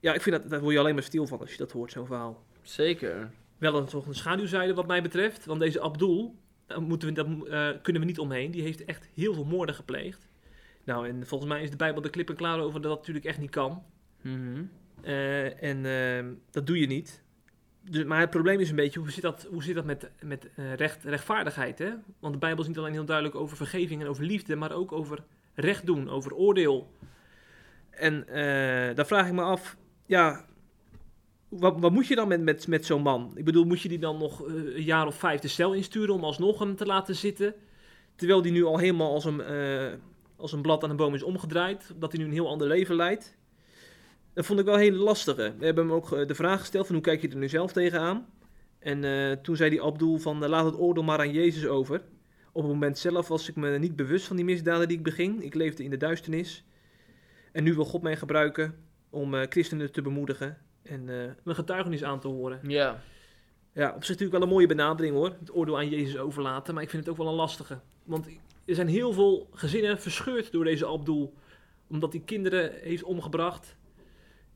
Ja, 0.00 0.14
ik 0.14 0.22
vind 0.22 0.36
dat, 0.36 0.50
daar 0.50 0.60
word 0.60 0.72
je 0.72 0.78
alleen 0.78 0.94
maar 0.94 1.02
stil 1.02 1.26
van 1.26 1.38
als 1.40 1.50
je 1.50 1.56
dat 1.58 1.72
hoort, 1.72 1.92
zo'n 1.92 2.06
verhaal. 2.06 2.42
zeker. 2.62 3.30
Wel 3.58 3.74
een, 3.76 3.84
toch 3.86 4.06
een 4.06 4.14
schaduwzijde 4.14 4.74
wat 4.74 4.86
mij 4.86 5.02
betreft. 5.02 5.44
Want 5.46 5.60
deze 5.60 5.80
Abdul, 5.80 6.34
daar 6.70 6.82
moeten 6.82 7.08
we, 7.08 7.14
daar 7.14 7.72
eh, 7.72 7.82
kunnen 7.82 8.02
we 8.02 8.08
niet 8.08 8.18
omheen. 8.18 8.50
Die 8.50 8.62
heeft 8.62 8.84
echt 8.84 9.08
heel 9.14 9.34
veel 9.34 9.44
moorden 9.44 9.74
gepleegd. 9.74 10.28
Nou, 10.84 11.08
en 11.08 11.26
volgens 11.26 11.50
mij 11.50 11.62
is 11.62 11.70
de 11.70 11.76
Bijbel 11.76 12.02
er 12.02 12.10
klip 12.10 12.28
en 12.28 12.36
klaar 12.36 12.60
over 12.60 12.80
dat 12.80 12.90
dat 12.90 12.98
natuurlijk 12.98 13.26
echt 13.26 13.38
niet 13.38 13.50
kan. 13.50 13.82
Mhm. 14.20 14.62
Eh, 15.02 15.62
en 15.62 15.86
eh, 15.86 16.32
dat 16.50 16.66
doe 16.66 16.80
je 16.80 16.86
niet. 16.86 17.22
Dus, 17.82 18.04
maar 18.04 18.20
het 18.20 18.30
probleem 18.30 18.60
is 18.60 18.70
een 18.70 18.76
beetje, 18.76 19.00
hoe 19.00 19.10
zit 19.10 19.22
dat, 19.22 19.46
hoe 19.50 19.62
zit 19.62 19.74
dat 19.74 19.84
met, 19.84 20.10
met 20.22 20.48
eh, 20.54 20.74
recht, 20.74 21.04
rechtvaardigheid? 21.04 21.78
Hè? 21.78 21.90
Want 22.18 22.32
de 22.32 22.38
Bijbel 22.38 22.62
is 22.62 22.68
niet 22.68 22.78
alleen 22.78 22.92
heel 22.92 23.04
duidelijk 23.04 23.36
over 23.36 23.56
vergeving 23.56 24.00
en 24.00 24.08
over 24.08 24.24
liefde, 24.24 24.56
maar 24.56 24.72
ook 24.72 24.92
over 24.92 25.24
recht 25.54 25.86
doen, 25.86 26.10
over 26.10 26.34
oordeel. 26.34 26.94
En 27.90 28.28
eh, 28.28 28.96
daar 28.96 29.06
vraag 29.06 29.26
ik 29.26 29.32
me 29.32 29.42
af, 29.42 29.76
ja, 30.06 30.46
wat, 31.50 31.90
moet 31.90 32.06
je 32.06 32.14
dan 32.14 32.28
met, 32.28 32.40
met, 32.40 32.66
met 32.66 32.86
zo'n 32.86 33.02
man? 33.02 33.32
Ik 33.34 33.44
bedoel, 33.44 33.64
moet 33.64 33.80
je 33.80 33.88
die 33.88 33.98
dan 33.98 34.18
nog 34.18 34.46
eh, 34.46 34.54
een 34.54 34.82
jaar 34.82 35.06
of 35.06 35.14
vijf 35.14 35.40
de 35.40 35.48
cel 35.48 35.74
insturen 35.74 36.14
om 36.14 36.24
alsnog 36.24 36.58
hem 36.58 36.76
te 36.76 36.86
laten 36.86 37.14
zitten? 37.14 37.54
Terwijl 38.14 38.42
die 38.42 38.52
nu 38.52 38.64
al 38.64 38.78
helemaal 38.78 39.12
als 39.12 39.24
een, 39.24 39.40
eh, 39.40 39.92
als 40.36 40.52
een 40.52 40.62
blad 40.62 40.84
aan 40.84 40.90
een 40.90 40.96
boom 40.96 41.14
is 41.14 41.22
omgedraaid, 41.22 41.94
dat 41.96 42.12
hij 42.12 42.20
nu 42.20 42.26
een 42.26 42.34
heel 42.34 42.48
ander 42.48 42.66
leven 42.66 42.94
leidt. 42.94 43.38
Dat 44.32 44.46
vond 44.46 44.58
ik 44.58 44.64
wel 44.64 44.76
hele 44.76 44.96
lastige. 44.96 45.54
We 45.58 45.64
hebben 45.64 45.84
hem 45.84 45.94
ook 45.94 46.12
eh, 46.12 46.26
de 46.26 46.34
vraag 46.34 46.60
gesteld 46.60 46.86
van 46.86 46.94
hoe 46.94 47.04
kijk 47.04 47.20
je 47.22 47.28
er 47.28 47.36
nu 47.36 47.48
zelf 47.48 47.72
tegenaan? 47.72 48.26
En 48.78 49.42
toen 49.42 49.56
zei 49.56 49.70
die 49.70 49.82
Abdul 49.82 50.18
van 50.18 50.46
laat 50.46 50.64
het 50.64 50.78
oordeel 50.78 51.02
maar 51.02 51.18
aan 51.18 51.32
Jezus 51.32 51.66
over. 51.66 52.02
Op 52.52 52.62
het 52.62 52.72
moment 52.72 52.98
zelf 52.98 53.28
was 53.28 53.48
ik 53.48 53.56
me 53.56 53.78
niet 53.78 53.96
bewust 53.96 54.26
van 54.26 54.36
die 54.36 54.44
misdaden 54.44 54.88
die 54.88 54.96
ik 54.96 55.02
beging. 55.02 55.42
Ik 55.42 55.54
leefde 55.54 55.84
in 55.84 55.90
de 55.90 55.96
duisternis. 55.96 56.64
En 57.52 57.64
nu 57.64 57.74
wil 57.74 57.84
God 57.84 58.02
mij 58.02 58.16
gebruiken 58.16 58.74
om 59.10 59.34
christenen 59.34 59.92
te 59.92 60.02
bemoedigen 60.02 60.58
en 60.82 61.08
eh 61.08 61.30
mijn 61.42 61.56
getuigenis 61.56 62.04
aan 62.04 62.20
te 62.20 62.28
horen. 62.28 62.60
Ja, 62.62 63.00
Ja, 63.72 63.86
op 63.88 64.04
zich 64.04 64.08
natuurlijk 64.08 64.32
wel 64.32 64.42
een 64.42 64.48
mooie 64.54 64.66
benadering 64.66 65.14
hoor. 65.14 65.36
Het 65.40 65.54
oordeel 65.54 65.76
aan 65.78 65.88
Jezus 65.88 66.16
overlaten. 66.18 66.74
Maar 66.74 66.82
ik 66.82 66.90
vind 66.90 67.02
het 67.02 67.12
ook 67.12 67.18
wel 67.18 67.28
een 67.28 67.34
lastige. 67.38 67.78
Want 68.04 68.26
er 68.64 68.74
zijn 68.74 68.88
heel 68.88 69.12
veel 69.12 69.48
gezinnen 69.52 70.00
verscheurd 70.00 70.52
door 70.52 70.64
deze 70.64 70.86
Abdul. 70.86 71.34
Omdat 71.88 72.12
hij 72.12 72.22
kinderen 72.24 72.72
heeft 72.80 73.02
omgebracht. 73.02 73.76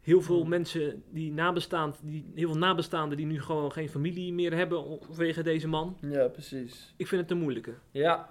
Heel 0.00 0.22
veel 0.22 0.40
Hmm. 0.40 0.48
mensen 0.48 1.02
die 1.10 1.32
nabestaand, 1.32 1.98
die, 2.02 2.30
heel 2.34 2.48
veel 2.50 2.58
nabestaanden 2.58 3.16
die 3.16 3.26
nu 3.26 3.40
gewoon 3.40 3.72
geen 3.72 3.88
familie 3.88 4.32
meer 4.32 4.54
hebben 4.54 4.98
vanwege 5.00 5.42
deze 5.42 5.68
man. 5.68 5.96
ja, 6.00 6.28
precies. 6.28 6.94
Ik 6.96 7.06
vind 7.06 7.20
het 7.20 7.30
een 7.30 7.38
moeilijke. 7.38 7.72
Ja, 7.90 8.28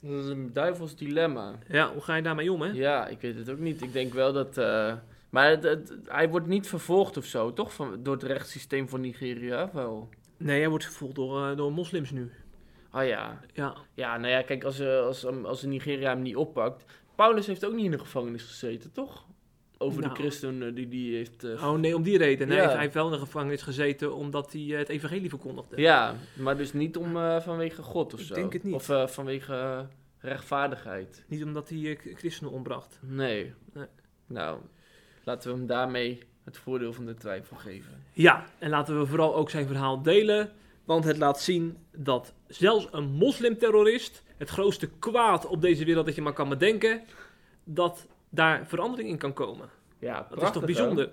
dat 0.00 0.24
is 0.24 0.28
een 0.30 0.52
duivels 0.52 0.96
dilemma. 0.96 1.58
Ja, 1.68 1.92
hoe 1.92 2.02
ga 2.02 2.14
je 2.16 2.22
daarmee 2.22 2.52
om 2.52 2.60
hè? 2.62 2.68
Ja, 2.70 3.06
ik 3.08 3.20
weet 3.20 3.36
het 3.36 3.50
ook 3.50 3.58
niet. 3.58 3.82
Ik 3.82 3.92
denk 3.92 4.12
wel 4.12 4.32
dat. 4.32 4.58
eh, 4.58 4.94
Maar 5.32 5.48
het- 5.50 5.62
het- 5.62 5.92
hij 6.04 6.28
wordt 6.28 6.46
niet 6.46 6.68
vervolgd 6.68 7.16
of 7.16 7.24
zo, 7.24 7.52
toch? 7.52 7.72
Van, 7.74 8.02
door 8.02 8.14
het 8.14 8.22
rechtssysteem 8.22 8.88
van 8.88 9.00
Nigeria, 9.00 9.70
wel? 9.72 10.08
Nee, 10.36 10.58
hij 10.60 10.68
wordt 10.68 10.84
gevolgd 10.84 11.14
door, 11.14 11.46
eh, 11.50 11.56
door 11.56 11.72
moslims 11.72 12.10
nu. 12.10 12.30
Ah 12.90 13.06
ja. 13.06 13.40
Ja, 13.52 13.74
Ja, 13.94 14.16
nou 14.16 14.32
ja, 14.32 14.42
kijk, 14.42 14.64
als, 14.64 14.78
eh, 14.78 15.00
als, 15.00 15.26
als, 15.26 15.44
als 15.44 15.62
Nigeria 15.62 16.08
hem 16.10 16.22
niet 16.22 16.36
oppakt... 16.36 16.84
Paulus 17.14 17.46
heeft 17.46 17.64
ook 17.64 17.72
niet 17.74 17.84
in 17.84 17.90
de 17.90 17.98
gevangenis 17.98 18.42
gezeten, 18.42 18.92
toch? 18.92 19.26
Over 19.78 20.00
Nou. 20.00 20.14
de 20.14 20.20
christen 20.20 20.74
die 20.74 20.88
die 20.88 21.16
heeft... 21.16 21.44
eh, 21.44 21.68
oh 21.68 21.78
nee, 21.78 21.96
om 21.96 22.02
die 22.02 22.18
reden. 22.18 22.48
Nee, 22.48 22.56
Ja. 22.58 22.68
hij 22.68 22.80
heeft 22.80 22.94
wel 22.94 23.06
in 23.06 23.12
de 23.12 23.18
gevangenis 23.18 23.62
gezeten 23.62 24.14
omdat 24.14 24.52
hij 24.52 24.62
eh, 24.72 24.78
het 24.78 24.88
evangelie 24.88 25.28
verkondigde. 25.28 25.80
Ja, 25.80 26.14
maar 26.36 26.56
dus 26.56 26.72
niet 26.72 26.96
om 26.96 27.16
eh, 27.16 27.40
vanwege 27.40 27.82
God 27.82 28.14
of 28.14 28.20
Ik 28.20 28.26
zo. 28.26 28.34
denk 28.34 28.52
het 28.52 28.62
niet. 28.64 28.74
Of 28.74 28.88
eh, 28.88 29.06
vanwege 29.06 29.54
eh, 29.54 29.80
rechtvaardigheid. 30.18 31.24
Niet 31.28 31.44
omdat 31.44 31.68
hij 31.68 31.78
eh, 32.04 32.14
christenen 32.16 32.52
ombracht. 32.52 32.98
Nee. 33.02 33.52
Nee. 33.72 33.86
Nou, 34.26 34.58
laten 35.24 35.50
we 35.50 35.56
hem 35.56 35.66
daarmee 35.66 36.22
het 36.44 36.56
voordeel 36.56 36.92
van 36.92 37.06
de 37.06 37.14
twijfel 37.14 37.56
geven. 37.56 38.04
Ja, 38.12 38.44
en 38.58 38.70
laten 38.70 38.98
we 38.98 39.06
vooral 39.06 39.34
ook 39.34 39.50
zijn 39.50 39.66
verhaal 39.66 40.02
delen. 40.02 40.52
Want 40.84 41.04
het 41.04 41.18
laat 41.18 41.40
zien 41.40 41.78
dat 41.90 42.32
zelfs 42.46 42.88
een 42.90 43.04
moslimterrorist, 43.04 44.22
het 44.36 44.48
grootste 44.48 44.88
kwaad 44.98 45.46
op 45.46 45.60
deze 45.60 45.84
wereld 45.84 46.06
dat 46.06 46.14
je 46.14 46.22
maar 46.22 46.32
kan 46.32 46.48
bedenken, 46.48 47.02
dat 47.64 48.06
daar 48.28 48.66
verandering 48.66 49.08
in 49.08 49.18
kan 49.18 49.32
komen. 49.32 49.68
Ja, 49.98 50.26
Dat 50.30 50.42
is 50.42 50.50
toch 50.50 50.64
bijzonder? 50.64 51.10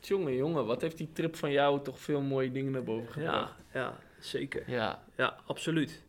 Jongen, 0.00 0.34
jongen, 0.34 0.66
wat 0.66 0.80
heeft 0.80 0.96
die 0.96 1.12
trip 1.12 1.36
van 1.36 1.52
jou 1.52 1.82
toch 1.82 1.98
veel 1.98 2.20
mooie 2.20 2.52
dingen 2.52 2.72
naar 2.72 2.82
boven 2.82 3.12
gebracht. 3.12 3.54
Ja, 3.72 3.80
ja, 3.80 3.98
zeker. 4.18 4.70
Ja. 4.70 5.02
Ja, 5.16 5.36
absoluut. 5.46 6.02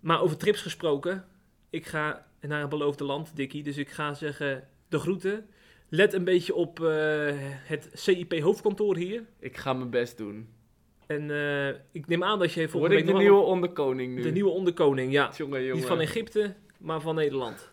Maar 0.00 0.20
over 0.20 0.36
trips 0.36 0.62
gesproken, 0.62 1.24
ik 1.70 1.86
ga 1.86 2.26
naar 2.40 2.62
een 2.62 2.68
beloofde 2.68 3.04
land, 3.04 3.36
Dikkie. 3.36 3.62
Dus 3.62 3.76
ik 3.76 3.90
ga 3.90 4.14
zeggen 4.14 4.68
de 4.88 4.98
groeten. 4.98 5.48
Let 5.88 6.12
een 6.12 6.24
beetje 6.24 6.54
op 6.54 6.80
eh, 6.80 6.86
het 7.64 7.90
CIP 7.92 8.40
hoofdkantoor 8.40 8.96
hier. 8.96 9.24
Ik 9.38 9.56
ga 9.56 9.72
mijn 9.72 9.90
best 9.90 10.16
doen. 10.16 10.48
En 11.06 11.30
eh, 11.30 11.68
ik 11.92 12.06
neem 12.06 12.24
aan 12.24 12.38
dat 12.38 12.52
je 12.52 12.60
Word 12.60 12.70
volgende 12.70 12.96
ik 12.96 13.04
week 13.04 13.14
de 13.14 13.20
nieuwe 13.20 13.40
onderkoning 13.42 14.14
nu? 14.14 14.22
de 14.22 14.30
nieuwe 14.30 14.50
onderkoning, 14.50 15.12
ja. 15.12 15.30
Jongen, 15.36 15.60
jongen. 15.62 15.76
Niet 15.76 15.86
van 15.86 16.00
Egypte, 16.00 16.54
maar 16.78 17.00
van 17.00 17.14
Nederland. 17.14 17.72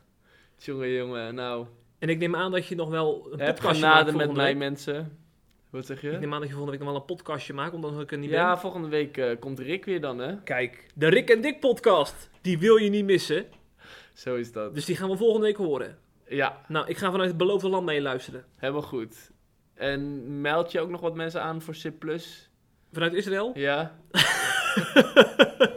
Jongen, 0.57 0.89
jongen. 0.91 1.35
Nou, 1.35 1.65
En 1.99 2.09
ik 2.09 2.17
neem 2.17 2.35
aan 2.35 2.51
dat 2.51 2.67
je 2.67 2.75
nog 2.75 2.89
wel 2.89 3.27
een 3.31 3.39
heb 3.39 3.55
podcastje 3.55 3.85
maakt 3.85 4.15
met 4.15 4.33
mij, 4.33 4.45
week. 4.45 4.57
mensen. 4.57 5.17
Wat 5.69 5.85
zeg 5.85 6.03
Ik 6.03 6.11
je? 6.11 6.17
neem 6.17 6.33
aan 6.33 6.39
dat 6.39 6.49
je 6.49 6.55
volgende 6.55 6.71
week 6.77 6.79
nog 6.79 6.89
wel 6.91 6.99
een 6.99 7.15
podcastje 7.15 7.53
maakt, 7.53 7.73
omdat 7.73 7.99
ik 8.01 8.11
er 8.11 8.17
niet 8.17 8.29
Ja, 8.29 8.51
ben. 8.51 8.59
volgende 8.61 8.87
week 8.87 9.17
eh, 9.17 9.39
komt 9.39 9.59
Rick 9.59 9.85
weer 9.85 10.01
dan, 10.01 10.17
hè? 10.19 10.43
Kijk, 10.43 10.87
de 10.95 11.07
Rick 11.07 11.29
en 11.29 11.41
Dick 11.41 11.59
podcast, 11.59 12.29
die 12.41 12.59
wil 12.59 12.75
je 12.75 12.89
niet 12.89 13.05
missen. 13.05 13.45
Zo 14.13 14.35
is 14.35 14.51
dat. 14.51 14.73
Dus 14.73 14.85
die 14.85 14.95
gaan 14.95 15.09
we 15.09 15.17
volgende 15.17 15.45
week 15.45 15.57
horen. 15.57 15.97
Ja, 16.27 16.61
Nou, 16.67 16.87
ik 16.87 16.97
ga 16.97 17.11
vanuit 17.11 17.29
het 17.29 17.37
beloofde 17.37 17.69
land 17.69 17.85
meeluisteren. 17.85 18.45
helemaal 18.55 18.81
goed. 18.81 19.31
En 19.73 20.41
meld 20.41 20.71
je 20.71 20.79
ook 20.79 20.89
nog 20.89 21.01
wat 21.01 21.15
mensen 21.15 21.41
aan 21.41 21.61
voor 21.61 21.73
C+. 21.73 21.91
Vanuit 22.91 23.13
Israël? 23.13 23.51
Ja? 23.53 23.99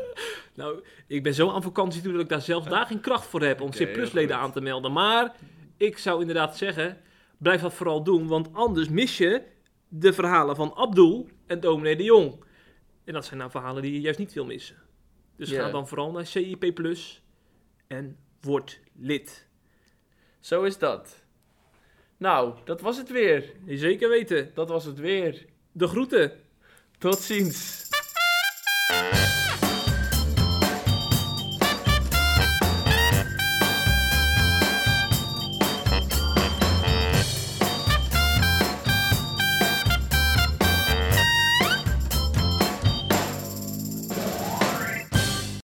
Nou, 0.55 0.83
ik 1.07 1.23
ben 1.23 1.35
zo 1.35 1.51
aan 1.51 1.63
vakantie 1.63 2.03
toe 2.03 2.13
dat 2.13 2.21
ik 2.21 2.29
daar 2.29 2.41
zelfs 2.41 2.69
daar 2.69 2.87
geen 2.87 3.01
kracht 3.01 3.27
voor 3.27 3.43
heb 3.43 3.61
om 3.61 3.67
Oké, 3.67 3.77
heel 3.79 3.87
C-plus-leden 3.87 4.35
goed. 4.37 4.45
aan 4.45 4.53
te 4.53 4.61
melden. 4.61 4.93
Maar 4.93 5.37
ik 5.77 5.99
zou 5.99 6.21
inderdaad 6.21 6.57
zeggen, 6.57 7.01
blijf 7.39 7.61
dat 7.61 7.75
vooral 7.75 8.03
doen, 8.03 8.27
want 8.27 8.55
anders 8.55 8.89
mis 8.89 9.19
je 9.19 9.43
de 9.89 10.13
verhalen 10.13 10.57
van 10.57 10.75
Abdul 10.75 11.29
en 11.47 11.61
dominee 11.61 11.97
de 11.97 12.03
Jong. 12.03 12.45
En 13.05 13.13
dat 13.13 13.25
zijn 13.25 13.39
nou 13.39 13.51
verhalen 13.51 13.83
die 13.83 13.93
je 13.93 14.01
juist 14.01 14.19
niet 14.19 14.33
wil 14.33 14.45
missen. 14.45 14.77
Dus 15.37 15.51
ga 15.53 15.71
dan 15.71 15.89
vooral 15.89 16.11
naar 16.11 16.27
CIP 16.27 16.75
Plus 16.75 17.23
en 17.87 18.17
word 18.41 18.81
lid. 18.97 19.48
Zo 20.41 20.63
is 20.63 20.79
dat. 20.79 21.23
Nou, 22.17 22.55
dat 22.65 22.81
was 22.81 22.97
het 22.97 23.11
weer. 23.11 23.53
Je 23.65 23.79
zeker 23.79 24.09
weten. 24.09 24.51
Dat 24.55 24.69
was 24.69 24.85
het 24.85 24.99
weer. 24.99 25.47
De 25.73 25.87
groeten. 25.87 26.33
Tot 26.99 27.19
ziens. 27.19 27.87